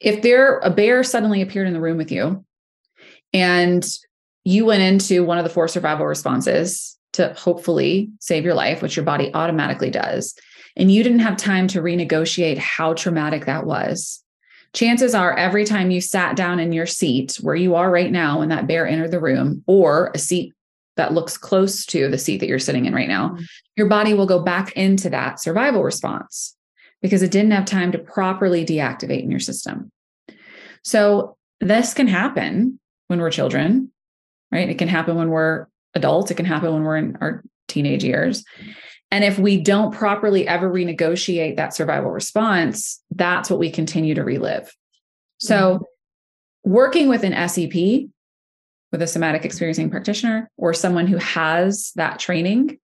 if 0.00 0.22
there 0.22 0.58
a 0.60 0.70
bear 0.70 1.02
suddenly 1.04 1.42
appeared 1.42 1.66
in 1.66 1.74
the 1.74 1.80
room 1.80 1.98
with 1.98 2.10
you 2.10 2.44
and 3.32 3.86
you 4.44 4.64
went 4.64 4.82
into 4.82 5.24
one 5.24 5.38
of 5.38 5.44
the 5.44 5.50
four 5.50 5.68
survival 5.68 6.06
responses 6.06 6.96
to 7.12 7.34
hopefully 7.34 8.10
save 8.20 8.44
your 8.44 8.54
life, 8.54 8.82
which 8.82 8.96
your 8.96 9.04
body 9.04 9.32
automatically 9.34 9.90
does, 9.90 10.34
and 10.76 10.90
you 10.90 11.02
didn't 11.02 11.20
have 11.20 11.36
time 11.36 11.66
to 11.68 11.82
renegotiate 11.82 12.58
how 12.58 12.94
traumatic 12.94 13.46
that 13.46 13.66
was, 13.66 14.22
chances 14.72 15.14
are 15.14 15.36
every 15.36 15.64
time 15.64 15.90
you 15.90 16.00
sat 16.00 16.36
down 16.36 16.60
in 16.60 16.72
your 16.72 16.86
seat 16.86 17.36
where 17.40 17.56
you 17.56 17.74
are 17.74 17.90
right 17.90 18.12
now 18.12 18.38
when 18.38 18.48
that 18.48 18.66
bear 18.66 18.86
entered 18.86 19.10
the 19.10 19.20
room, 19.20 19.62
or 19.66 20.10
a 20.14 20.18
seat 20.18 20.54
that 20.96 21.12
looks 21.12 21.36
close 21.36 21.86
to 21.86 22.08
the 22.08 22.18
seat 22.18 22.38
that 22.38 22.48
you're 22.48 22.58
sitting 22.58 22.86
in 22.86 22.94
right 22.94 23.08
now, 23.08 23.30
mm-hmm. 23.30 23.42
your 23.76 23.88
body 23.88 24.14
will 24.14 24.26
go 24.26 24.40
back 24.40 24.72
into 24.72 25.10
that 25.10 25.40
survival 25.40 25.82
response 25.82 26.56
because 27.02 27.22
it 27.22 27.30
didn't 27.30 27.52
have 27.52 27.64
time 27.64 27.90
to 27.92 27.98
properly 27.98 28.64
deactivate 28.64 29.22
in 29.22 29.30
your 29.30 29.40
system. 29.40 29.90
So, 30.82 31.36
this 31.62 31.92
can 31.92 32.06
happen 32.06 32.80
when 33.08 33.20
we're 33.20 33.30
children 33.30 33.90
right? 34.52 34.68
It 34.68 34.78
can 34.78 34.88
happen 34.88 35.16
when 35.16 35.30
we're 35.30 35.66
adults, 35.94 36.30
it 36.30 36.36
can 36.36 36.46
happen 36.46 36.72
when 36.72 36.84
we're 36.84 36.96
in 36.96 37.18
our 37.20 37.42
teenage 37.68 38.04
years. 38.04 38.44
And 39.10 39.24
if 39.24 39.38
we 39.38 39.60
don't 39.60 39.92
properly 39.92 40.46
ever 40.46 40.70
renegotiate 40.70 41.56
that 41.56 41.74
survival 41.74 42.10
response, 42.10 43.02
that's 43.10 43.50
what 43.50 43.58
we 43.58 43.70
continue 43.70 44.14
to 44.14 44.22
relive. 44.22 44.72
So, 45.38 45.74
mm-hmm. 45.74 46.70
working 46.70 47.08
with 47.08 47.24
an 47.24 47.48
SEP, 47.48 48.08
with 48.92 49.02
a 49.02 49.06
somatic 49.06 49.44
experiencing 49.44 49.90
practitioner, 49.90 50.50
or 50.56 50.74
someone 50.74 51.06
who 51.06 51.16
has 51.16 51.92
that 51.96 52.18
training 52.18 52.78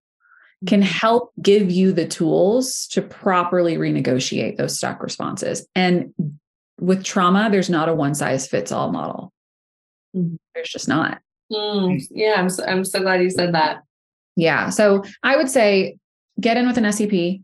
can 0.65 0.81
mm-hmm. 0.81 0.89
help 0.89 1.31
give 1.41 1.71
you 1.71 1.93
the 1.93 2.07
tools 2.07 2.87
to 2.87 3.01
properly 3.01 3.77
renegotiate 3.77 4.57
those 4.57 4.77
stuck 4.77 5.01
responses. 5.03 5.65
And 5.75 6.13
with 6.79 7.03
trauma, 7.03 7.49
there's 7.49 7.69
not 7.69 7.89
a 7.89 7.95
one 7.95 8.15
size 8.15 8.47
fits 8.47 8.71
all 8.71 8.91
model. 8.91 9.31
Mm-hmm. 10.15 10.35
There's 10.55 10.69
just 10.69 10.87
not. 10.87 11.21
Mm, 11.51 12.01
yeah, 12.11 12.35
I'm 12.37 12.49
so, 12.49 12.63
I'm 12.65 12.83
so 12.83 13.01
glad 13.01 13.21
you 13.21 13.29
said 13.29 13.53
that. 13.53 13.83
Yeah. 14.35 14.69
So 14.69 15.03
I 15.23 15.35
would 15.35 15.49
say 15.49 15.97
get 16.39 16.57
in 16.57 16.67
with 16.67 16.77
an 16.77 16.91
SEP, 16.91 17.41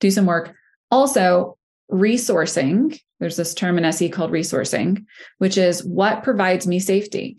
do 0.00 0.10
some 0.10 0.26
work. 0.26 0.54
Also, 0.90 1.58
resourcing. 1.90 2.98
There's 3.20 3.36
this 3.36 3.54
term 3.54 3.78
in 3.78 3.84
SE 3.86 4.08
called 4.10 4.30
resourcing, 4.30 5.04
which 5.38 5.58
is 5.58 5.84
what 5.84 6.22
provides 6.22 6.66
me 6.66 6.78
safety. 6.78 7.38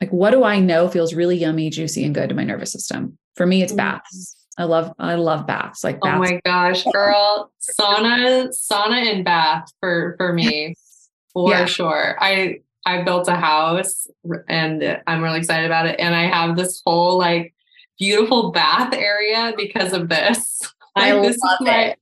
Like, 0.00 0.12
what 0.12 0.30
do 0.30 0.44
I 0.44 0.60
know 0.60 0.88
feels 0.88 1.14
really 1.14 1.36
yummy, 1.36 1.70
juicy, 1.70 2.04
and 2.04 2.14
good 2.14 2.28
to 2.28 2.34
my 2.34 2.44
nervous 2.44 2.70
system? 2.70 3.18
For 3.34 3.46
me, 3.46 3.62
it's 3.62 3.72
mm. 3.72 3.78
baths. 3.78 4.36
I 4.56 4.64
love, 4.64 4.92
I 4.98 5.14
love 5.14 5.46
baths. 5.46 5.82
Like, 5.82 6.00
baths. 6.00 6.16
oh 6.16 6.18
my 6.18 6.40
gosh, 6.44 6.84
girl, 6.92 7.50
sauna, 7.80 8.48
sauna 8.48 9.12
and 9.12 9.24
bath 9.24 9.64
for 9.80 10.14
for 10.18 10.32
me, 10.32 10.74
for 11.32 11.50
yeah. 11.50 11.64
sure. 11.64 12.16
I 12.20 12.60
I 12.88 13.02
built 13.02 13.28
a 13.28 13.34
house 13.34 14.06
and 14.48 15.00
I'm 15.06 15.22
really 15.22 15.38
excited 15.38 15.66
about 15.66 15.86
it. 15.86 16.00
And 16.00 16.14
I 16.14 16.22
have 16.22 16.56
this 16.56 16.80
whole 16.86 17.18
like 17.18 17.54
beautiful 17.98 18.50
bath 18.50 18.94
area 18.94 19.52
because 19.56 19.92
of 19.92 20.08
this. 20.08 20.62
Like, 20.96 21.12
I 21.12 21.20
this 21.20 21.38
love 21.38 21.58
my, 21.60 21.84
it. 21.84 21.98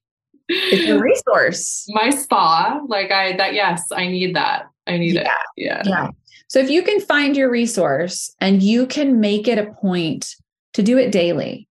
It's 0.48 0.88
a 0.88 0.98
resource. 0.98 1.84
My 1.90 2.08
spa. 2.08 2.80
Like 2.88 3.10
I 3.10 3.36
that 3.36 3.52
yes, 3.52 3.82
I 3.92 4.06
need 4.06 4.34
that. 4.36 4.70
I 4.86 4.96
need 4.96 5.16
yeah. 5.16 5.20
it. 5.22 5.28
Yeah. 5.58 5.82
Yeah. 5.84 6.10
So 6.48 6.60
if 6.60 6.70
you 6.70 6.82
can 6.82 6.98
find 7.00 7.36
your 7.36 7.50
resource 7.50 8.34
and 8.40 8.62
you 8.62 8.86
can 8.86 9.20
make 9.20 9.48
it 9.48 9.58
a 9.58 9.70
point 9.82 10.34
to 10.72 10.82
do 10.82 10.96
it 10.96 11.12
daily, 11.12 11.68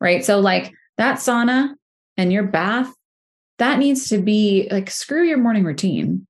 right? 0.00 0.24
So 0.24 0.38
like 0.38 0.72
that 0.96 1.16
sauna 1.16 1.74
and 2.16 2.32
your 2.32 2.44
bath, 2.44 2.94
that 3.58 3.80
needs 3.80 4.08
to 4.10 4.18
be 4.18 4.68
like 4.70 4.92
screw 4.92 5.24
your 5.24 5.38
morning 5.38 5.64
routine 5.64 6.28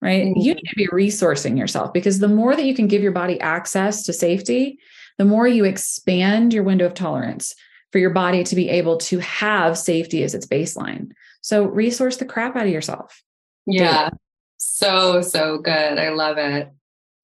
right? 0.00 0.26
Mm-hmm. 0.26 0.40
You 0.40 0.54
need 0.54 0.68
to 0.68 0.76
be 0.76 0.86
resourcing 0.88 1.58
yourself 1.58 1.92
because 1.92 2.18
the 2.18 2.28
more 2.28 2.54
that 2.54 2.64
you 2.64 2.74
can 2.74 2.86
give 2.86 3.02
your 3.02 3.12
body 3.12 3.40
access 3.40 4.04
to 4.04 4.12
safety, 4.12 4.78
the 5.18 5.24
more 5.24 5.48
you 5.48 5.64
expand 5.64 6.52
your 6.52 6.62
window 6.62 6.86
of 6.86 6.94
tolerance 6.94 7.54
for 7.90 7.98
your 7.98 8.10
body 8.10 8.44
to 8.44 8.54
be 8.54 8.68
able 8.68 8.98
to 8.98 9.18
have 9.18 9.76
safety 9.78 10.22
as 10.22 10.34
its 10.34 10.46
baseline. 10.46 11.10
So 11.40 11.64
resource 11.64 12.18
the 12.18 12.24
crap 12.24 12.56
out 12.56 12.66
of 12.66 12.72
yourself. 12.72 13.22
Yeah. 13.66 14.10
So, 14.58 15.22
so 15.22 15.58
good. 15.58 15.98
I 15.98 16.10
love 16.10 16.38
it. 16.38 16.70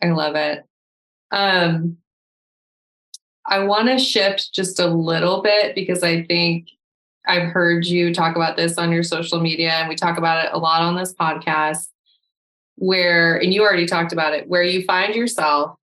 I 0.02 0.10
love 0.10 0.36
it. 0.36 0.64
Um, 1.30 1.98
I 3.46 3.60
want 3.60 3.88
to 3.88 3.98
shift 3.98 4.54
just 4.54 4.80
a 4.80 4.86
little 4.86 5.42
bit 5.42 5.74
because 5.74 6.02
I 6.02 6.24
think 6.24 6.68
I've 7.26 7.50
heard 7.50 7.86
you 7.86 8.14
talk 8.14 8.36
about 8.36 8.56
this 8.56 8.78
on 8.78 8.92
your 8.92 9.02
social 9.02 9.40
media 9.40 9.72
and 9.72 9.88
we 9.88 9.96
talk 9.96 10.18
about 10.18 10.44
it 10.44 10.52
a 10.52 10.58
lot 10.58 10.82
on 10.82 10.96
this 10.96 11.14
podcast 11.14 11.88
where, 12.76 13.36
and 13.36 13.54
you 13.54 13.62
already 13.62 13.86
talked 13.86 14.12
about 14.12 14.34
it, 14.34 14.48
where 14.48 14.62
you 14.62 14.84
find 14.84 15.14
yourself 15.14 15.76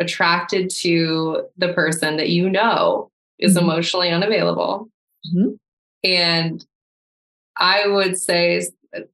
attracted 0.00 0.70
to 0.70 1.44
the 1.56 1.72
person 1.72 2.16
that 2.16 2.30
you 2.30 2.50
know 2.50 3.10
is 3.38 3.56
mm-hmm. 3.56 3.64
emotionally 3.64 4.10
unavailable. 4.10 4.88
Mm-hmm. 5.26 5.50
And 6.04 6.64
I 7.56 7.86
would 7.86 8.18
say, 8.18 8.66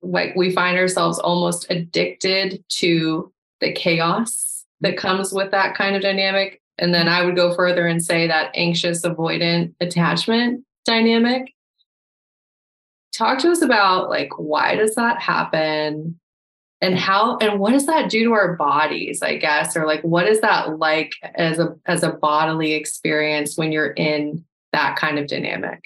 like, 0.03 0.35
we 0.35 0.53
find 0.53 0.79
ourselves 0.79 1.19
almost 1.19 1.67
addicted 1.71 2.65
to 2.69 3.33
the 3.61 3.73
chaos 3.73 4.65
that 4.81 4.97
comes 4.97 5.33
with 5.33 5.51
that 5.51 5.75
kind 5.75 5.97
of 5.97 6.03
dynamic. 6.03 6.61
And 6.79 6.95
then 6.95 7.09
I 7.09 7.25
would 7.25 7.37
go 7.37 7.55
further 7.55 7.87
and 7.87 8.03
say 8.03 8.27
that 8.29 8.53
anxious 8.55 9.03
avoidant 9.03 9.75
attachment 9.81 10.65
dynamic. 10.85 11.53
Talk 13.13 13.41
to 13.41 13.51
us 13.51 13.63
about 13.63 14.09
like 14.09 14.31
why 14.37 14.77
does 14.77 14.95
that 14.95 15.21
happen? 15.21 16.21
And 16.81 16.99
how 16.99 17.37
and 17.39 17.59
what 17.59 17.73
does 17.73 17.87
that 17.87 18.11
do 18.11 18.25
to 18.25 18.33
our 18.33 18.57
bodies 18.57 19.23
i 19.23 19.37
guess? 19.37 19.77
Or 19.77 19.87
like 19.87 20.03
what 20.03 20.27
is 20.27 20.41
that 20.41 20.79
like 20.79 21.13
as 21.35 21.59
a 21.59 21.75
as 21.87 22.03
a 22.03 22.13
bodily 22.13 22.75
experience 22.75 23.57
when 23.57 23.73
you're 23.73 23.91
in 23.91 24.45
that 24.73 24.97
kind 24.97 25.19
of 25.19 25.27
dynamic? 25.27 25.83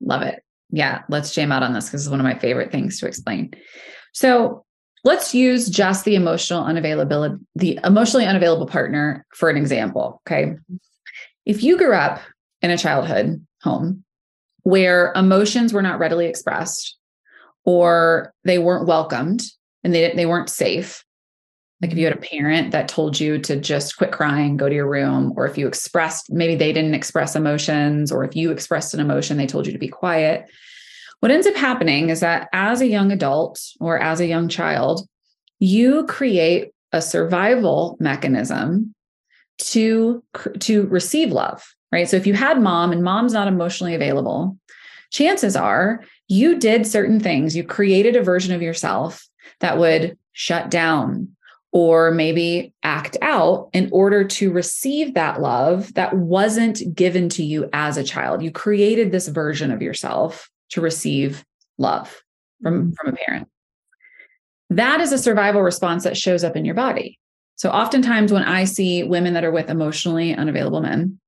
Love 0.00 0.22
it. 0.22 0.42
Yeah 0.70 1.02
let's 1.08 1.34
jam 1.34 1.52
out 1.52 1.62
on 1.62 1.72
this 1.72 1.86
because 1.86 2.02
it's 2.02 2.10
one 2.10 2.20
of 2.20 2.24
my 2.24 2.38
favorite 2.38 2.72
things 2.72 2.98
to 3.00 3.06
explain. 3.06 3.52
So 4.12 4.64
let's 5.04 5.34
use 5.34 5.68
just 5.68 6.04
the 6.04 6.14
emotional 6.14 6.64
unavailability 6.64 7.38
the 7.54 7.78
emotionally 7.84 8.26
unavailable 8.26 8.66
partner 8.66 9.24
for 9.34 9.48
an 9.48 9.56
example 9.56 10.20
okay? 10.26 10.54
If 11.44 11.62
you 11.62 11.76
grew 11.76 11.94
up 11.94 12.20
in 12.62 12.70
a 12.70 12.78
childhood 12.78 13.44
home 13.62 14.04
where 14.62 15.12
emotions 15.14 15.72
were 15.72 15.82
not 15.82 15.98
readily 15.98 16.26
expressed 16.26 16.96
or 17.64 18.32
they 18.44 18.58
weren't 18.58 18.86
welcomed 18.86 19.42
and 19.84 19.94
they 19.94 20.12
they 20.14 20.26
weren't 20.26 20.50
safe. 20.50 21.04
Like 21.80 21.90
if 21.90 21.98
you 21.98 22.04
had 22.04 22.16
a 22.16 22.20
mm. 22.20 22.30
parent 22.30 22.70
that 22.70 22.88
told 22.88 23.18
you 23.18 23.38
to 23.40 23.56
just 23.56 23.96
quit 23.96 24.12
crying 24.12 24.56
go 24.56 24.68
to 24.68 24.74
your 24.74 24.88
room 24.88 25.32
or 25.36 25.46
if 25.46 25.58
you 25.58 25.66
expressed 25.66 26.30
maybe 26.30 26.54
they 26.54 26.72
didn't 26.72 26.94
express 26.94 27.34
emotions 27.34 28.12
or 28.12 28.24
if 28.24 28.36
you 28.36 28.50
expressed 28.50 28.94
an 28.94 29.00
emotion 29.00 29.36
they 29.36 29.46
told 29.46 29.66
you 29.66 29.72
to 29.72 29.78
be 29.78 29.88
quiet. 29.88 30.46
What 31.20 31.30
ends 31.30 31.46
up 31.46 31.54
happening 31.54 32.08
is 32.08 32.20
that 32.20 32.48
as 32.52 32.80
a 32.80 32.88
young 32.88 33.12
adult 33.12 33.60
or 33.80 33.98
as 33.98 34.20
a 34.20 34.26
young 34.26 34.48
child 34.48 35.06
you 35.58 36.04
create 36.06 36.72
a 36.92 37.00
survival 37.00 37.96
mechanism 38.00 38.94
to 39.58 40.22
to 40.60 40.86
receive 40.86 41.32
love 41.32 41.74
right? 41.90 42.08
So 42.08 42.16
if 42.16 42.26
you 42.26 42.32
had 42.32 42.60
mom 42.60 42.90
and 42.90 43.02
mom's 43.02 43.32
not 43.32 43.48
emotionally 43.48 43.94
available 43.94 44.56
chances 45.10 45.54
are 45.54 46.02
you 46.28 46.58
did 46.58 46.86
certain 46.86 47.20
things. 47.20 47.54
You 47.54 47.62
created 47.62 48.16
a 48.16 48.22
version 48.22 48.54
of 48.54 48.62
yourself 48.62 49.28
that 49.62 49.78
would 49.78 50.18
shut 50.32 50.70
down 50.70 51.28
or 51.72 52.10
maybe 52.10 52.74
act 52.82 53.16
out 53.22 53.70
in 53.72 53.88
order 53.92 54.24
to 54.24 54.52
receive 54.52 55.14
that 55.14 55.40
love 55.40 55.94
that 55.94 56.14
wasn't 56.14 56.94
given 56.94 57.30
to 57.30 57.42
you 57.42 57.68
as 57.72 57.96
a 57.96 58.04
child 58.04 58.42
you 58.42 58.50
created 58.50 59.10
this 59.10 59.28
version 59.28 59.72
of 59.72 59.80
yourself 59.80 60.50
to 60.68 60.82
receive 60.82 61.44
love 61.78 62.22
from 62.62 62.74
mm-hmm. 62.74 62.90
from 62.92 63.14
a 63.14 63.16
parent 63.16 63.48
that 64.76 65.00
is 65.00 65.12
a 65.12 65.18
survival 65.18 65.62
response 65.62 66.04
that 66.04 66.16
shows 66.16 66.44
up 66.44 66.56
in 66.56 66.64
your 66.64 66.74
body. 66.74 67.18
So 67.56 67.70
oftentimes 67.70 68.32
when 68.32 68.42
I 68.42 68.64
see 68.64 69.02
women 69.02 69.34
that 69.34 69.44
are 69.44 69.50
with 69.50 69.68
emotionally 69.68 70.34
unavailable 70.34 70.80
men, 70.80 71.20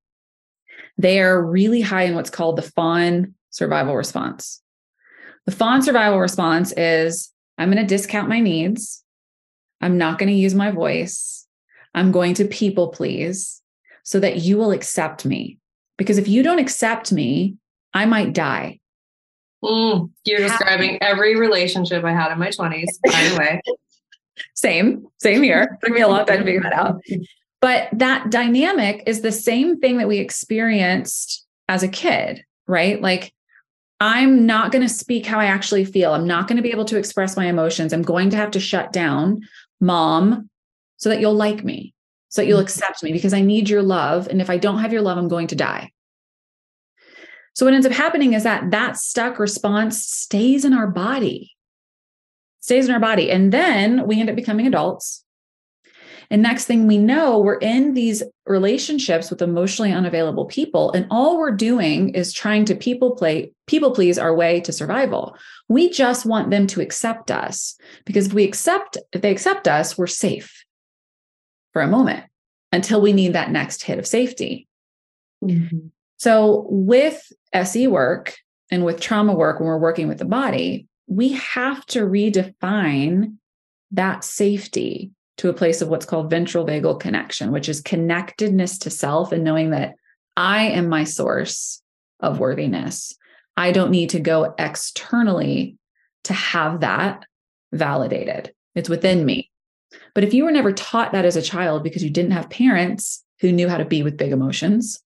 they 0.97 1.20
are 1.20 1.44
really 1.44 1.81
high 1.81 2.05
in 2.05 2.14
what's 2.14 2.31
called 2.31 2.57
the 2.57 2.62
fawn 2.62 3.35
survival 3.51 3.94
response. 3.94 4.62
The 5.47 5.53
fawn 5.53 5.83
survival 5.83 6.18
response 6.18 6.73
is 6.73 7.31
I'm 7.59 7.71
going 7.71 7.83
to 7.83 7.87
discount 7.87 8.29
my 8.29 8.40
needs. 8.40 9.03
I'm 9.81 9.99
not 9.99 10.19
going 10.19 10.29
to 10.29 10.35
use 10.35 10.55
my 10.55 10.71
voice. 10.71 11.47
I'm 11.95 12.11
going 12.11 12.35
to 12.35 12.45
people 12.47 12.88
please 12.88 13.62
so 14.03 14.21
that 14.21 14.38
you 14.38 14.57
will 14.57 14.73
accept 14.73 15.25
me. 15.25 15.59
Because 15.97 16.19
if 16.19 16.29
you 16.29 16.43
don't 16.43 16.59
accept 16.59 17.12
me, 17.12 17.57
I 17.93 18.07
might 18.07 18.33
die. 18.33 18.81
Mm, 19.62 20.11
you're 20.25 20.40
describing 20.40 21.03
every 21.03 21.37
relationship 21.37 22.05
I 22.05 22.12
had 22.12 22.33
in 22.33 22.38
my 22.38 22.49
20s, 22.49 22.87
by 23.05 23.29
the 23.29 23.37
way. 23.38 23.62
same, 24.55 25.07
same 25.21 25.43
here. 25.43 25.79
Took 25.83 25.95
me 25.95 26.03
a 26.03 26.09
long 26.09 26.27
time 26.27 26.38
to 26.38 26.45
figure 26.45 26.62
that 26.62 26.75
out. 26.75 27.01
But 27.61 27.88
that 27.93 28.29
dynamic 28.29 29.05
is 29.07 29.23
the 29.23 29.33
same 29.33 29.81
thing 29.81 29.97
that 29.97 30.07
we 30.07 30.19
experienced 30.19 31.47
as 31.67 31.83
a 31.83 31.88
kid, 31.88 32.45
right? 32.67 33.01
Like, 33.01 33.33
I'm 34.01 34.45
not 34.45 34.73
going 34.73 34.83
to 34.83 34.93
speak 34.93 35.25
how 35.25 35.39
I 35.39 35.47
actually 35.47 35.85
feel. 35.85 36.13
I'm 36.13 36.27
not 36.27 36.49
going 36.49 36.57
to 36.57 36.63
be 36.63 36.71
able 36.71 36.85
to 36.87 36.99
express 36.99 37.37
my 37.37 37.47
emotions. 37.47 37.93
I'm 37.93 38.03
going 38.03 38.31
to 38.31 38.37
have 38.37 38.51
to 38.53 38.61
shut 38.61 38.93
down 38.93 39.41
mom 39.81 40.51
so 40.97 41.09
that 41.09 41.21
you'll 41.21 41.35
like 41.35 41.65
me, 41.65 41.95
so 42.29 42.43
that 42.43 42.49
you'll 42.49 42.61
mm. 42.61 42.65
accept 42.65 43.03
me 43.03 43.13
because 43.13 43.33
I 43.33 43.41
need 43.41 43.69
your 43.69 43.83
love. 43.83 44.29
And 44.29 44.41
if 44.41 44.51
I 44.51 44.59
don't 44.59 44.81
have 44.81 44.93
your 44.93 45.03
love, 45.03 45.19
I'm 45.19 45.29
going 45.29 45.47
to 45.49 45.57
die. 45.57 45.91
So 47.55 47.65
what 47.65 47.75
ends 47.75 47.87
up 47.87 47.93
happening 47.93 48.33
is 48.35 48.43
that 48.43 48.73
that 48.73 48.97
stuck 48.97 49.39
response 49.39 50.05
stays 50.05 50.65
in 50.65 50.73
our 50.73 50.89
body, 50.89 51.53
stays 52.61 52.89
in 52.89 52.95
our 52.95 53.01
body. 53.01 53.31
And 53.31 53.53
then 53.53 54.07
we 54.07 54.21
end 54.21 54.29
up 54.29 54.37
becoming 54.37 54.67
adults. 54.67 55.24
And 56.31 56.43
next 56.43 56.65
thing 56.67 56.87
we 56.87 56.99
know, 56.99 57.39
we're 57.39 57.59
in 57.59 57.95
these 57.95 58.23
relationships 58.47 59.31
with 59.31 59.43
emotionally 59.43 59.93
unavailable 59.93 60.47
people. 60.47 60.93
And 60.93 61.07
all 61.11 61.39
we're 61.39 61.51
doing 61.51 62.11
is 62.11 62.33
trying 62.33 62.65
to 62.67 62.75
people 62.75 63.17
play, 63.17 63.53
people 63.67 63.93
please 63.93 64.19
our 64.19 64.35
way 64.35 64.61
to 64.61 64.73
survival. 64.73 65.37
We 65.69 65.91
just 65.91 66.27
want 66.27 66.51
them 66.51 66.67
to 66.69 66.81
accept 66.81 67.31
us 67.31 67.77
because 68.05 68.27
if 68.27 68.33
we 68.33 68.45
accept, 68.45 68.97
if 69.13 69.23
they 69.23 69.31
accept 69.31 69.69
us, 69.69 69.97
we're 69.97 70.07
safe 70.07 70.65
for 71.73 71.83
a 71.83 71.89
moment 71.89 72.25
until 72.73 73.01
we 73.01 73.13
need 73.13 73.33
that 73.33 73.51
next 73.51 73.83
hit 73.83 73.99
of 73.99 74.07
safety. 74.07 74.67
Mm-hmm. 75.43 75.89
So, 76.17 76.67
with 76.71 77.33
SE 77.53 77.87
work 77.89 78.37
and 78.71 78.85
with 78.85 79.01
trauma 79.01 79.35
work, 79.35 79.61
when 79.61 79.69
we're 79.69 79.79
working 79.79 80.09
with 80.09 80.19
the 80.19 80.25
body, 80.25 80.87
we 81.07 81.31
have 81.33 81.85
to 81.87 82.01
redefine 82.01 83.37
that 83.91 84.25
safety 84.25 85.11
to 85.38 85.49
a 85.49 85.55
place 85.55 85.83
of 85.83 85.88
what's 85.88 86.07
called 86.07 86.31
ventral 86.31 86.66
vagal 86.66 87.01
connection, 87.01 87.51
which 87.51 87.68
is 87.68 87.81
connectedness 87.81 88.79
to 88.79 88.90
self 88.90 89.33
and 89.33 89.44
knowing 89.44 89.70
that 89.70 89.94
I 90.37 90.64
am 90.64 90.88
my 90.88 91.05
source 91.05 91.83
of 92.20 92.38
worthiness. 92.38 93.16
I 93.57 93.73
don't 93.73 93.90
need 93.90 94.11
to 94.11 94.20
go 94.20 94.55
externally 94.59 95.77
to 96.25 96.33
have 96.33 96.81
that 96.81 97.25
validated. 97.73 98.53
It's 98.75 98.88
within 98.88 99.25
me. 99.25 99.51
But 100.14 100.25
if 100.25 100.35
you 100.35 100.44
were 100.44 100.53
never 100.53 100.73
taught 100.73 101.12
that 101.12 101.25
as 101.25 101.37
a 101.37 101.42
child 101.42 101.85
because 101.85 102.03
you 102.03 102.11
didn't 102.11 102.33
have 102.33 102.51
parents 102.51 103.23
who 103.40 103.53
knew 103.53 103.68
how 103.68 103.77
to 103.77 103.85
be 103.85 104.03
with 104.03 104.16
big 104.16 104.33
emotions, 104.33 105.01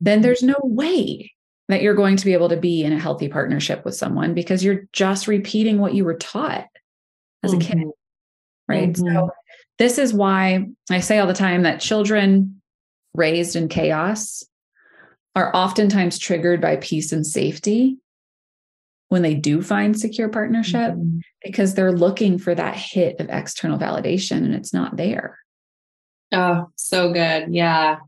then 0.00 0.20
there's 0.20 0.42
no 0.42 0.56
way 0.62 1.32
that 1.68 1.82
you're 1.82 1.94
going 1.94 2.16
to 2.16 2.24
be 2.24 2.32
able 2.32 2.48
to 2.48 2.56
be 2.56 2.84
in 2.84 2.92
a 2.92 2.98
healthy 2.98 3.28
partnership 3.28 3.84
with 3.84 3.94
someone 3.94 4.34
because 4.34 4.62
you're 4.62 4.86
just 4.92 5.26
repeating 5.26 5.78
what 5.78 5.94
you 5.94 6.04
were 6.04 6.16
taught 6.16 6.66
as 7.42 7.52
mm-hmm. 7.52 7.60
a 7.60 7.64
kid. 7.64 7.86
Right. 8.68 8.92
Mm-hmm. 8.92 9.14
So, 9.14 9.30
this 9.78 9.98
is 9.98 10.14
why 10.14 10.66
I 10.90 11.00
say 11.00 11.18
all 11.18 11.26
the 11.26 11.34
time 11.34 11.62
that 11.62 11.80
children 11.80 12.62
raised 13.14 13.56
in 13.56 13.68
chaos 13.68 14.42
are 15.34 15.54
oftentimes 15.54 16.18
triggered 16.18 16.60
by 16.60 16.76
peace 16.76 17.12
and 17.12 17.26
safety 17.26 17.98
when 19.08 19.22
they 19.22 19.34
do 19.34 19.62
find 19.62 19.98
secure 19.98 20.28
partnership 20.28 20.92
mm-hmm. 20.92 21.18
because 21.42 21.74
they're 21.74 21.92
looking 21.92 22.38
for 22.38 22.54
that 22.54 22.76
hit 22.76 23.20
of 23.20 23.28
external 23.28 23.78
validation 23.78 24.38
and 24.38 24.54
it's 24.54 24.72
not 24.72 24.96
there. 24.96 25.38
Oh, 26.32 26.70
so 26.76 27.12
good. 27.12 27.54
Yeah. 27.54 27.98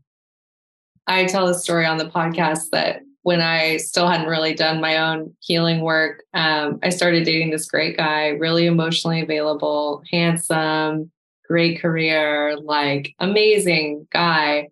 I 1.07 1.25
tell 1.25 1.47
a 1.47 1.55
story 1.55 1.85
on 1.85 1.97
the 1.97 2.09
podcast 2.09 2.71
that 2.71 3.01
when 3.23 3.41
I 3.41 3.77
still 3.77 4.07
hadn't 4.07 4.27
really 4.27 4.53
done 4.53 4.81
my 4.81 4.97
own 4.97 5.35
healing 5.41 5.81
work, 5.81 6.23
um, 6.33 6.79
I 6.83 6.89
started 6.89 7.25
dating 7.25 7.51
this 7.51 7.69
great 7.69 7.97
guy, 7.97 8.29
really 8.29 8.65
emotionally 8.65 9.21
available, 9.21 10.01
handsome, 10.11 11.11
great 11.47 11.81
career, 11.81 12.57
like 12.57 13.13
amazing 13.19 14.07
guy. 14.11 14.69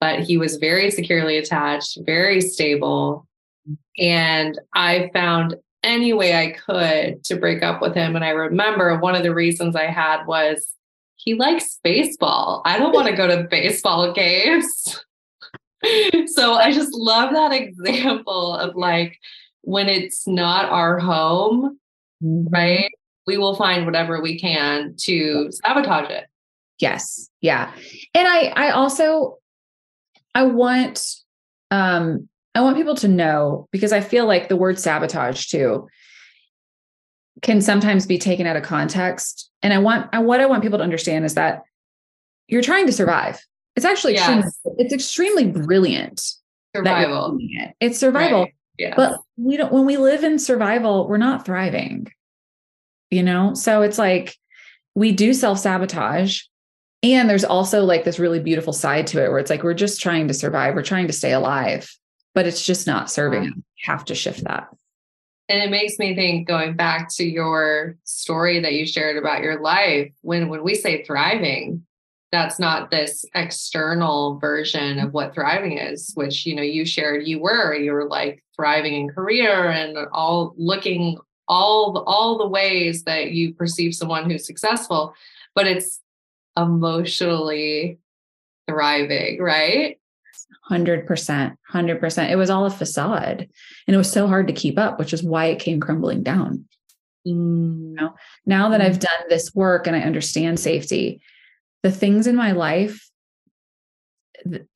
But 0.00 0.20
he 0.20 0.38
was 0.38 0.56
very 0.56 0.90
securely 0.90 1.36
attached, 1.36 1.98
very 2.06 2.40
stable. 2.40 3.26
And 3.98 4.58
I 4.74 5.10
found 5.12 5.56
any 5.82 6.12
way 6.12 6.34
I 6.34 6.52
could 6.52 7.24
to 7.24 7.36
break 7.36 7.62
up 7.62 7.82
with 7.82 7.94
him. 7.94 8.16
And 8.16 8.24
I 8.24 8.30
remember 8.30 8.98
one 8.98 9.14
of 9.14 9.22
the 9.22 9.34
reasons 9.34 9.76
I 9.76 9.86
had 9.86 10.24
was 10.26 10.66
he 11.16 11.34
likes 11.34 11.78
baseball. 11.82 12.62
I 12.64 12.78
don't 12.78 12.94
want 12.94 13.08
to 13.08 13.16
go 13.16 13.26
to 13.26 13.46
baseball 13.50 14.12
games. 14.14 15.04
so 16.26 16.54
I 16.54 16.72
just 16.72 16.92
love 16.92 17.32
that 17.32 17.52
example 17.52 18.54
of 18.54 18.76
like 18.76 19.18
when 19.62 19.88
it's 19.88 20.26
not 20.26 20.66
our 20.66 20.98
home, 20.98 21.78
mm-hmm. 22.22 22.48
right? 22.48 22.90
We 23.26 23.38
will 23.38 23.54
find 23.56 23.86
whatever 23.86 24.20
we 24.20 24.38
can 24.38 24.94
to 25.02 25.50
sabotage 25.52 26.10
it. 26.10 26.26
Yes. 26.78 27.28
Yeah. 27.40 27.72
And 28.14 28.26
I 28.26 28.52
I 28.56 28.70
also 28.70 29.38
I 30.34 30.44
want 30.44 31.04
um 31.70 32.28
I 32.54 32.62
want 32.62 32.76
people 32.76 32.96
to 32.96 33.08
know 33.08 33.68
because 33.70 33.92
I 33.92 34.00
feel 34.00 34.26
like 34.26 34.48
the 34.48 34.56
word 34.56 34.78
sabotage 34.78 35.46
too 35.46 35.88
can 37.42 37.60
sometimes 37.60 38.06
be 38.06 38.18
taken 38.18 38.46
out 38.46 38.56
of 38.56 38.62
context. 38.62 39.50
And 39.62 39.72
I 39.72 39.78
want 39.78 40.08
I 40.12 40.18
what 40.18 40.40
I 40.40 40.46
want 40.46 40.62
people 40.62 40.78
to 40.78 40.84
understand 40.84 41.24
is 41.24 41.34
that 41.34 41.62
you're 42.48 42.62
trying 42.62 42.86
to 42.86 42.92
survive. 42.92 43.40
It's 43.76 43.86
actually 43.86 44.14
yes. 44.14 44.46
extremely, 44.46 44.84
it's 44.84 44.92
extremely 44.92 45.46
brilliant. 45.46 46.22
Survival. 46.74 47.38
It. 47.40 47.74
It's 47.80 47.98
survival. 47.98 48.44
Right. 48.44 48.54
Yes. 48.78 48.94
But 48.96 49.20
we 49.36 49.56
don't 49.56 49.72
when 49.72 49.86
we 49.86 49.96
live 49.96 50.24
in 50.24 50.38
survival, 50.38 51.08
we're 51.08 51.18
not 51.18 51.44
thriving. 51.44 52.12
You 53.10 53.22
know? 53.22 53.54
So 53.54 53.82
it's 53.82 53.98
like 53.98 54.36
we 54.94 55.12
do 55.12 55.34
self-sabotage. 55.34 56.42
And 57.02 57.30
there's 57.30 57.44
also 57.44 57.84
like 57.84 58.04
this 58.04 58.18
really 58.18 58.40
beautiful 58.40 58.74
side 58.74 59.06
to 59.08 59.24
it 59.24 59.30
where 59.30 59.38
it's 59.38 59.48
like 59.48 59.62
we're 59.62 59.72
just 59.72 60.02
trying 60.02 60.28
to 60.28 60.34
survive, 60.34 60.74
we're 60.74 60.82
trying 60.82 61.06
to 61.06 61.14
stay 61.14 61.32
alive, 61.32 61.90
but 62.34 62.46
it's 62.46 62.64
just 62.64 62.86
not 62.86 63.10
serving. 63.10 63.44
You 63.44 63.62
have 63.84 64.04
to 64.06 64.14
shift 64.14 64.44
that. 64.44 64.68
And 65.48 65.62
it 65.62 65.70
makes 65.70 65.98
me 65.98 66.14
think 66.14 66.46
going 66.46 66.74
back 66.74 67.08
to 67.16 67.24
your 67.24 67.96
story 68.04 68.60
that 68.60 68.74
you 68.74 68.86
shared 68.86 69.16
about 69.16 69.42
your 69.42 69.60
life, 69.60 70.12
when 70.20 70.48
when 70.48 70.62
we 70.62 70.74
say 70.74 71.02
thriving, 71.02 71.86
that's 72.32 72.58
not 72.58 72.90
this 72.90 73.24
external 73.34 74.38
version 74.38 74.98
of 74.98 75.12
what 75.12 75.34
thriving 75.34 75.78
is 75.78 76.12
which 76.14 76.46
you 76.46 76.54
know 76.54 76.62
you 76.62 76.84
shared 76.84 77.26
you 77.26 77.40
were 77.40 77.74
you 77.74 77.92
were 77.92 78.08
like 78.08 78.42
thriving 78.56 78.94
in 78.94 79.08
career 79.08 79.70
and 79.70 79.96
all 80.12 80.54
looking 80.56 81.18
all 81.48 81.92
the, 81.92 82.00
all 82.00 82.38
the 82.38 82.48
ways 82.48 83.02
that 83.04 83.32
you 83.32 83.52
perceive 83.54 83.94
someone 83.94 84.28
who's 84.28 84.46
successful 84.46 85.14
but 85.54 85.66
it's 85.66 86.00
emotionally 86.56 87.98
thriving 88.68 89.40
right 89.42 89.98
100% 90.70 91.56
100% 91.72 92.30
it 92.30 92.36
was 92.36 92.50
all 92.50 92.66
a 92.66 92.70
facade 92.70 93.48
and 93.86 93.94
it 93.94 93.98
was 93.98 94.10
so 94.10 94.28
hard 94.28 94.46
to 94.46 94.52
keep 94.52 94.78
up 94.78 94.98
which 94.98 95.12
is 95.12 95.22
why 95.22 95.46
it 95.46 95.58
came 95.58 95.80
crumbling 95.80 96.22
down 96.22 96.64
mm. 97.26 97.90
you 97.90 97.94
know 97.96 98.14
now 98.46 98.68
that 98.68 98.80
i've 98.80 98.98
mm. 98.98 99.00
done 99.00 99.28
this 99.28 99.52
work 99.54 99.86
and 99.86 99.96
i 99.96 100.00
understand 100.00 100.60
safety 100.60 101.20
the 101.82 101.90
things 101.90 102.26
in 102.26 102.36
my 102.36 102.52
life 102.52 103.08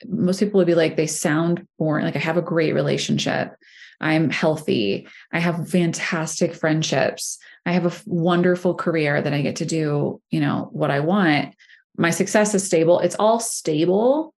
most 0.06 0.40
people 0.40 0.58
would 0.58 0.66
be 0.66 0.74
like 0.74 0.96
they 0.96 1.06
sound 1.06 1.66
boring 1.78 2.04
like 2.04 2.16
i 2.16 2.20
have 2.20 2.36
a 2.36 2.42
great 2.42 2.74
relationship 2.74 3.54
I'm 4.00 4.30
healthy. 4.30 5.08
I 5.32 5.38
have 5.40 5.68
fantastic 5.68 6.54
friendships. 6.54 7.38
I 7.66 7.72
have 7.72 7.86
a 7.86 8.02
wonderful 8.06 8.74
career 8.74 9.20
that 9.20 9.32
I 9.32 9.40
get 9.40 9.56
to 9.56 9.64
do, 9.64 10.20
you 10.30 10.40
know, 10.40 10.68
what 10.72 10.90
I 10.90 11.00
want. 11.00 11.54
My 11.96 12.10
success 12.10 12.54
is 12.54 12.64
stable. 12.64 13.00
It's 13.00 13.16
all 13.18 13.40
stable, 13.40 14.34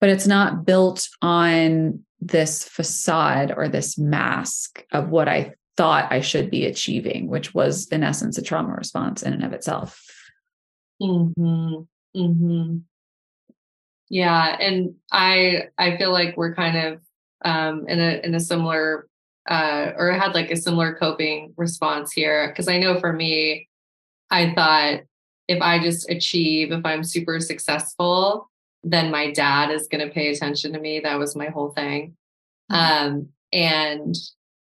but 0.00 0.08
it's 0.10 0.26
not 0.26 0.64
built 0.64 1.08
on 1.22 2.04
this 2.20 2.64
facade 2.64 3.52
or 3.56 3.68
this 3.68 3.96
mask 3.96 4.84
of 4.92 5.10
what 5.10 5.28
I 5.28 5.54
thought 5.76 6.12
I 6.12 6.20
should 6.20 6.50
be 6.50 6.66
achieving, 6.66 7.28
which 7.28 7.54
was 7.54 7.86
in 7.88 8.02
essence 8.02 8.38
a 8.38 8.42
trauma 8.42 8.74
response 8.74 9.22
in 9.22 9.32
and 9.32 9.44
of 9.44 9.52
itself. 9.52 10.04
Mm-hmm. 11.00 12.20
Mm-hmm. 12.20 12.76
Yeah, 14.08 14.56
and 14.60 14.94
I 15.12 15.68
I 15.78 15.96
feel 15.96 16.12
like 16.12 16.36
we're 16.36 16.54
kind 16.54 16.76
of 16.76 17.00
um, 17.44 17.86
in 17.88 18.00
a 18.00 18.20
in 18.24 18.34
a 18.34 18.40
similar 18.40 19.06
uh, 19.48 19.92
or 19.96 20.12
had 20.12 20.34
like 20.34 20.50
a 20.50 20.56
similar 20.56 20.94
coping 20.94 21.54
response 21.56 22.12
here 22.12 22.48
because 22.48 22.68
I 22.68 22.78
know 22.78 22.98
for 22.98 23.12
me, 23.12 23.68
I 24.30 24.52
thought 24.54 25.02
if 25.48 25.62
I 25.62 25.80
just 25.80 26.10
achieve, 26.10 26.72
if 26.72 26.84
I'm 26.84 27.04
super 27.04 27.40
successful, 27.40 28.50
then 28.84 29.10
my 29.10 29.32
dad 29.32 29.70
is 29.70 29.88
going 29.88 30.06
to 30.06 30.12
pay 30.12 30.30
attention 30.30 30.72
to 30.72 30.80
me. 30.80 31.00
That 31.00 31.18
was 31.18 31.36
my 31.36 31.46
whole 31.46 31.70
thing. 31.70 32.16
Mm-hmm. 32.70 33.06
Um, 33.06 33.28
and 33.52 34.14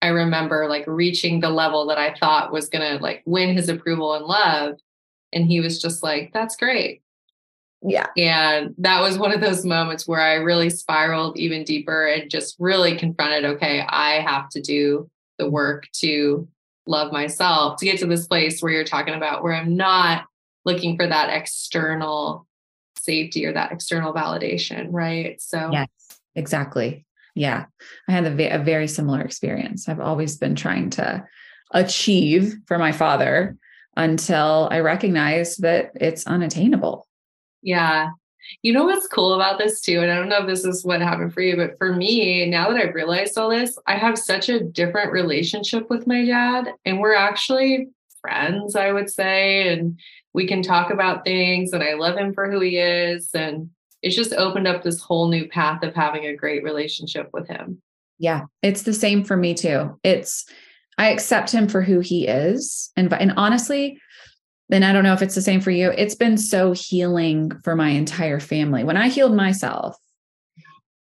I 0.01 0.07
remember 0.07 0.67
like 0.67 0.83
reaching 0.85 1.39
the 1.39 1.49
level 1.49 1.87
that 1.87 1.97
I 1.97 2.13
thought 2.15 2.51
was 2.51 2.67
going 2.67 2.97
to 2.97 3.01
like 3.01 3.23
win 3.25 3.55
his 3.55 3.69
approval 3.69 4.13
and 4.13 4.25
love. 4.25 4.75
And 5.33 5.45
he 5.45 5.59
was 5.59 5.81
just 5.81 6.03
like, 6.03 6.31
that's 6.33 6.55
great. 6.55 7.01
Yeah. 7.81 8.07
And 8.17 8.73
that 8.77 9.01
was 9.01 9.17
one 9.17 9.33
of 9.33 9.41
those 9.41 9.65
moments 9.65 10.07
where 10.07 10.21
I 10.21 10.35
really 10.35 10.69
spiraled 10.69 11.37
even 11.37 11.63
deeper 11.63 12.05
and 12.05 12.31
just 12.31 12.55
really 12.57 12.97
confronted 12.97 13.43
okay, 13.43 13.81
I 13.87 14.21
have 14.21 14.49
to 14.49 14.61
do 14.61 15.09
the 15.37 15.49
work 15.49 15.87
to 15.95 16.47
love 16.85 17.11
myself 17.11 17.77
to 17.79 17.85
get 17.85 17.99
to 17.99 18.05
this 18.05 18.27
place 18.27 18.61
where 18.61 18.71
you're 18.71 18.83
talking 18.83 19.13
about 19.13 19.43
where 19.43 19.53
I'm 19.53 19.75
not 19.75 20.25
looking 20.65 20.95
for 20.95 21.07
that 21.07 21.29
external 21.29 22.47
safety 22.97 23.45
or 23.45 23.53
that 23.53 23.71
external 23.71 24.13
validation, 24.13 24.87
right? 24.91 25.41
So, 25.41 25.69
yes, 25.71 25.89
exactly. 26.35 27.05
Yeah. 27.35 27.65
I 28.07 28.11
had 28.11 28.25
a, 28.25 28.55
a 28.55 28.63
very 28.63 28.87
similar 28.87 29.21
experience. 29.21 29.89
I've 29.89 29.99
always 29.99 30.37
been 30.37 30.55
trying 30.55 30.89
to 30.91 31.25
achieve 31.71 32.55
for 32.67 32.77
my 32.77 32.91
father 32.91 33.57
until 33.95 34.67
I 34.71 34.79
recognized 34.79 35.61
that 35.61 35.91
it's 35.95 36.25
unattainable. 36.27 37.07
Yeah. 37.61 38.09
You 38.61 38.73
know 38.73 38.83
what's 38.83 39.07
cool 39.07 39.33
about 39.33 39.57
this 39.57 39.79
too? 39.79 40.01
And 40.01 40.11
I 40.11 40.15
don't 40.15 40.29
know 40.29 40.41
if 40.41 40.47
this 40.47 40.65
is 40.65 40.83
what 40.83 41.01
happened 41.01 41.33
for 41.33 41.41
you, 41.41 41.55
but 41.55 41.77
for 41.77 41.93
me, 41.93 42.45
now 42.49 42.69
that 42.69 42.77
I've 42.77 42.93
realized 42.93 43.37
all 43.37 43.49
this, 43.49 43.77
I 43.87 43.95
have 43.95 44.17
such 44.17 44.49
a 44.49 44.59
different 44.59 45.11
relationship 45.13 45.89
with 45.89 46.07
my 46.07 46.25
dad. 46.25 46.73
And 46.83 46.99
we're 46.99 47.15
actually 47.15 47.89
friends, 48.21 48.75
I 48.75 48.91
would 48.91 49.09
say. 49.09 49.71
And 49.71 49.99
we 50.33 50.45
can 50.47 50.61
talk 50.61 50.91
about 50.91 51.23
things. 51.23 51.71
And 51.71 51.83
I 51.83 51.93
love 51.93 52.17
him 52.17 52.33
for 52.33 52.51
who 52.51 52.59
he 52.59 52.77
is. 52.77 53.29
And 53.33 53.69
it's 54.01 54.15
just 54.15 54.33
opened 54.33 54.67
up 54.67 54.83
this 54.83 54.99
whole 54.99 55.29
new 55.29 55.47
path 55.47 55.81
of 55.83 55.95
having 55.95 56.25
a 56.25 56.35
great 56.35 56.63
relationship 56.63 57.29
with 57.31 57.47
him. 57.47 57.81
Yeah. 58.19 58.41
It's 58.61 58.83
the 58.83 58.93
same 58.93 59.23
for 59.23 59.37
me 59.37 59.53
too. 59.53 59.97
It's, 60.03 60.45
I 60.97 61.09
accept 61.09 61.51
him 61.51 61.67
for 61.67 61.81
who 61.81 61.99
he 61.99 62.27
is. 62.27 62.91
And, 62.95 63.11
and 63.13 63.33
honestly, 63.37 63.99
then 64.69 64.83
I 64.83 64.93
don't 64.93 65.03
know 65.03 65.13
if 65.13 65.21
it's 65.21 65.35
the 65.35 65.41
same 65.41 65.61
for 65.61 65.71
you. 65.71 65.91
It's 65.91 66.15
been 66.15 66.37
so 66.37 66.71
healing 66.71 67.51
for 67.63 67.75
my 67.75 67.89
entire 67.89 68.39
family. 68.39 68.83
When 68.83 68.97
I 68.97 69.09
healed 69.09 69.35
myself, 69.35 69.97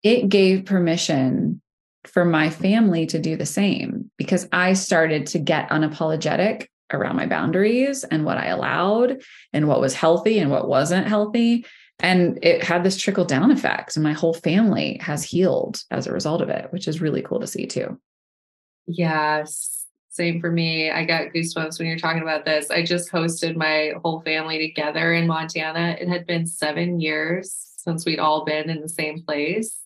it 0.03 0.29
gave 0.29 0.67
permission 0.67 1.63
for 2.07 2.25
my 2.25 2.51
family 2.51 3.07
to 3.07 3.19
do 3.19 3.37
the 3.37 3.47
same 3.47 4.11
because 4.19 4.47
I 4.53 4.75
started 4.75 5.27
to 5.29 5.39
get 5.39 5.71
unapologetic 5.71 6.67
around 6.93 7.17
my 7.17 7.27
boundaries 7.27 8.05
and 8.05 8.25
what 8.25 8.37
I 8.37 8.47
allowed 8.47 9.23
and 9.53 9.67
what 9.67 9.81
was 9.81 9.95
healthy 9.95 10.39
and 10.39 10.51
what 10.51 10.69
wasn't 10.69 11.09
healthy. 11.09 11.65
And 12.01 12.39
it 12.43 12.63
had 12.63 12.85
this 12.85 12.99
trickle 12.99 13.25
down 13.25 13.51
effect. 13.51 13.97
And 13.97 14.03
my 14.03 14.13
whole 14.13 14.35
family 14.35 14.99
has 15.01 15.25
healed 15.25 15.83
as 15.91 16.07
a 16.07 16.13
result 16.13 16.43
of 16.43 16.51
it, 16.51 16.67
which 16.71 16.87
is 16.87 17.01
really 17.01 17.23
cool 17.23 17.41
to 17.41 17.47
see 17.47 17.67
too. 17.67 17.99
Yes. 18.87 19.74
Same 20.15 20.41
for 20.41 20.53
me. 20.53 20.93
I 20.93 21.05
got 21.05 21.33
goosebumps 21.33 21.81
when 21.81 21.89
you're 21.89 21.99
talking 21.99 22.23
about 22.23 22.45
this. 22.45 22.71
I 22.71 22.85
just 22.85 23.11
hosted 23.11 23.57
my 23.57 23.95
whole 24.01 24.21
family 24.21 24.65
together 24.65 25.13
in 25.13 25.27
Montana. 25.27 25.97
It 26.01 26.09
had 26.09 26.25
been 26.25 26.47
seven 26.47 27.01
years 27.01 27.53
since 27.79 28.07
we'd 28.07 28.21
all 28.21 28.45
been 28.45 28.71
in 28.71 28.81
the 28.81 28.89
same 28.89 29.23
place. 29.23 29.77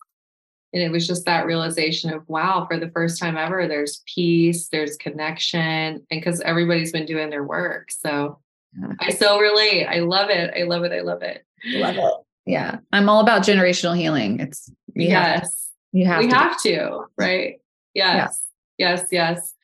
And 0.71 0.83
it 0.83 0.91
was 0.91 1.07
just 1.07 1.25
that 1.25 1.47
realization 1.47 2.13
of, 2.13 2.29
wow, 2.29 2.67
for 2.69 2.77
the 2.79 2.91
first 2.91 3.19
time 3.19 3.37
ever, 3.37 3.67
there's 3.67 4.03
peace, 4.05 4.67
there's 4.67 4.97
connection, 4.97 5.59
and 5.59 6.03
because 6.11 6.41
everybody's 6.41 6.91
been 6.91 7.07
doing 7.07 7.31
their 7.31 7.43
work. 7.43 7.89
So 7.89 8.37
yeah. 8.79 8.93
I 8.99 9.09
so 9.09 9.39
relate. 9.39 9.87
I 9.87 10.01
love 10.01 10.29
it. 10.29 10.53
I 10.55 10.61
love 10.61 10.83
it. 10.83 10.91
I 10.91 11.01
love 11.01 11.23
it. 11.23 11.43
Love 11.73 11.95
it. 11.95 12.13
Yeah. 12.45 12.77
I'm 12.93 13.09
all 13.09 13.21
about 13.21 13.41
generational 13.41 13.97
healing. 13.97 14.41
It's, 14.41 14.71
yes. 14.93 15.41
Have, 15.41 15.49
you 15.91 16.05
have 16.05 16.19
we 16.19 16.27
to. 16.27 16.35
have 16.35 16.61
to, 16.61 17.05
right? 17.17 17.55
Yes. 17.95 18.43
Yeah. 18.77 18.89
Yes. 18.91 19.07
Yes. 19.11 19.55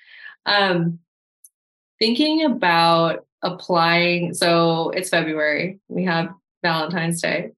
Um, 0.45 0.99
thinking 1.99 2.45
about 2.45 3.25
applying, 3.41 4.34
so 4.34 4.89
it's 4.91 5.10
February, 5.10 5.79
we 5.88 6.05
have 6.05 6.29
Valentine's 6.63 7.21
Day. 7.21 7.51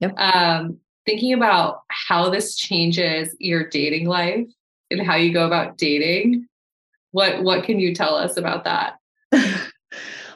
Yep. 0.00 0.18
Um, 0.18 0.78
thinking 1.06 1.32
about 1.32 1.82
how 1.88 2.28
this 2.28 2.56
changes 2.56 3.34
your 3.38 3.68
dating 3.68 4.06
life 4.06 4.46
and 4.90 5.02
how 5.02 5.16
you 5.16 5.32
go 5.32 5.46
about 5.46 5.78
dating. 5.78 6.46
What 7.12 7.42
what 7.42 7.64
can 7.64 7.80
you 7.80 7.94
tell 7.94 8.14
us 8.14 8.36
about 8.36 8.64
that? 8.64 8.98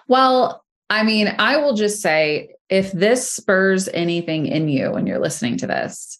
well, 0.08 0.64
I 0.88 1.02
mean, 1.02 1.34
I 1.38 1.58
will 1.58 1.74
just 1.74 2.00
say 2.00 2.54
if 2.68 2.90
this 2.92 3.30
spurs 3.30 3.88
anything 3.88 4.46
in 4.46 4.68
you 4.68 4.92
when 4.92 5.06
you're 5.06 5.18
listening 5.18 5.58
to 5.58 5.66
this, 5.66 6.18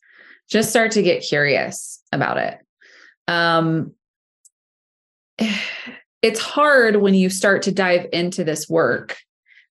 just 0.49 0.71
start 0.71 0.93
to 0.93 1.03
get 1.03 1.23
curious 1.23 2.03
about 2.13 2.37
it. 2.37 2.59
Um, 3.27 3.95
it's 6.23 6.41
hard 6.41 6.97
when 6.97 7.15
you 7.15 7.29
start 7.29 7.63
to 7.63 7.73
dive 7.73 8.07
into 8.13 8.45
this 8.45 8.69
work 8.69 9.19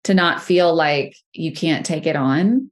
to 0.03 0.13
not 0.13 0.41
feel 0.41 0.73
like 0.73 1.15
you 1.33 1.53
can't 1.53 1.85
take 1.85 2.05
it 2.05 2.15
on 2.15 2.69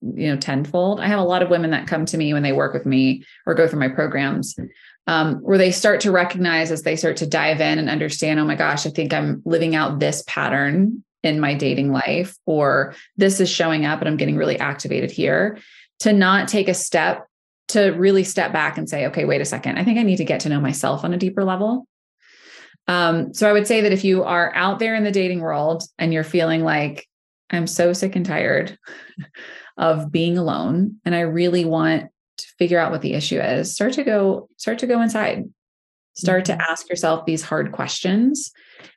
you 0.00 0.28
know 0.28 0.36
tenfold. 0.36 1.00
I 1.00 1.08
have 1.08 1.18
a 1.18 1.24
lot 1.24 1.42
of 1.42 1.50
women 1.50 1.70
that 1.72 1.86
come 1.86 2.06
to 2.06 2.16
me 2.16 2.32
when 2.32 2.42
they 2.42 2.52
work 2.52 2.72
with 2.72 2.86
me 2.86 3.24
or 3.46 3.54
go 3.54 3.68
through 3.68 3.80
my 3.80 3.88
programs 3.88 4.56
um, 5.06 5.36
where 5.36 5.58
they 5.58 5.70
start 5.70 6.00
to 6.00 6.10
recognize 6.10 6.70
as 6.70 6.82
they 6.82 6.96
start 6.96 7.18
to 7.18 7.26
dive 7.26 7.60
in 7.60 7.78
and 7.78 7.90
understand 7.90 8.40
oh 8.40 8.44
my 8.44 8.54
gosh 8.54 8.86
i 8.86 8.90
think 8.90 9.12
i'm 9.12 9.42
living 9.44 9.74
out 9.74 10.00
this 10.00 10.24
pattern 10.26 11.04
in 11.22 11.40
my 11.40 11.54
dating 11.54 11.92
life 11.92 12.36
or 12.46 12.94
this 13.16 13.40
is 13.40 13.50
showing 13.50 13.84
up 13.84 14.00
and 14.00 14.08
i'm 14.08 14.16
getting 14.16 14.36
really 14.36 14.58
activated 14.58 15.10
here 15.10 15.58
to 16.00 16.12
not 16.12 16.48
take 16.48 16.68
a 16.68 16.74
step 16.74 17.26
to 17.68 17.90
really 17.90 18.24
step 18.24 18.52
back 18.52 18.78
and 18.78 18.88
say 18.88 19.06
okay 19.06 19.24
wait 19.24 19.40
a 19.40 19.44
second. 19.44 19.78
I 19.78 19.84
think 19.84 19.98
i 19.98 20.02
need 20.02 20.16
to 20.16 20.24
get 20.24 20.40
to 20.40 20.48
know 20.48 20.60
myself 20.60 21.04
on 21.04 21.12
a 21.12 21.18
deeper 21.18 21.44
level 21.44 21.86
um, 22.86 23.32
so 23.32 23.48
I 23.48 23.52
would 23.52 23.66
say 23.66 23.80
that 23.80 23.92
if 23.92 24.04
you 24.04 24.24
are 24.24 24.54
out 24.54 24.78
there 24.78 24.94
in 24.94 25.04
the 25.04 25.10
dating 25.10 25.40
world 25.40 25.84
and 25.98 26.12
you're 26.12 26.24
feeling 26.24 26.62
like, 26.62 27.06
I'm 27.50 27.66
so 27.66 27.92
sick 27.92 28.16
and 28.16 28.26
tired 28.26 28.78
of 29.76 30.12
being 30.12 30.38
alone, 30.38 30.96
and 31.04 31.14
I 31.14 31.20
really 31.20 31.64
want 31.64 32.10
to 32.38 32.46
figure 32.58 32.78
out 32.78 32.92
what 32.92 33.02
the 33.02 33.14
issue 33.14 33.40
is, 33.40 33.72
start 33.72 33.94
to 33.94 34.04
go, 34.04 34.48
start 34.56 34.78
to 34.80 34.86
go 34.86 35.00
inside. 35.00 35.44
Start 36.14 36.44
mm-hmm. 36.44 36.58
to 36.58 36.70
ask 36.70 36.88
yourself 36.88 37.26
these 37.26 37.42
hard 37.42 37.72
questions 37.72 38.52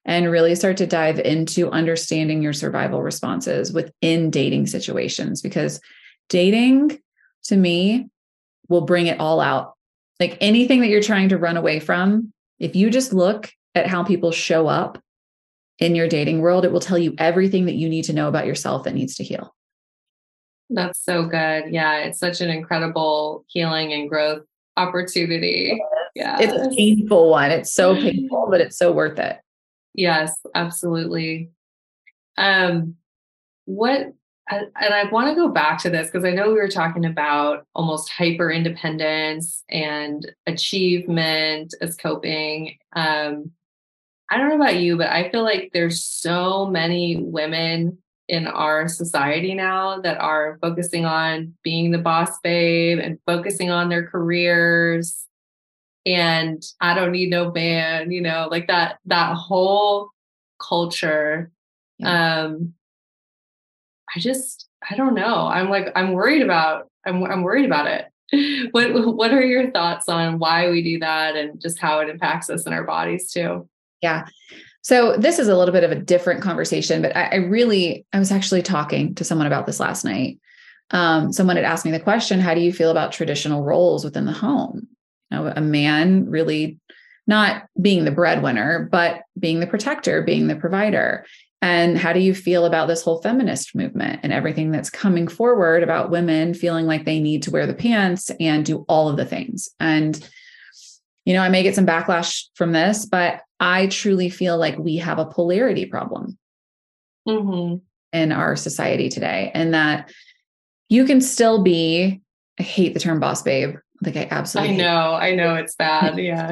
and 0.06 0.30
really 0.30 0.54
start 0.56 0.78
to 0.78 0.88
dive 0.88 1.19
into 1.19 1.69
understanding 1.71 2.41
your 2.41 2.54
survival 2.54 3.02
responses 3.02 3.73
within 3.73 4.30
dating 4.30 4.67
situations 4.67 5.41
because 5.41 5.80
dating 6.30 7.00
to 7.45 7.56
me 7.56 8.08
will 8.69 8.82
bring 8.82 9.08
it 9.08 9.19
all 9.19 9.39
out. 9.39 9.73
Like 10.19 10.38
anything 10.41 10.82
that 10.82 10.88
you're 10.88 11.02
trying 11.02 11.30
to 11.30 11.38
run 11.38 11.58
away 11.58 11.80
from, 11.80 12.34
if 12.60 12.76
you 12.76 12.90
just 12.90 13.13
look 13.13 13.52
at 13.78 13.88
how 13.88 14.04
people 14.04 14.32
show 14.32 14.67
up 14.67 15.02
in 15.80 15.96
your 15.96 16.08
dating 16.08 16.42
world, 16.42 16.65
it 16.65 16.71
will 16.71 16.80
tell 16.80 16.98
you 16.98 17.13
everything 17.17 17.65
that 17.65 17.75
you 17.75 17.88
need 17.88 18.04
to 18.06 18.13
know 18.13 18.28
about 18.28 18.48
yourself 18.48 18.84
that 18.84 18.96
needs 18.96 19.15
to 19.15 19.23
heal. 19.23 19.56
That's 20.69 21.04
so 21.04 21.25
good. 21.25 21.65
Yeah, 21.69 22.00
it's 22.00 22.19
such 22.19 22.42
an 22.42 22.50
incredible 22.50 23.46
healing 23.48 23.94
and 23.94 24.10
growth 24.10 24.44
opportunity. 24.75 25.80
Yeah. 26.15 26.38
It's 26.40 26.54
a 26.54 26.75
painful 26.75 27.30
one. 27.30 27.52
It's 27.52 27.71
so 27.71 27.96
painful, 28.02 28.48
but 28.50 28.60
it's 28.60 28.78
so 28.78 28.92
worth 28.92 29.19
it. 29.19 29.38
Yes, 29.94 30.36
absolutely. 30.54 31.52
Um 32.38 32.96
what 33.65 34.13
and 34.50 34.94
I 34.94 35.04
want 35.12 35.30
to 35.30 35.36
go 35.36 35.50
back 35.50 35.80
to 35.80 35.90
this 35.90 36.08
because 36.08 36.23
I 36.23 36.32
know 36.32 36.48
we 36.48 36.54
were 36.54 36.69
talking 36.69 37.06
about 37.06 37.65
almost 37.75 38.10
hyper 38.10 38.50
independence 38.50 39.63
and 39.69 40.32
achievement 40.46 41.73
as 41.82 41.96
coping. 41.96 42.78
Um, 42.94 43.52
I 44.30 44.38
don't 44.38 44.50
know 44.50 44.56
about 44.56 44.78
you, 44.78 44.98
but 44.98 45.08
I 45.10 45.30
feel 45.32 45.44
like 45.44 45.71
there's 45.73 46.04
so 46.04 46.65
many 46.65 47.17
women 47.21 47.98
in 48.28 48.46
our 48.48 48.88
society 48.90 49.54
now 49.54 50.02
that 50.02 50.17
are 50.19 50.58
focusing 50.62 51.06
on 51.06 51.54
being 51.63 51.92
the 51.92 51.98
boss 51.98 52.40
babe 52.44 53.00
and 53.00 53.19
focusing 53.25 53.69
on 53.71 53.90
their 53.90 54.08
careers. 54.08 55.23
and 56.06 56.63
I 56.82 56.94
don't 56.96 57.12
need 57.12 57.30
no 57.30 57.52
man, 57.52 58.12
you 58.12 58.21
know, 58.21 58.48
like 58.52 58.67
that 58.67 59.00
that 59.06 59.36
whole 59.36 60.12
culture. 60.60 61.52
Yeah. 62.00 62.44
Um 62.46 62.73
I 64.15 64.19
just 64.19 64.67
I 64.90 64.96
don't 64.96 65.15
know. 65.15 65.48
I'm 65.48 65.69
like 65.69 65.88
I'm 65.96 66.13
worried 66.13 66.42
about 66.42 66.90
I'm 67.06 67.23
I'm 67.23 67.44
worried 67.44 67.65
about 67.65 67.88
it. 67.88 68.06
What 68.71 69.15
what 69.15 69.32
are 69.34 69.42
your 69.44 69.71
thoughts 69.71 70.10
on 70.10 70.40
why 70.40 70.69
we 70.69 70.84
do 70.84 71.00
that 71.00 71.36
and 71.36 71.62
just 71.62 71.80
how 71.80 72.00
it 72.00 72.10
impacts 72.10 72.50
us 72.50 72.65
in 72.65 72.73
our 72.73 72.84
bodies 72.84 73.32
too? 73.32 73.69
Yeah. 74.02 74.27
So 74.81 75.17
this 75.17 75.39
is 75.39 75.48
a 75.48 75.58
little 75.58 75.73
bit 75.73 75.83
of 75.83 75.91
a 75.91 75.95
different 75.95 76.41
conversation, 76.41 77.02
but 77.02 77.15
I, 77.15 77.23
I 77.23 77.35
really 77.35 78.06
I 78.13 78.19
was 78.19 78.31
actually 78.31 78.62
talking 78.62 79.15
to 79.15 79.23
someone 79.23 79.48
about 79.48 79.65
this 79.65 79.79
last 79.79 80.06
night. 80.06 80.39
Um, 80.91 81.33
someone 81.33 81.58
had 81.58 81.65
asked 81.65 81.83
me 81.83 81.91
the 81.91 82.00
question, 82.00 82.39
how 82.39 82.54
do 82.54 82.62
you 82.62 82.71
feel 82.71 82.91
about 82.91 83.12
traditional 83.12 83.63
roles 83.63 84.06
within 84.06 84.25
the 84.25 84.31
home? 84.31 84.87
You 85.29 85.37
know, 85.37 85.54
a 85.54 85.62
man 85.62 86.29
really 86.29 86.79
not 87.27 87.67
being 87.81 88.06
the 88.06 88.12
breadwinner, 88.12 88.87
but 88.89 89.23
being 89.37 89.60
the 89.60 89.67
protector, 89.67 90.21
being 90.21 90.48
the 90.48 90.56
provider. 90.56 91.25
And 91.62 91.98
how 91.98 92.13
do 92.13 92.19
you 92.19 92.33
feel 92.33 92.65
about 92.65 92.87
this 92.87 93.02
whole 93.02 93.21
feminist 93.21 93.75
movement 93.75 94.21
and 94.23 94.31
everything 94.31 94.71
that's 94.71 94.89
coming 94.89 95.27
forward 95.27 95.83
about 95.83 96.12
women 96.12 96.54
feeling 96.54 96.85
like 96.85 97.04
they 97.04 97.19
need 97.19 97.43
to 97.43 97.52
wear 97.52 97.67
the 97.67 97.73
pants 97.73 98.31
and 98.39 98.63
do 98.63 98.85
all 98.87 99.10
of 99.10 99.17
the 99.17 99.25
things? 99.25 99.67
And, 99.79 100.17
you 101.25 101.33
know, 101.33 101.41
I 101.41 101.50
may 101.50 101.63
get 101.63 101.75
some 101.75 101.85
backlash 101.85 102.45
from 102.56 102.71
this, 102.71 103.06
but 103.06 103.41
I 103.60 103.88
truly 103.88 104.30
feel 104.30 104.58
like 104.58 104.78
we 104.78 104.98
have 104.98 105.20
a 105.20 105.26
polarity 105.26 105.86
problem 105.86 106.38
mm-hmm. 107.28 107.78
in 108.14 108.32
our 108.32 108.56
society 108.56 109.10
today. 109.10 109.52
And 109.54 109.74
that 109.74 110.12
you 110.90 111.06
can 111.06 111.22
still 111.22 111.64
be, 111.64 112.22
I 112.60 112.64
hate 112.64 112.94
the 112.94 113.00
term 113.00 113.20
boss 113.20 113.42
babe. 113.42 113.76
Like 114.02 114.16
I 114.16 114.28
absolutely 114.30 114.76
I 114.76 114.78
know, 114.78 115.14
I 115.14 115.36
know 115.36 115.56
it's 115.56 115.76
bad. 115.76 116.18
Yeah. 116.20 116.52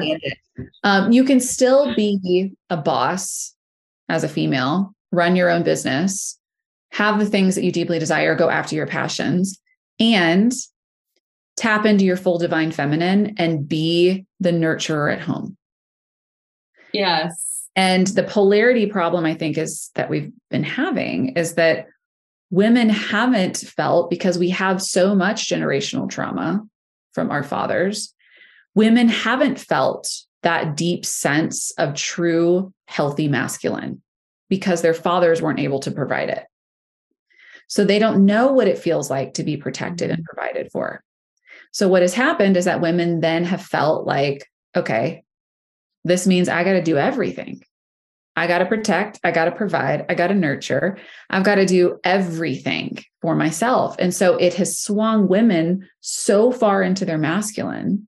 Um, 0.84 1.12
you 1.12 1.22
can 1.24 1.38
still 1.38 1.94
be 1.94 2.52
a 2.70 2.78
boss 2.78 3.54
as 4.08 4.24
a 4.24 4.28
female, 4.28 4.94
run 5.12 5.36
your 5.36 5.50
own 5.50 5.62
business, 5.62 6.38
have 6.92 7.18
the 7.18 7.26
things 7.26 7.54
that 7.54 7.64
you 7.64 7.70
deeply 7.70 7.98
desire, 7.98 8.34
go 8.34 8.48
after 8.48 8.74
your 8.74 8.86
passions, 8.86 9.60
and 10.00 10.52
tap 11.56 11.84
into 11.84 12.04
your 12.04 12.16
full 12.16 12.38
divine 12.38 12.70
feminine 12.70 13.34
and 13.38 13.68
be 13.68 14.24
the 14.40 14.50
nurturer 14.50 15.12
at 15.12 15.20
home. 15.20 15.56
Yes. 16.92 17.68
And 17.74 18.06
the 18.06 18.22
polarity 18.22 18.86
problem, 18.86 19.24
I 19.24 19.34
think, 19.34 19.58
is 19.58 19.90
that 19.94 20.08
we've 20.08 20.32
been 20.50 20.64
having 20.64 21.30
is 21.30 21.54
that 21.54 21.88
women 22.50 22.88
haven't 22.88 23.58
felt 23.58 24.08
because 24.08 24.38
we 24.38 24.50
have 24.50 24.80
so 24.82 25.14
much 25.14 25.48
generational 25.48 26.08
trauma 26.08 26.64
from 27.12 27.30
our 27.30 27.42
fathers, 27.42 28.14
women 28.74 29.08
haven't 29.08 29.60
felt 29.60 30.08
that 30.42 30.76
deep 30.76 31.04
sense 31.04 31.72
of 31.72 31.94
true 31.94 32.72
healthy 32.86 33.28
masculine 33.28 34.00
because 34.48 34.80
their 34.80 34.94
fathers 34.94 35.42
weren't 35.42 35.58
able 35.58 35.80
to 35.80 35.90
provide 35.90 36.28
it. 36.28 36.44
So 37.68 37.84
they 37.84 37.98
don't 37.98 38.24
know 38.24 38.52
what 38.52 38.68
it 38.68 38.78
feels 38.78 39.10
like 39.10 39.34
to 39.34 39.42
be 39.42 39.56
protected 39.56 40.10
and 40.10 40.20
mm-hmm. 40.20 40.36
provided 40.36 40.70
for. 40.70 41.02
So 41.72 41.88
what 41.88 42.02
has 42.02 42.14
happened 42.14 42.56
is 42.56 42.64
that 42.66 42.80
women 42.80 43.20
then 43.20 43.44
have 43.44 43.60
felt 43.60 44.06
like, 44.06 44.46
okay, 44.76 45.24
this 46.06 46.26
means 46.26 46.48
I 46.48 46.62
got 46.62 46.74
to 46.74 46.82
do 46.82 46.96
everything. 46.96 47.62
I 48.36 48.46
got 48.46 48.58
to 48.58 48.66
protect, 48.66 49.18
I 49.24 49.30
got 49.30 49.46
to 49.46 49.50
provide, 49.50 50.04
I 50.08 50.14
got 50.14 50.26
to 50.26 50.34
nurture, 50.34 50.98
I've 51.30 51.42
got 51.42 51.54
to 51.54 51.64
do 51.64 51.98
everything 52.04 52.98
for 53.22 53.34
myself. 53.34 53.96
And 53.98 54.14
so 54.14 54.36
it 54.36 54.54
has 54.54 54.78
swung 54.78 55.26
women 55.26 55.88
so 56.00 56.52
far 56.52 56.82
into 56.82 57.06
their 57.06 57.18
masculine 57.18 58.06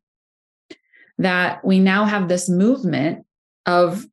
that 1.16 1.64
we 1.64 1.78
now 1.78 2.04
have 2.04 2.28
this 2.28 2.48
movement 2.48 3.24
of 3.64 4.06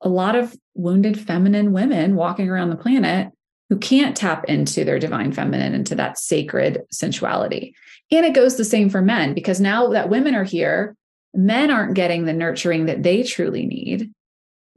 a 0.00 0.08
lot 0.08 0.36
of 0.36 0.56
wounded 0.74 1.18
feminine 1.18 1.72
women 1.72 2.14
walking 2.14 2.48
around 2.48 2.70
the 2.70 2.76
planet 2.76 3.30
who 3.68 3.76
can't 3.76 4.16
tap 4.16 4.44
into 4.44 4.84
their 4.84 4.98
divine 4.98 5.32
feminine, 5.32 5.74
into 5.74 5.96
that 5.96 6.18
sacred 6.18 6.82
sensuality. 6.92 7.74
And 8.12 8.24
it 8.24 8.34
goes 8.34 8.56
the 8.56 8.64
same 8.64 8.88
for 8.88 9.02
men 9.02 9.34
because 9.34 9.60
now 9.60 9.88
that 9.88 10.08
women 10.08 10.34
are 10.34 10.44
here, 10.44 10.96
men 11.34 11.70
aren't 11.70 11.94
getting 11.94 12.24
the 12.24 12.32
nurturing 12.32 12.86
that 12.86 13.02
they 13.02 13.22
truly 13.22 13.66
need 13.66 14.12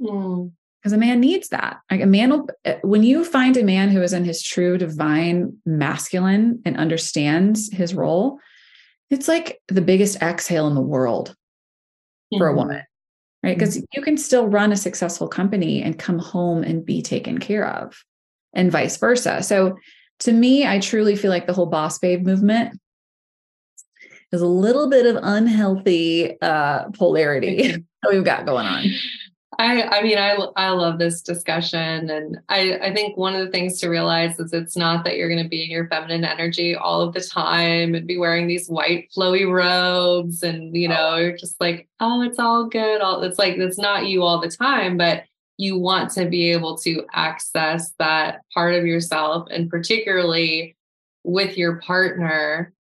Mm. 0.02 0.52
Because 0.82 0.94
a 0.94 0.98
man 0.98 1.20
needs 1.20 1.50
that. 1.50 1.80
Like 1.90 2.02
a 2.02 2.06
man 2.06 2.30
will, 2.30 2.50
eh, 2.64 2.78
when 2.82 3.04
you 3.04 3.26
find 3.26 3.58
a 3.58 3.64
man 3.64 3.90
who 3.90 4.02
is 4.02 4.14
in 4.14 4.24
his 4.24 4.42
true 4.44 4.78
divine 4.78 5.58
masculine 5.66 6.62
and 6.66 6.78
understands 6.78 7.72
his 7.74 7.94
role, 7.94 8.40
it's 9.10 9.28
like 9.28 9.60
the 9.68 9.82
biggest 9.82 10.22
exhale 10.22 10.68
in 10.68 10.76
the 10.76 10.82
world 10.82 11.30
mm-hmm. 11.30 12.38
for 12.38 12.48
a 12.48 12.52
mm-hmm. 12.52 12.60
woman, 12.60 12.84
right? 13.44 13.58
Because 13.58 13.78
mm-hmm. 13.78 13.86
you 13.94 14.02
can 14.02 14.18
still 14.18 14.48
run 14.48 14.72
a 14.72 14.78
successful 14.78 15.28
company 15.28 15.82
and 15.82 15.98
come 15.98 16.20
home 16.20 16.64
and 16.64 16.86
be 16.86 17.02
taken 17.02 17.40
care 17.40 17.68
of, 17.68 17.98
and 18.54 18.72
vice 18.72 18.98
versa. 18.98 19.42
So 19.44 19.78
to 20.20 20.32
me, 20.32 20.66
I 20.66 20.80
truly 20.80 21.16
feel 21.16 21.32
like 21.32 21.48
the 21.48 21.54
whole 21.54 21.66
boss 21.66 21.98
babe 21.98 22.24
movement 22.24 22.80
is 24.32 24.42
a 24.42 24.48
little 24.48 24.90
bit 24.90 25.06
of 25.06 25.18
unhealthy 25.22 26.40
uh, 26.42 26.90
polarity 26.90 27.72
that 28.04 28.12
we've 28.12 28.26
got 28.26 28.46
going 28.46 28.66
on. 28.66 28.86
I, 29.60 29.84
I 29.84 30.04
mean, 30.04 30.18
I, 30.18 30.38
I 30.56 30.70
love 30.70 31.00
this 31.00 31.22
discussion. 31.22 32.10
And 32.10 32.38
I, 32.48 32.78
I 32.78 32.94
think 32.94 33.18
one 33.18 33.34
of 33.34 33.44
the 33.44 33.52
things 33.52 33.80
to 33.80 33.90
realize 33.90 34.40
is 34.40 34.54
it's 34.54 34.78
not 34.78 35.04
that 35.04 35.18
you're 35.18 35.30
going 35.30 35.42
to 35.42 35.50
be 35.50 35.64
in 35.64 35.72
your 35.72 35.88
feminine 35.88 36.24
energy 36.24 36.76
all 36.76 37.02
of 37.02 37.14
the 37.14 37.22
time 37.22 37.96
and 37.96 38.06
be 38.06 38.18
wearing 38.18 38.48
these 38.48 38.68
white 38.68 39.10
flowy 39.18 39.52
robes. 39.52 40.44
And, 40.44 40.76
you 40.76 40.88
know, 40.88 41.14
oh. 41.14 41.16
you're 41.16 41.38
just 41.38 41.60
like, 41.60 41.88
oh, 42.00 42.22
it's 42.22 42.38
all 42.38 42.66
good. 42.66 43.02
All 43.02 43.24
it's 43.24 43.40
like, 43.40 43.58
it's 43.58 43.80
not 43.80 44.08
you 44.08 44.22
all 44.22 44.40
the 44.40 44.50
time, 44.50 44.96
but 44.96 45.24
you 45.58 45.80
want 45.80 46.12
to 46.12 46.30
be 46.30 46.52
able 46.52 46.78
to 46.78 47.04
access 47.14 47.94
that 47.98 48.42
part 48.54 48.76
of 48.76 48.86
yourself 48.86 49.48
and 49.50 49.72
particularly 49.72 50.76
with 51.24 51.58
your 51.58 51.78
partner 51.78 52.74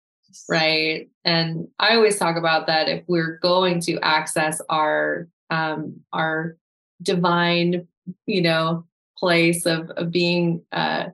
right 0.48 1.08
and 1.26 1.68
i 1.78 1.94
always 1.94 2.18
talk 2.18 2.36
about 2.36 2.66
that 2.66 2.88
if 2.88 3.04
we're 3.06 3.38
going 3.42 3.80
to 3.80 3.98
access 4.00 4.62
our 4.70 5.28
um, 5.50 6.00
our 6.12 6.56
divine, 7.02 7.86
you 8.26 8.42
know, 8.42 8.84
place 9.18 9.66
of, 9.66 9.90
of 9.90 10.10
being 10.10 10.62
uh, 10.72 11.06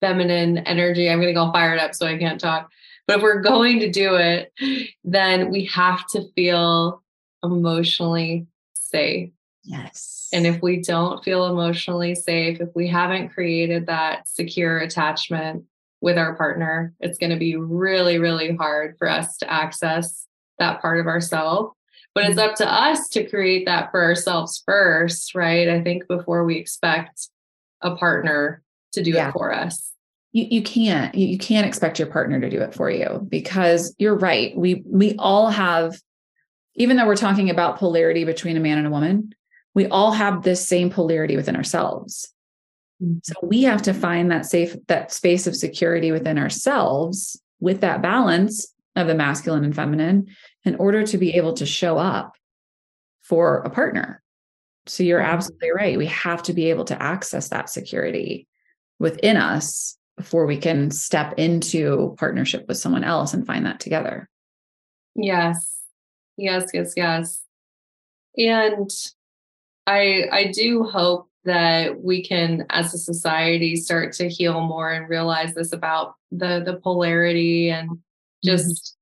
feminine 0.00 0.58
energy. 0.58 1.08
I'm 1.08 1.18
going 1.18 1.28
to 1.28 1.34
go 1.34 1.50
fired 1.52 1.78
up 1.78 1.94
so 1.94 2.06
I 2.06 2.18
can't 2.18 2.40
talk. 2.40 2.70
But 3.06 3.18
if 3.18 3.22
we're 3.22 3.40
going 3.40 3.80
to 3.80 3.90
do 3.90 4.16
it, 4.16 4.52
then 5.04 5.50
we 5.50 5.66
have 5.66 6.06
to 6.08 6.26
feel 6.34 7.02
emotionally 7.42 8.46
safe. 8.74 9.30
Yes. 9.62 10.28
And 10.32 10.46
if 10.46 10.62
we 10.62 10.80
don't 10.80 11.22
feel 11.24 11.46
emotionally 11.46 12.14
safe, 12.14 12.60
if 12.60 12.68
we 12.74 12.88
haven't 12.88 13.30
created 13.30 13.86
that 13.86 14.28
secure 14.28 14.78
attachment 14.78 15.64
with 16.04 16.18
our 16.18 16.36
partner, 16.36 16.92
it's 17.00 17.18
going 17.18 17.30
to 17.30 17.38
be 17.38 17.56
really, 17.56 18.18
really 18.18 18.54
hard 18.54 18.96
for 18.98 19.08
us 19.08 19.36
to 19.38 19.50
access 19.50 20.26
that 20.58 20.80
part 20.80 21.00
of 21.00 21.06
ourselves 21.06 21.72
but 22.14 22.26
it's 22.26 22.38
mm-hmm. 22.38 22.48
up 22.48 22.54
to 22.54 22.72
us 22.72 23.08
to 23.08 23.28
create 23.28 23.66
that 23.66 23.90
for 23.90 24.00
ourselves 24.00 24.62
first 24.64 25.34
right 25.34 25.68
i 25.68 25.82
think 25.82 26.06
before 26.06 26.44
we 26.44 26.56
expect 26.56 27.28
a 27.80 27.96
partner 27.96 28.62
to 28.92 29.02
do 29.02 29.10
yeah. 29.10 29.30
it 29.30 29.32
for 29.32 29.52
us 29.52 29.90
you, 30.30 30.46
you 30.48 30.62
can't 30.62 31.12
you 31.16 31.36
can't 31.36 31.66
expect 31.66 31.98
your 31.98 32.06
partner 32.06 32.40
to 32.40 32.48
do 32.48 32.60
it 32.60 32.72
for 32.72 32.88
you 32.88 33.26
because 33.28 33.96
you're 33.98 34.16
right 34.16 34.56
we 34.56 34.84
we 34.86 35.16
all 35.18 35.50
have 35.50 36.00
even 36.76 36.96
though 36.96 37.06
we're 37.06 37.16
talking 37.16 37.50
about 37.50 37.78
polarity 37.78 38.22
between 38.22 38.56
a 38.56 38.60
man 38.60 38.78
and 38.78 38.86
a 38.86 38.90
woman 38.90 39.34
we 39.74 39.88
all 39.88 40.12
have 40.12 40.42
this 40.42 40.66
same 40.66 40.88
polarity 40.88 41.36
within 41.36 41.56
ourselves. 41.56 42.32
So 43.22 43.34
we 43.42 43.62
have 43.62 43.82
to 43.82 43.92
find 43.92 44.30
that 44.30 44.46
safe 44.46 44.76
that 44.86 45.12
space 45.12 45.46
of 45.46 45.56
security 45.56 46.12
within 46.12 46.38
ourselves 46.38 47.40
with 47.60 47.80
that 47.80 48.02
balance 48.02 48.72
of 48.96 49.06
the 49.06 49.14
masculine 49.14 49.64
and 49.64 49.74
feminine 49.74 50.26
in 50.64 50.76
order 50.76 51.04
to 51.04 51.18
be 51.18 51.34
able 51.34 51.54
to 51.54 51.66
show 51.66 51.98
up 51.98 52.36
for 53.22 53.58
a 53.58 53.70
partner. 53.70 54.22
So 54.86 55.02
you're 55.02 55.20
absolutely 55.20 55.72
right. 55.72 55.98
We 55.98 56.06
have 56.06 56.42
to 56.44 56.52
be 56.52 56.70
able 56.70 56.84
to 56.86 57.02
access 57.02 57.48
that 57.48 57.70
security 57.70 58.46
within 58.98 59.36
us 59.36 59.96
before 60.16 60.46
we 60.46 60.58
can 60.58 60.90
step 60.90 61.34
into 61.38 62.14
partnership 62.18 62.66
with 62.68 62.76
someone 62.76 63.02
else 63.02 63.34
and 63.34 63.46
find 63.46 63.66
that 63.66 63.80
together. 63.80 64.28
Yes. 65.16 65.80
Yes, 66.36 66.66
yes, 66.72 66.92
yes. 66.96 67.42
And 68.36 68.90
I 69.86 70.24
I 70.30 70.52
do 70.52 70.84
hope 70.84 71.28
that 71.44 72.02
we 72.02 72.24
can 72.24 72.66
as 72.70 72.94
a 72.94 72.98
society 72.98 73.76
start 73.76 74.12
to 74.14 74.28
heal 74.28 74.60
more 74.60 74.90
and 74.90 75.08
realize 75.08 75.54
this 75.54 75.72
about 75.72 76.14
the 76.30 76.62
the 76.64 76.80
polarity 76.82 77.70
and 77.70 77.90
mm-hmm. 77.90 77.98
just 78.48 78.96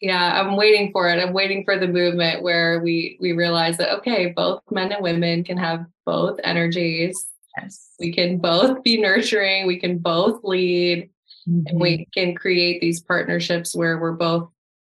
yeah 0.00 0.40
i'm 0.40 0.56
waiting 0.56 0.92
for 0.92 1.08
it 1.08 1.22
i'm 1.22 1.32
waiting 1.32 1.64
for 1.64 1.78
the 1.78 1.88
movement 1.88 2.42
where 2.42 2.80
we 2.80 3.16
we 3.20 3.32
realize 3.32 3.76
that 3.78 3.92
okay 3.92 4.32
both 4.34 4.62
men 4.70 4.92
and 4.92 5.02
women 5.02 5.42
can 5.42 5.56
have 5.56 5.84
both 6.06 6.38
energies 6.44 7.26
yes 7.56 7.94
we 7.98 8.12
can 8.12 8.38
both 8.38 8.82
be 8.82 9.00
nurturing 9.00 9.66
we 9.66 9.78
can 9.78 9.98
both 9.98 10.40
lead 10.44 11.10
mm-hmm. 11.48 11.66
and 11.66 11.80
we 11.80 11.98
mm-hmm. 11.98 12.20
can 12.20 12.34
create 12.34 12.80
these 12.80 13.00
partnerships 13.00 13.74
where 13.74 13.98
we're 13.98 14.12
both 14.12 14.48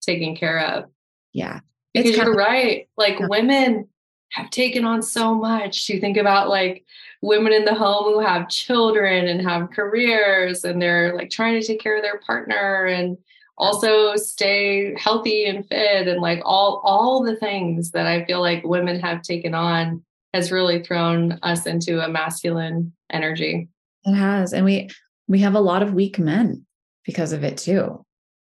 taken 0.02 0.36
care 0.36 0.60
of 0.60 0.84
yeah 1.32 1.60
Because 1.94 2.10
It's 2.10 2.18
you're 2.18 2.34
right. 2.34 2.88
Like 2.96 3.18
Yeah. 3.18 3.26
women 3.28 3.88
have 4.32 4.50
taken 4.50 4.84
on 4.84 5.02
so 5.02 5.34
much. 5.34 5.88
You 5.88 6.00
think 6.00 6.16
about 6.16 6.48
like 6.48 6.84
women 7.20 7.52
in 7.52 7.64
the 7.64 7.74
home 7.74 8.04
who 8.04 8.20
have 8.20 8.48
children 8.48 9.28
and 9.28 9.46
have 9.46 9.70
careers 9.70 10.64
and 10.64 10.80
they're 10.80 11.14
like 11.14 11.30
trying 11.30 11.60
to 11.60 11.66
take 11.66 11.80
care 11.80 11.96
of 11.96 12.02
their 12.02 12.18
partner 12.20 12.86
and 12.86 13.16
also 13.58 14.16
stay 14.16 14.94
healthy 14.98 15.44
and 15.44 15.66
fit 15.68 16.08
and 16.08 16.20
like 16.20 16.40
all 16.44 16.80
all 16.84 17.22
the 17.22 17.36
things 17.36 17.90
that 17.92 18.06
I 18.06 18.24
feel 18.24 18.40
like 18.40 18.64
women 18.64 18.98
have 19.00 19.22
taken 19.22 19.54
on 19.54 20.02
has 20.32 20.50
really 20.50 20.82
thrown 20.82 21.38
us 21.42 21.66
into 21.66 22.00
a 22.00 22.08
masculine 22.08 22.92
energy. 23.10 23.68
It 24.04 24.14
has. 24.14 24.54
And 24.54 24.64
we 24.64 24.88
we 25.28 25.40
have 25.40 25.54
a 25.54 25.60
lot 25.60 25.82
of 25.82 25.94
weak 25.94 26.18
men 26.18 26.64
because 27.04 27.32
of 27.32 27.44
it 27.44 27.58
too. 27.58 28.04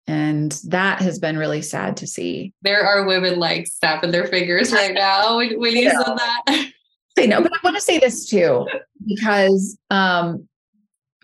And 0.06 0.52
that 0.66 1.00
has 1.00 1.18
been 1.18 1.38
really 1.38 1.62
sad 1.62 1.96
to 1.98 2.06
see. 2.06 2.52
There 2.62 2.84
are 2.84 3.06
women 3.06 3.38
like 3.38 3.66
snapping 3.66 4.10
their 4.10 4.26
fingers 4.26 4.72
right 4.72 4.92
now 4.92 5.38
when, 5.38 5.58
when 5.58 5.74
you 5.76 5.90
said 5.90 6.02
that. 6.02 6.42
I 7.18 7.26
know, 7.26 7.40
but 7.40 7.52
I 7.52 7.58
want 7.62 7.76
to 7.76 7.82
say 7.82 7.98
this 7.98 8.28
too, 8.28 8.66
because 9.06 9.78
um, 9.88 10.48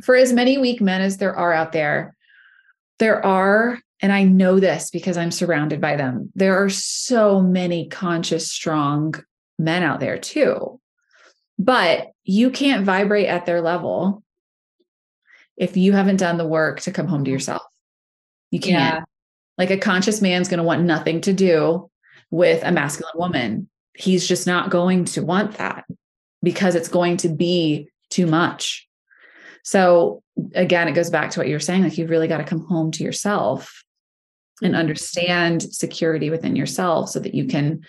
for 0.03 0.15
as 0.15 0.33
many 0.33 0.57
weak 0.57 0.81
men 0.81 1.01
as 1.01 1.17
there 1.17 1.37
are 1.37 1.53
out 1.53 1.73
there, 1.73 2.15
there 3.01 3.25
are, 3.25 3.81
and 4.01 4.13
I 4.13 4.23
know 4.23 4.61
this 4.61 4.91
because 4.91 5.17
I'm 5.17 5.33
surrounded 5.33 5.81
by 5.81 5.97
them, 5.97 6.31
there 6.35 6.63
are 6.63 6.71
so 6.71 7.41
many 7.41 7.89
conscious, 7.89 8.51
strong 8.51 9.15
men 9.59 9.83
out 9.83 10.01
there 10.01 10.19
too. 10.19 10.81
But 11.59 12.13
you 12.25 12.51
can't 12.51 12.87
vibrate 12.87 13.27
at 13.27 13.45
their 13.45 13.61
level 13.61 14.23
if 15.57 15.77
you 15.77 15.93
haven't 15.93 16.17
done 16.17 16.39
the 16.39 16.47
work 16.47 16.81
to 16.83 16.93
come 16.93 17.07
home 17.07 17.25
to 17.25 17.31
yourself. 17.31 17.63
You 18.51 18.61
can't. 18.61 18.73
Yeah. 18.97 19.05
Like 19.59 19.71
a 19.71 19.77
conscious 19.77 20.23
man's 20.23 20.49
going 20.49 20.59
to 20.59 20.65
want 20.65 20.83
nothing 20.83 21.21
to 21.23 21.33
do 21.33 21.91
with 22.31 22.63
a 22.65 22.73
masculine 22.73 23.13
woman. 23.17 23.69
He's 23.95 24.27
just 24.27 24.47
not 24.47 24.71
going 24.71 25.05
to 25.07 25.23
want 25.23 25.59
that 25.59 25.85
because 26.43 26.75
it's 26.75 26.89
going 26.89 27.19
to 27.19 27.29
be 27.29 27.89
too 28.09 28.27
much. 28.27 28.89
So 29.63 30.23
again, 30.55 30.89
it 30.89 30.93
goes 30.93 31.11
back 31.11 31.31
to 31.33 31.41
what 31.41 31.49
you're 31.49 31.61
saying. 31.61 31.83
Like 31.83 31.99
you've 31.99 32.11
really 32.11 32.29
got 32.29 32.39
to 32.39 32.45
come 32.45 32.65
home 32.65 32.91
to 32.93 33.05
yourself 33.05 33.85
and 34.63 34.75
understand 34.75 35.63
security 35.63 36.31
within 36.31 36.57
yourself 36.57 37.11
so 37.11 37.21
that 37.21 37.35
you 37.35 37.47
can 37.47 37.83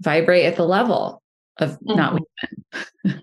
vibrate 0.00 0.46
at 0.46 0.56
the 0.56 0.64
level 0.66 1.22
of 1.58 1.78
not 1.82 2.20
Mhm. 3.06 3.22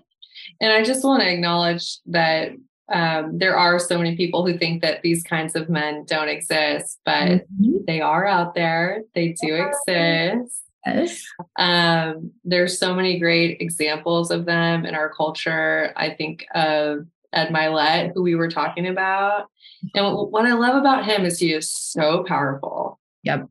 And 0.60 0.72
I 0.72 0.82
just 0.82 1.04
want 1.04 1.22
to 1.22 1.32
acknowledge 1.32 1.98
that 2.06 2.50
um, 2.92 3.38
there 3.38 3.56
are 3.56 3.78
so 3.78 3.98
many 3.98 4.16
people 4.16 4.46
who 4.46 4.56
think 4.56 4.82
that 4.82 5.02
these 5.02 5.22
kinds 5.22 5.54
of 5.54 5.68
men 5.68 6.04
don't 6.06 6.28
exist, 6.28 6.98
but 7.04 7.46
Mhm. 7.60 7.86
they 7.86 8.00
are 8.00 8.26
out 8.26 8.54
there. 8.54 9.02
They 9.14 9.34
do 9.40 9.54
exist. 9.54 10.62
Yes. 10.86 11.24
Um, 11.56 12.32
there's 12.44 12.78
so 12.78 12.94
many 12.94 13.18
great 13.18 13.60
examples 13.60 14.30
of 14.30 14.46
them 14.46 14.86
in 14.86 14.94
our 14.94 15.10
culture. 15.12 15.92
I 15.96 16.10
think 16.10 16.46
of 16.54 17.06
Ed 17.32 17.48
Mylett, 17.48 18.12
who 18.14 18.22
we 18.22 18.34
were 18.34 18.50
talking 18.50 18.86
about. 18.86 19.48
And 19.94 20.04
what 20.06 20.30
what 20.32 20.46
I 20.46 20.54
love 20.54 20.76
about 20.76 21.04
him 21.04 21.24
is 21.26 21.38
he 21.38 21.52
is 21.52 21.70
so 21.70 22.24
powerful. 22.24 22.98
Yep. 23.24 23.48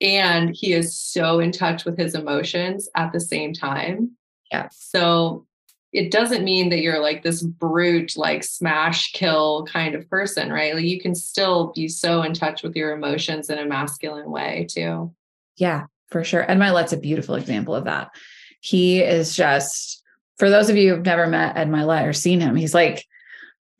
And 0.00 0.50
he 0.54 0.72
is 0.72 0.98
so 0.98 1.38
in 1.40 1.52
touch 1.52 1.84
with 1.84 1.96
his 1.98 2.14
emotions 2.14 2.88
at 2.96 3.12
the 3.12 3.20
same 3.20 3.52
time. 3.52 4.12
Yeah. 4.50 4.68
So 4.72 5.46
it 5.92 6.12
doesn't 6.12 6.44
mean 6.44 6.68
that 6.70 6.80
you're 6.80 7.00
like 7.00 7.22
this 7.22 7.42
brute, 7.42 8.16
like 8.16 8.44
smash 8.44 9.12
kill 9.12 9.66
kind 9.66 9.94
of 9.94 10.08
person, 10.08 10.52
right? 10.52 10.74
Like 10.74 10.84
you 10.84 11.00
can 11.00 11.14
still 11.14 11.72
be 11.74 11.88
so 11.88 12.22
in 12.22 12.32
touch 12.32 12.62
with 12.62 12.76
your 12.76 12.92
emotions 12.92 13.50
in 13.50 13.58
a 13.58 13.66
masculine 13.66 14.30
way 14.30 14.66
too. 14.70 15.12
Yeah, 15.56 15.86
for 16.08 16.22
sure. 16.22 16.48
Ed 16.48 16.58
Mylett's 16.58 16.92
a 16.92 16.96
beautiful 16.96 17.34
example 17.34 17.74
of 17.74 17.84
that. 17.84 18.10
He 18.60 19.00
is 19.00 19.34
just, 19.34 20.02
for 20.38 20.48
those 20.48 20.70
of 20.70 20.76
you 20.76 20.94
who've 20.94 21.04
never 21.04 21.26
met 21.26 21.56
Ed 21.56 21.68
Mylett 21.68 22.06
or 22.06 22.12
seen 22.12 22.40
him, 22.40 22.54
he's 22.54 22.74
like, 22.74 23.04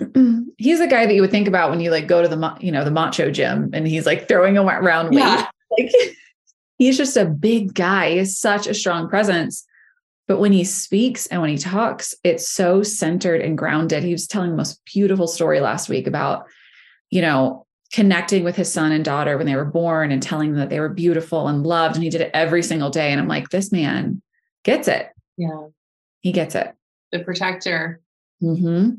he's 0.58 0.80
the 0.80 0.88
guy 0.88 1.06
that 1.06 1.14
you 1.14 1.20
would 1.20 1.30
think 1.30 1.46
about 1.46 1.70
when 1.70 1.80
you 1.80 1.92
like 1.92 2.08
go 2.08 2.22
to 2.22 2.28
the, 2.28 2.56
you 2.60 2.72
know, 2.72 2.84
the 2.84 2.90
macho 2.90 3.30
gym 3.30 3.70
and 3.72 3.86
he's 3.86 4.06
like 4.06 4.26
throwing 4.26 4.58
around 4.58 5.10
weight. 5.10 5.20
Yeah. 5.20 5.48
Like 5.78 5.92
he's 6.78 6.96
just 6.96 7.16
a 7.16 7.24
big 7.24 7.72
guy. 7.72 8.10
He 8.10 8.16
has 8.18 8.36
such 8.36 8.66
a 8.66 8.74
strong 8.74 9.08
presence. 9.08 9.64
But 10.30 10.38
when 10.38 10.52
he 10.52 10.62
speaks 10.62 11.26
and 11.26 11.40
when 11.40 11.50
he 11.50 11.58
talks, 11.58 12.14
it's 12.22 12.48
so 12.48 12.84
centered 12.84 13.40
and 13.40 13.58
grounded. 13.58 14.04
He 14.04 14.12
was 14.12 14.28
telling 14.28 14.50
the 14.50 14.56
most 14.56 14.80
beautiful 14.84 15.26
story 15.26 15.58
last 15.58 15.88
week 15.88 16.06
about, 16.06 16.46
you 17.10 17.20
know, 17.20 17.66
connecting 17.92 18.44
with 18.44 18.54
his 18.54 18.72
son 18.72 18.92
and 18.92 19.04
daughter 19.04 19.36
when 19.36 19.46
they 19.46 19.56
were 19.56 19.64
born 19.64 20.12
and 20.12 20.22
telling 20.22 20.52
them 20.52 20.60
that 20.60 20.70
they 20.70 20.78
were 20.78 20.88
beautiful 20.88 21.48
and 21.48 21.66
loved. 21.66 21.96
And 21.96 22.04
he 22.04 22.10
did 22.10 22.20
it 22.20 22.30
every 22.32 22.62
single 22.62 22.90
day. 22.90 23.10
And 23.10 23.20
I'm 23.20 23.26
like, 23.26 23.48
this 23.48 23.72
man 23.72 24.22
gets 24.62 24.86
it. 24.86 25.08
Yeah. 25.36 25.66
He 26.20 26.30
gets 26.30 26.54
it. 26.54 26.76
The 27.10 27.24
protector. 27.24 28.00
Mm-hmm. 28.40 28.90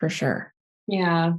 For 0.00 0.10
sure. 0.10 0.52
Yeah. 0.86 1.32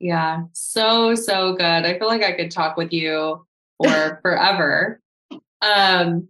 Yeah. 0.00 0.42
So, 0.52 1.14
so 1.14 1.54
good. 1.54 1.64
I 1.64 1.98
feel 1.98 2.08
like 2.08 2.22
I 2.22 2.32
could 2.32 2.50
talk 2.50 2.76
with 2.76 2.92
you 2.92 3.46
for 3.82 4.18
forever. 4.22 5.00
Um, 5.62 6.28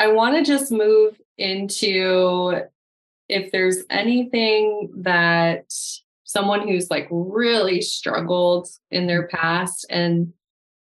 I 0.00 0.12
want 0.12 0.34
to 0.34 0.42
just 0.42 0.72
move 0.72 1.19
into 1.40 2.60
if 3.28 3.50
there's 3.52 3.78
anything 3.90 4.90
that 4.98 5.72
someone 6.24 6.66
who's 6.66 6.90
like 6.90 7.08
really 7.10 7.80
struggled 7.80 8.68
in 8.90 9.06
their 9.06 9.26
past 9.28 9.86
and 9.90 10.32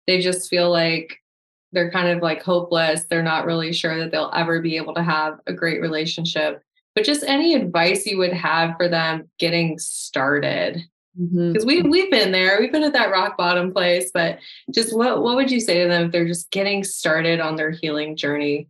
they 0.07 0.19
just 0.19 0.49
feel 0.49 0.71
like 0.71 1.21
they're 1.71 1.91
kind 1.91 2.09
of 2.09 2.21
like 2.21 2.41
hopeless. 2.41 3.05
They're 3.05 3.23
not 3.23 3.45
really 3.45 3.73
sure 3.73 3.97
that 3.99 4.11
they'll 4.11 4.31
ever 4.33 4.61
be 4.61 4.77
able 4.77 4.93
to 4.95 5.03
have 5.03 5.39
a 5.47 5.53
great 5.53 5.81
relationship. 5.81 6.61
But 6.95 7.05
just 7.05 7.23
any 7.23 7.53
advice 7.53 8.05
you 8.05 8.17
would 8.17 8.33
have 8.33 8.75
for 8.77 8.89
them 8.89 9.29
getting 9.37 9.77
started 9.77 10.81
mm-hmm. 11.19 11.53
because 11.53 11.65
we 11.65 11.81
we've 11.83 12.09
been 12.11 12.31
there 12.31 12.57
we've 12.59 12.71
been 12.71 12.83
at 12.83 12.93
that 12.93 13.11
rock 13.11 13.37
bottom 13.37 13.71
place 13.71 14.09
but 14.13 14.39
just 14.73 14.95
what 14.95 15.21
what 15.21 15.35
would 15.35 15.51
you 15.51 15.59
say 15.59 15.83
to 15.83 15.87
them 15.87 16.05
if 16.05 16.11
they're 16.11 16.27
just 16.27 16.49
getting 16.51 16.83
started 16.83 17.39
on 17.39 17.55
their 17.55 17.71
healing 17.71 18.15
journey 18.15 18.67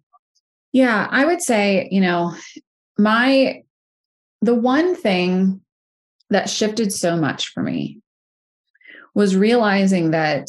Yeah, 0.73 1.07
I 1.09 1.25
would 1.25 1.41
say, 1.41 1.87
you 1.91 2.01
know, 2.01 2.35
my 2.97 3.63
the 4.41 4.55
one 4.55 4.95
thing 4.95 5.61
that 6.29 6.49
shifted 6.49 6.91
so 6.91 7.15
much 7.15 7.49
for 7.53 7.63
me 7.63 8.01
was 9.15 9.35
realizing 9.35 10.11
that 10.11 10.47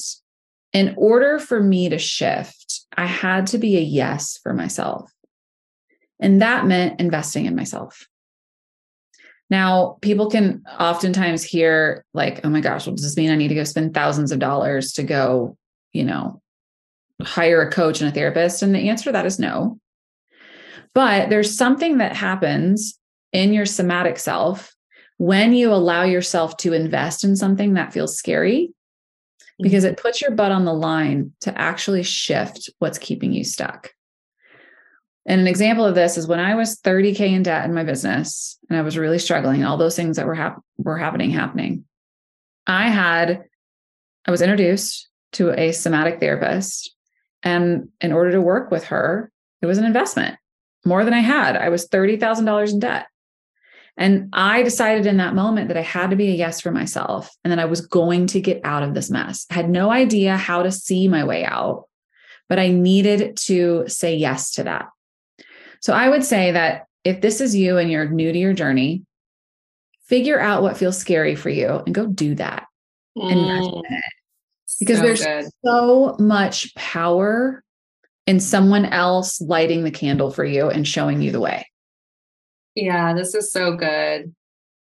in 0.72 0.94
order 0.98 1.38
for 1.38 1.62
me 1.62 1.88
to 1.88 1.98
shift, 1.98 2.80
I 2.96 3.06
had 3.06 3.46
to 3.48 3.58
be 3.58 3.78
a 3.78 3.82
yes 3.82 4.38
for 4.42 4.52
myself. 4.52 5.10
And 6.20 6.42
that 6.42 6.66
meant 6.66 7.00
investing 7.00 7.46
in 7.46 7.56
myself. 7.56 8.06
Now, 9.50 9.96
people 10.02 10.28
can 10.28 10.62
oftentimes 10.78 11.42
hear, 11.42 12.04
like, 12.12 12.44
oh 12.44 12.50
my 12.50 12.60
gosh, 12.60 12.86
well, 12.86 12.94
does 12.94 13.04
this 13.04 13.16
mean 13.16 13.30
I 13.30 13.36
need 13.36 13.48
to 13.48 13.54
go 13.54 13.64
spend 13.64 13.94
thousands 13.94 14.30
of 14.30 14.38
dollars 14.38 14.92
to 14.94 15.02
go, 15.02 15.56
you 15.92 16.04
know, 16.04 16.42
hire 17.22 17.62
a 17.62 17.70
coach 17.70 18.00
and 18.00 18.10
a 18.10 18.12
therapist? 18.12 18.62
And 18.62 18.74
the 18.74 18.90
answer 18.90 19.04
to 19.04 19.12
that 19.12 19.24
is 19.24 19.38
no. 19.38 19.78
But 20.98 21.30
there's 21.30 21.56
something 21.56 21.98
that 21.98 22.16
happens 22.16 22.98
in 23.32 23.52
your 23.52 23.66
somatic 23.66 24.18
self 24.18 24.74
when 25.16 25.52
you 25.52 25.72
allow 25.72 26.02
yourself 26.02 26.56
to 26.56 26.72
invest 26.72 27.22
in 27.22 27.36
something 27.36 27.74
that 27.74 27.92
feels 27.92 28.16
scary 28.16 28.72
because 29.62 29.84
it 29.84 29.94
mm-hmm. 29.94 30.02
puts 30.02 30.20
your 30.20 30.32
butt 30.32 30.50
on 30.50 30.64
the 30.64 30.74
line 30.74 31.34
to 31.42 31.56
actually 31.56 32.02
shift 32.02 32.68
what's 32.80 32.98
keeping 32.98 33.32
you 33.32 33.44
stuck. 33.44 33.92
And 35.24 35.40
an 35.40 35.46
example 35.46 35.84
of 35.84 35.94
this 35.94 36.18
is 36.18 36.26
when 36.26 36.40
I 36.40 36.56
was 36.56 36.80
30K 36.80 37.20
in 37.32 37.44
debt 37.44 37.64
in 37.64 37.72
my 37.72 37.84
business 37.84 38.58
and 38.68 38.76
I 38.76 38.82
was 38.82 38.98
really 38.98 39.20
struggling, 39.20 39.62
all 39.62 39.76
those 39.76 39.94
things 39.94 40.16
that 40.16 40.26
were, 40.26 40.34
hap- 40.34 40.64
were 40.78 40.98
happening, 40.98 41.30
happening. 41.30 41.84
I 42.66 42.88
had, 42.88 43.44
I 44.26 44.32
was 44.32 44.42
introduced 44.42 45.08
to 45.34 45.52
a 45.52 45.70
somatic 45.70 46.18
therapist. 46.18 46.92
And 47.44 47.90
in 48.00 48.10
order 48.10 48.32
to 48.32 48.40
work 48.40 48.72
with 48.72 48.86
her, 48.86 49.30
it 49.62 49.66
was 49.66 49.78
an 49.78 49.84
investment 49.84 50.36
more 50.84 51.04
than 51.04 51.14
I 51.14 51.20
had. 51.20 51.56
I 51.56 51.68
was 51.68 51.88
$30,000 51.88 52.72
in 52.72 52.78
debt. 52.80 53.06
And 53.96 54.28
I 54.32 54.62
decided 54.62 55.06
in 55.06 55.16
that 55.16 55.34
moment 55.34 55.68
that 55.68 55.76
I 55.76 55.82
had 55.82 56.10
to 56.10 56.16
be 56.16 56.28
a 56.28 56.34
yes 56.34 56.60
for 56.60 56.70
myself 56.70 57.34
and 57.42 57.50
that 57.50 57.58
I 57.58 57.64
was 57.64 57.80
going 57.80 58.28
to 58.28 58.40
get 58.40 58.60
out 58.62 58.84
of 58.84 58.94
this 58.94 59.10
mess. 59.10 59.44
I 59.50 59.54
had 59.54 59.68
no 59.68 59.90
idea 59.90 60.36
how 60.36 60.62
to 60.62 60.70
see 60.70 61.08
my 61.08 61.24
way 61.24 61.44
out, 61.44 61.88
but 62.48 62.60
I 62.60 62.68
needed 62.68 63.36
to 63.46 63.84
say 63.88 64.14
yes 64.14 64.52
to 64.52 64.64
that. 64.64 64.86
So 65.80 65.92
I 65.92 66.08
would 66.08 66.24
say 66.24 66.52
that 66.52 66.86
if 67.02 67.20
this 67.20 67.40
is 67.40 67.56
you 67.56 67.76
and 67.76 67.90
you're 67.90 68.08
new 68.08 68.32
to 68.32 68.38
your 68.38 68.52
journey, 68.52 69.02
figure 70.06 70.38
out 70.38 70.62
what 70.62 70.76
feels 70.76 70.96
scary 70.96 71.34
for 71.34 71.50
you 71.50 71.82
and 71.84 71.94
go 71.94 72.06
do 72.06 72.36
that. 72.36 72.66
Mm, 73.16 73.82
it. 73.84 74.04
Because 74.78 74.98
so 74.98 75.02
there's 75.02 75.24
good. 75.24 75.46
so 75.64 76.16
much 76.20 76.72
power 76.76 77.64
in 78.28 78.38
someone 78.38 78.84
else 78.84 79.40
lighting 79.40 79.84
the 79.84 79.90
candle 79.90 80.30
for 80.30 80.44
you 80.44 80.68
and 80.68 80.86
showing 80.86 81.22
you 81.22 81.32
the 81.32 81.40
way. 81.40 81.66
yeah 82.74 83.14
this 83.14 83.34
is 83.34 83.50
so 83.50 83.74
good 83.74 84.34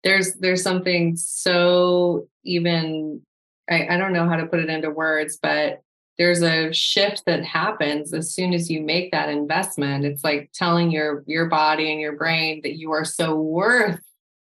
there's 0.03 0.35
there's 0.35 0.63
something 0.63 1.15
so 1.17 2.27
even 2.43 3.21
I, 3.69 3.87
I 3.91 3.97
don't 3.97 4.13
know 4.13 4.27
how 4.27 4.37
to 4.37 4.45
put 4.45 4.59
it 4.59 4.69
into 4.69 4.89
words 4.89 5.37
but 5.41 5.81
there's 6.17 6.41
a 6.41 6.71
shift 6.71 7.23
that 7.25 7.43
happens 7.43 8.13
as 8.13 8.31
soon 8.33 8.53
as 8.53 8.69
you 8.69 8.81
make 8.81 9.11
that 9.11 9.29
investment. 9.29 10.05
It's 10.05 10.23
like 10.23 10.51
telling 10.53 10.91
your 10.91 11.23
your 11.25 11.47
body 11.47 11.91
and 11.91 11.99
your 11.99 12.15
brain 12.15 12.61
that 12.63 12.77
you 12.77 12.91
are 12.91 13.03
so 13.03 13.35
worth 13.35 13.99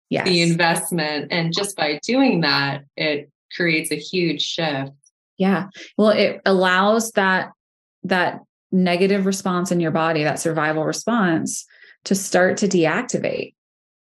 yes. 0.10 0.26
the 0.26 0.42
investment. 0.42 1.32
And 1.32 1.54
just 1.54 1.76
by 1.76 2.00
doing 2.04 2.42
that, 2.42 2.86
it 2.98 3.30
creates 3.56 3.92
a 3.92 3.96
huge 3.96 4.42
shift. 4.42 4.94
Yeah. 5.38 5.68
Well, 5.96 6.10
it 6.10 6.42
allows 6.46 7.12
that 7.12 7.52
that 8.04 8.40
negative 8.74 9.26
response 9.26 9.72
in 9.72 9.80
your 9.80 9.92
body, 9.92 10.24
that 10.24 10.40
survival 10.40 10.84
response 10.84 11.66
to 12.06 12.16
start 12.16 12.58
to 12.58 12.68
deactivate. 12.68 13.54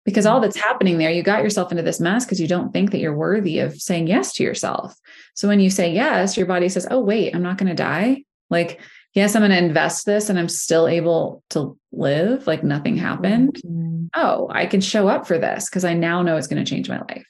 Because 0.03 0.25
all 0.25 0.39
that's 0.39 0.57
happening 0.57 0.97
there, 0.97 1.09
you 1.09 1.23
got 1.23 1.41
yourself 1.41 1.71
into 1.71 1.83
this 1.83 1.99
mess 1.99 2.25
because 2.25 2.39
you 2.39 2.47
don't 2.47 2.71
think 2.71 2.91
that 2.91 2.99
you're 2.99 3.15
worthy 3.15 3.59
of 3.59 3.81
saying 3.81 4.07
yes 4.07 4.33
to 4.33 4.43
yourself. 4.43 4.95
So 5.33 5.47
when 5.47 5.59
you 5.59 5.69
say 5.69 5.91
yes, 5.91 6.37
your 6.37 6.45
body 6.45 6.69
says, 6.69 6.87
Oh, 6.91 6.99
wait, 6.99 7.33
I'm 7.33 7.41
not 7.41 7.57
going 7.57 7.69
to 7.69 7.75
die. 7.75 8.23
Like, 8.51 8.79
yes, 9.15 9.35
I'm 9.35 9.41
going 9.41 9.51
to 9.51 9.57
invest 9.57 10.05
this 10.05 10.29
and 10.29 10.37
I'm 10.37 10.49
still 10.49 10.87
able 10.87 11.43
to 11.51 11.77
live 11.91 12.45
like 12.45 12.63
nothing 12.63 12.97
happened. 12.97 13.55
Mm-hmm. 13.65 14.05
Oh, 14.13 14.47
I 14.51 14.67
can 14.67 14.81
show 14.81 15.07
up 15.07 15.25
for 15.25 15.39
this 15.39 15.69
because 15.69 15.85
I 15.85 15.95
now 15.95 16.21
know 16.21 16.37
it's 16.37 16.47
going 16.47 16.63
to 16.63 16.69
change 16.69 16.87
my 16.87 16.99
life. 16.99 17.25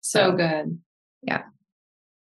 So, 0.00 0.30
so 0.30 0.36
good. 0.36 0.78
Yeah. 1.22 1.42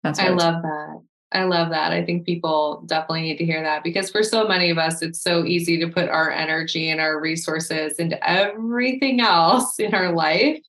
That's 0.05 0.21
I 0.21 0.29
love 0.29 0.63
that. 0.63 1.03
I 1.33 1.45
love 1.45 1.71
that. 1.71 1.93
I 1.93 2.05
think 2.05 2.27
people 2.27 2.83
definitely 2.87 3.23
need 3.23 3.39
to 3.39 3.45
hear 3.45 3.63
that 3.63 3.83
because 3.83 4.11
for 4.11 4.23
so 4.23 4.47
many 4.47 4.71
of 4.71 4.79
us, 4.79 5.03
it's 5.03 5.23
so 5.23 5.45
easy 5.45 5.79
to 5.79 5.89
put 5.89 6.09
our 6.09 6.31
energy 6.31 6.91
and 6.91 7.01
our 7.01 7.21
resources 7.21 7.95
into 7.95 8.19
everything 8.29 9.21
else 9.21 9.79
in 9.79 9.95
our 9.95 10.13
life. 10.13 10.61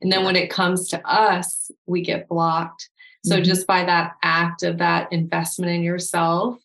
And 0.00 0.12
then 0.12 0.24
when 0.24 0.36
it 0.36 0.50
comes 0.50 0.88
to 0.88 1.08
us, 1.08 1.70
we 1.86 2.02
get 2.02 2.28
blocked. 2.28 2.88
So 3.24 3.36
mm-hmm. 3.36 3.44
just 3.44 3.66
by 3.66 3.84
that 3.84 4.16
act 4.22 4.62
of 4.62 4.78
that 4.78 5.12
investment 5.12 5.72
in 5.72 5.82
yourself, 5.82 6.58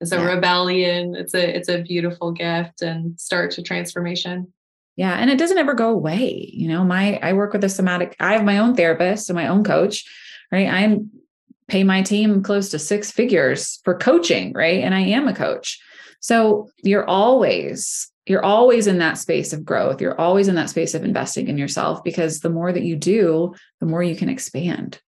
it's 0.00 0.12
a 0.12 0.16
yeah. 0.16 0.34
rebellion. 0.34 1.14
It's 1.14 1.34
a 1.34 1.56
it's 1.56 1.68
a 1.68 1.82
beautiful 1.82 2.32
gift 2.32 2.82
and 2.82 3.18
start 3.20 3.50
to 3.52 3.62
transformation. 3.62 4.52
Yeah, 4.96 5.14
and 5.14 5.30
it 5.30 5.38
doesn't 5.38 5.58
ever 5.58 5.74
go 5.74 5.90
away. 5.90 6.50
You 6.52 6.68
know, 6.68 6.84
my 6.84 7.18
I 7.22 7.32
work 7.32 7.52
with 7.52 7.64
a 7.64 7.68
somatic. 7.68 8.16
I 8.20 8.34
have 8.34 8.44
my 8.44 8.58
own 8.58 8.74
therapist 8.74 9.28
and 9.28 9.36
my 9.36 9.48
own 9.48 9.64
coach. 9.64 10.04
Right, 10.50 10.68
I'm 10.68 11.10
pay 11.68 11.84
my 11.84 12.02
team 12.02 12.42
close 12.42 12.70
to 12.70 12.78
six 12.78 13.10
figures 13.10 13.80
for 13.84 13.96
coaching, 13.96 14.52
right? 14.54 14.82
And 14.82 14.94
I 14.94 15.00
am 15.00 15.28
a 15.28 15.34
coach. 15.34 15.80
So 16.20 16.68
you're 16.82 17.08
always 17.08 18.10
you're 18.26 18.44
always 18.44 18.86
in 18.86 18.98
that 18.98 19.16
space 19.16 19.54
of 19.54 19.64
growth. 19.64 20.02
You're 20.02 20.20
always 20.20 20.48
in 20.48 20.54
that 20.56 20.68
space 20.68 20.94
of 20.94 21.02
investing 21.02 21.48
in 21.48 21.56
yourself 21.56 22.04
because 22.04 22.40
the 22.40 22.50
more 22.50 22.72
that 22.72 22.82
you 22.82 22.94
do, 22.94 23.54
the 23.80 23.86
more 23.86 24.02
you 24.02 24.14
can 24.14 24.28
expand. 24.28 25.00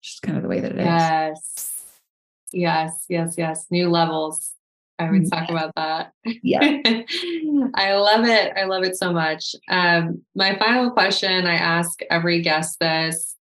Just 0.00 0.22
kind 0.22 0.36
of 0.36 0.44
the 0.44 0.48
way 0.48 0.60
that 0.60 0.72
it 0.72 0.78
yes. 0.78 1.38
is. 1.56 1.72
Yes. 2.52 3.04
Yes. 3.08 3.34
Yes. 3.36 3.66
New 3.70 3.90
levels. 3.90 4.52
I 5.00 5.10
would 5.10 5.30
talk 5.30 5.48
about 5.50 5.74
that. 5.76 6.12
Yeah. 6.24 6.60
I 7.74 7.94
love 7.94 8.24
it. 8.26 8.52
I 8.56 8.64
love 8.64 8.84
it 8.84 8.96
so 8.96 9.12
much. 9.12 9.54
Um, 9.68 10.22
my 10.34 10.56
final 10.58 10.90
question 10.90 11.46
I 11.46 11.54
ask 11.54 12.00
every 12.10 12.42
guest 12.42 12.78
this 12.80 13.36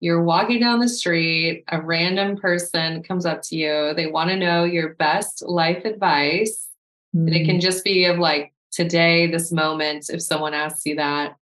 you're 0.00 0.22
walking 0.22 0.60
down 0.60 0.80
the 0.80 0.88
street, 0.88 1.64
a 1.68 1.80
random 1.80 2.36
person 2.36 3.02
comes 3.02 3.24
up 3.24 3.42
to 3.42 3.56
you, 3.56 3.94
they 3.94 4.06
want 4.06 4.30
to 4.30 4.36
know 4.36 4.64
your 4.64 4.94
best 4.94 5.42
life 5.46 5.84
advice. 5.84 6.68
Mm. 7.14 7.26
And 7.26 7.34
it 7.34 7.46
can 7.46 7.56
mm. 7.56 7.62
just 7.62 7.84
be 7.84 8.04
of 8.04 8.18
like 8.18 8.52
today, 8.72 9.26
this 9.26 9.50
moment, 9.50 10.10
if 10.10 10.22
someone 10.22 10.54
asks 10.54 10.84
you 10.84 10.96
that. 10.96 11.36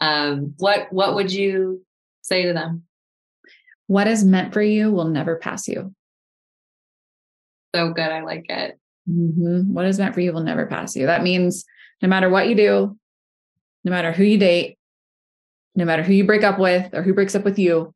Um, 0.00 0.54
what 0.58 0.92
what 0.92 1.14
would 1.14 1.32
you 1.32 1.84
say 2.22 2.42
to 2.42 2.52
them? 2.52 2.82
What 3.86 4.08
is 4.08 4.24
meant 4.24 4.52
for 4.52 4.62
you 4.62 4.90
will 4.90 5.08
never 5.08 5.36
pass 5.36 5.68
you. 5.68 5.94
So 7.74 7.92
good. 7.92 8.10
I 8.10 8.22
like 8.22 8.46
it. 8.48 8.78
Mm-hmm. 9.08 9.72
What 9.72 9.86
is 9.86 9.98
meant 9.98 10.14
for 10.14 10.20
you 10.20 10.32
will 10.32 10.42
never 10.42 10.66
pass 10.66 10.96
you. 10.96 11.06
That 11.06 11.22
means 11.22 11.64
no 12.00 12.08
matter 12.08 12.28
what 12.28 12.48
you 12.48 12.54
do, 12.54 12.98
no 13.84 13.90
matter 13.90 14.12
who 14.12 14.24
you 14.24 14.38
date, 14.38 14.78
no 15.74 15.84
matter 15.84 16.02
who 16.02 16.12
you 16.12 16.24
break 16.24 16.42
up 16.42 16.58
with 16.58 16.92
or 16.94 17.02
who 17.02 17.14
breaks 17.14 17.34
up 17.34 17.44
with 17.44 17.58
you, 17.58 17.94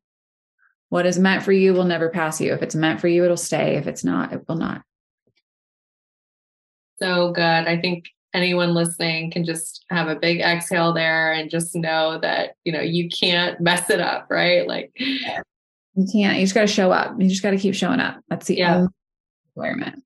what 0.89 1.05
is 1.05 1.19
meant 1.19 1.43
for 1.43 1.51
you 1.51 1.73
will 1.73 1.83
never 1.83 2.09
pass 2.09 2.39
you. 2.39 2.53
If 2.53 2.61
it's 2.61 2.75
meant 2.75 3.01
for 3.01 3.07
you, 3.07 3.23
it'll 3.23 3.37
stay. 3.37 3.75
If 3.75 3.87
it's 3.87 4.03
not, 4.03 4.33
it 4.33 4.47
will 4.47 4.55
not. 4.55 4.83
So 6.99 7.31
good. 7.31 7.41
I 7.41 7.79
think 7.79 8.05
anyone 8.33 8.73
listening 8.73 9.31
can 9.31 9.43
just 9.43 9.85
have 9.89 10.07
a 10.07 10.15
big 10.15 10.39
exhale 10.39 10.93
there 10.93 11.31
and 11.33 11.49
just 11.49 11.75
know 11.75 12.19
that, 12.19 12.55
you 12.63 12.71
know, 12.71 12.81
you 12.81 13.09
can't 13.09 13.59
mess 13.59 13.89
it 13.89 13.99
up, 13.99 14.27
right? 14.29 14.67
Like 14.67 14.91
you 14.97 16.05
can't, 16.11 16.37
you 16.37 16.43
just 16.43 16.55
got 16.55 16.61
to 16.61 16.67
show 16.67 16.91
up. 16.91 17.15
You 17.19 17.27
just 17.27 17.43
got 17.43 17.51
to 17.51 17.57
keep 17.57 17.75
showing 17.75 17.99
up. 17.99 18.21
That's 18.29 18.47
the 18.47 18.57
yeah. 18.57 18.87
requirement. 19.55 20.03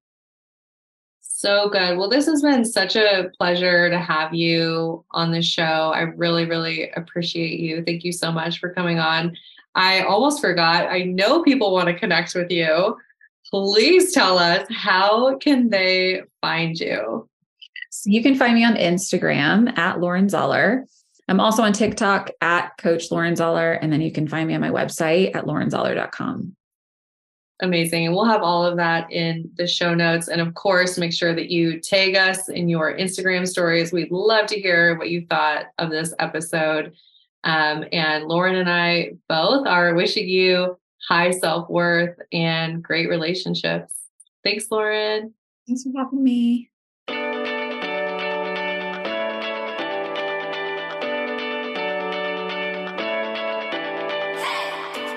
So 1.41 1.69
good. 1.69 1.97
Well, 1.97 2.07
this 2.07 2.27
has 2.27 2.43
been 2.43 2.63
such 2.63 2.95
a 2.95 3.31
pleasure 3.39 3.89
to 3.89 3.97
have 3.97 4.31
you 4.31 5.03
on 5.09 5.31
the 5.31 5.41
show. 5.41 5.91
I 5.91 6.01
really, 6.01 6.45
really 6.45 6.91
appreciate 6.91 7.59
you. 7.59 7.83
Thank 7.83 8.03
you 8.03 8.11
so 8.11 8.31
much 8.31 8.59
for 8.59 8.71
coming 8.71 8.99
on. 8.99 9.35
I 9.73 10.01
almost 10.01 10.39
forgot. 10.39 10.85
I 10.91 11.01
know 11.01 11.41
people 11.41 11.73
want 11.73 11.87
to 11.87 11.97
connect 11.97 12.35
with 12.35 12.51
you. 12.51 12.95
Please 13.49 14.13
tell 14.13 14.37
us 14.37 14.67
how 14.69 15.35
can 15.37 15.71
they 15.71 16.21
find 16.41 16.79
you? 16.79 17.27
So 17.89 18.11
you 18.11 18.21
can 18.21 18.35
find 18.35 18.53
me 18.53 18.63
on 18.63 18.75
Instagram 18.75 19.75
at 19.79 19.99
Lauren 19.99 20.29
Zoeller. 20.29 20.85
I'm 21.27 21.39
also 21.39 21.63
on 21.63 21.73
TikTok 21.73 22.29
at 22.41 22.77
Coach 22.77 23.09
Lauren 23.09 23.35
Zoeller. 23.35 23.73
And 23.73 23.91
then 23.91 24.01
you 24.01 24.11
can 24.11 24.27
find 24.27 24.47
me 24.47 24.53
on 24.53 24.61
my 24.61 24.69
website 24.69 25.35
at 25.35 25.45
laurenzoeller.com 25.45 26.55
amazing. 27.61 28.05
And 28.05 28.15
we'll 28.15 28.25
have 28.25 28.41
all 28.41 28.65
of 28.65 28.77
that 28.77 29.11
in 29.11 29.49
the 29.55 29.67
show 29.67 29.93
notes. 29.93 30.27
And 30.27 30.41
of 30.41 30.53
course, 30.53 30.97
make 30.97 31.13
sure 31.13 31.33
that 31.33 31.49
you 31.49 31.79
tag 31.79 32.15
us 32.15 32.49
in 32.49 32.69
your 32.69 32.95
Instagram 32.97 33.47
stories. 33.47 33.91
We'd 33.91 34.11
love 34.11 34.47
to 34.47 34.59
hear 34.59 34.97
what 34.97 35.09
you 35.09 35.25
thought 35.29 35.65
of 35.77 35.89
this 35.89 36.13
episode. 36.19 36.93
Um, 37.43 37.85
and 37.91 38.25
Lauren 38.25 38.55
and 38.55 38.69
I 38.69 39.13
both 39.27 39.67
are 39.67 39.93
wishing 39.93 40.27
you 40.27 40.77
high 41.07 41.31
self 41.31 41.69
worth 41.69 42.17
and 42.31 42.83
great 42.83 43.09
relationships. 43.09 43.93
Thanks, 44.43 44.69
Lauren. 44.69 45.33
Thanks 45.67 45.83
for 45.83 45.91
having 45.95 46.23
me. 46.23 46.70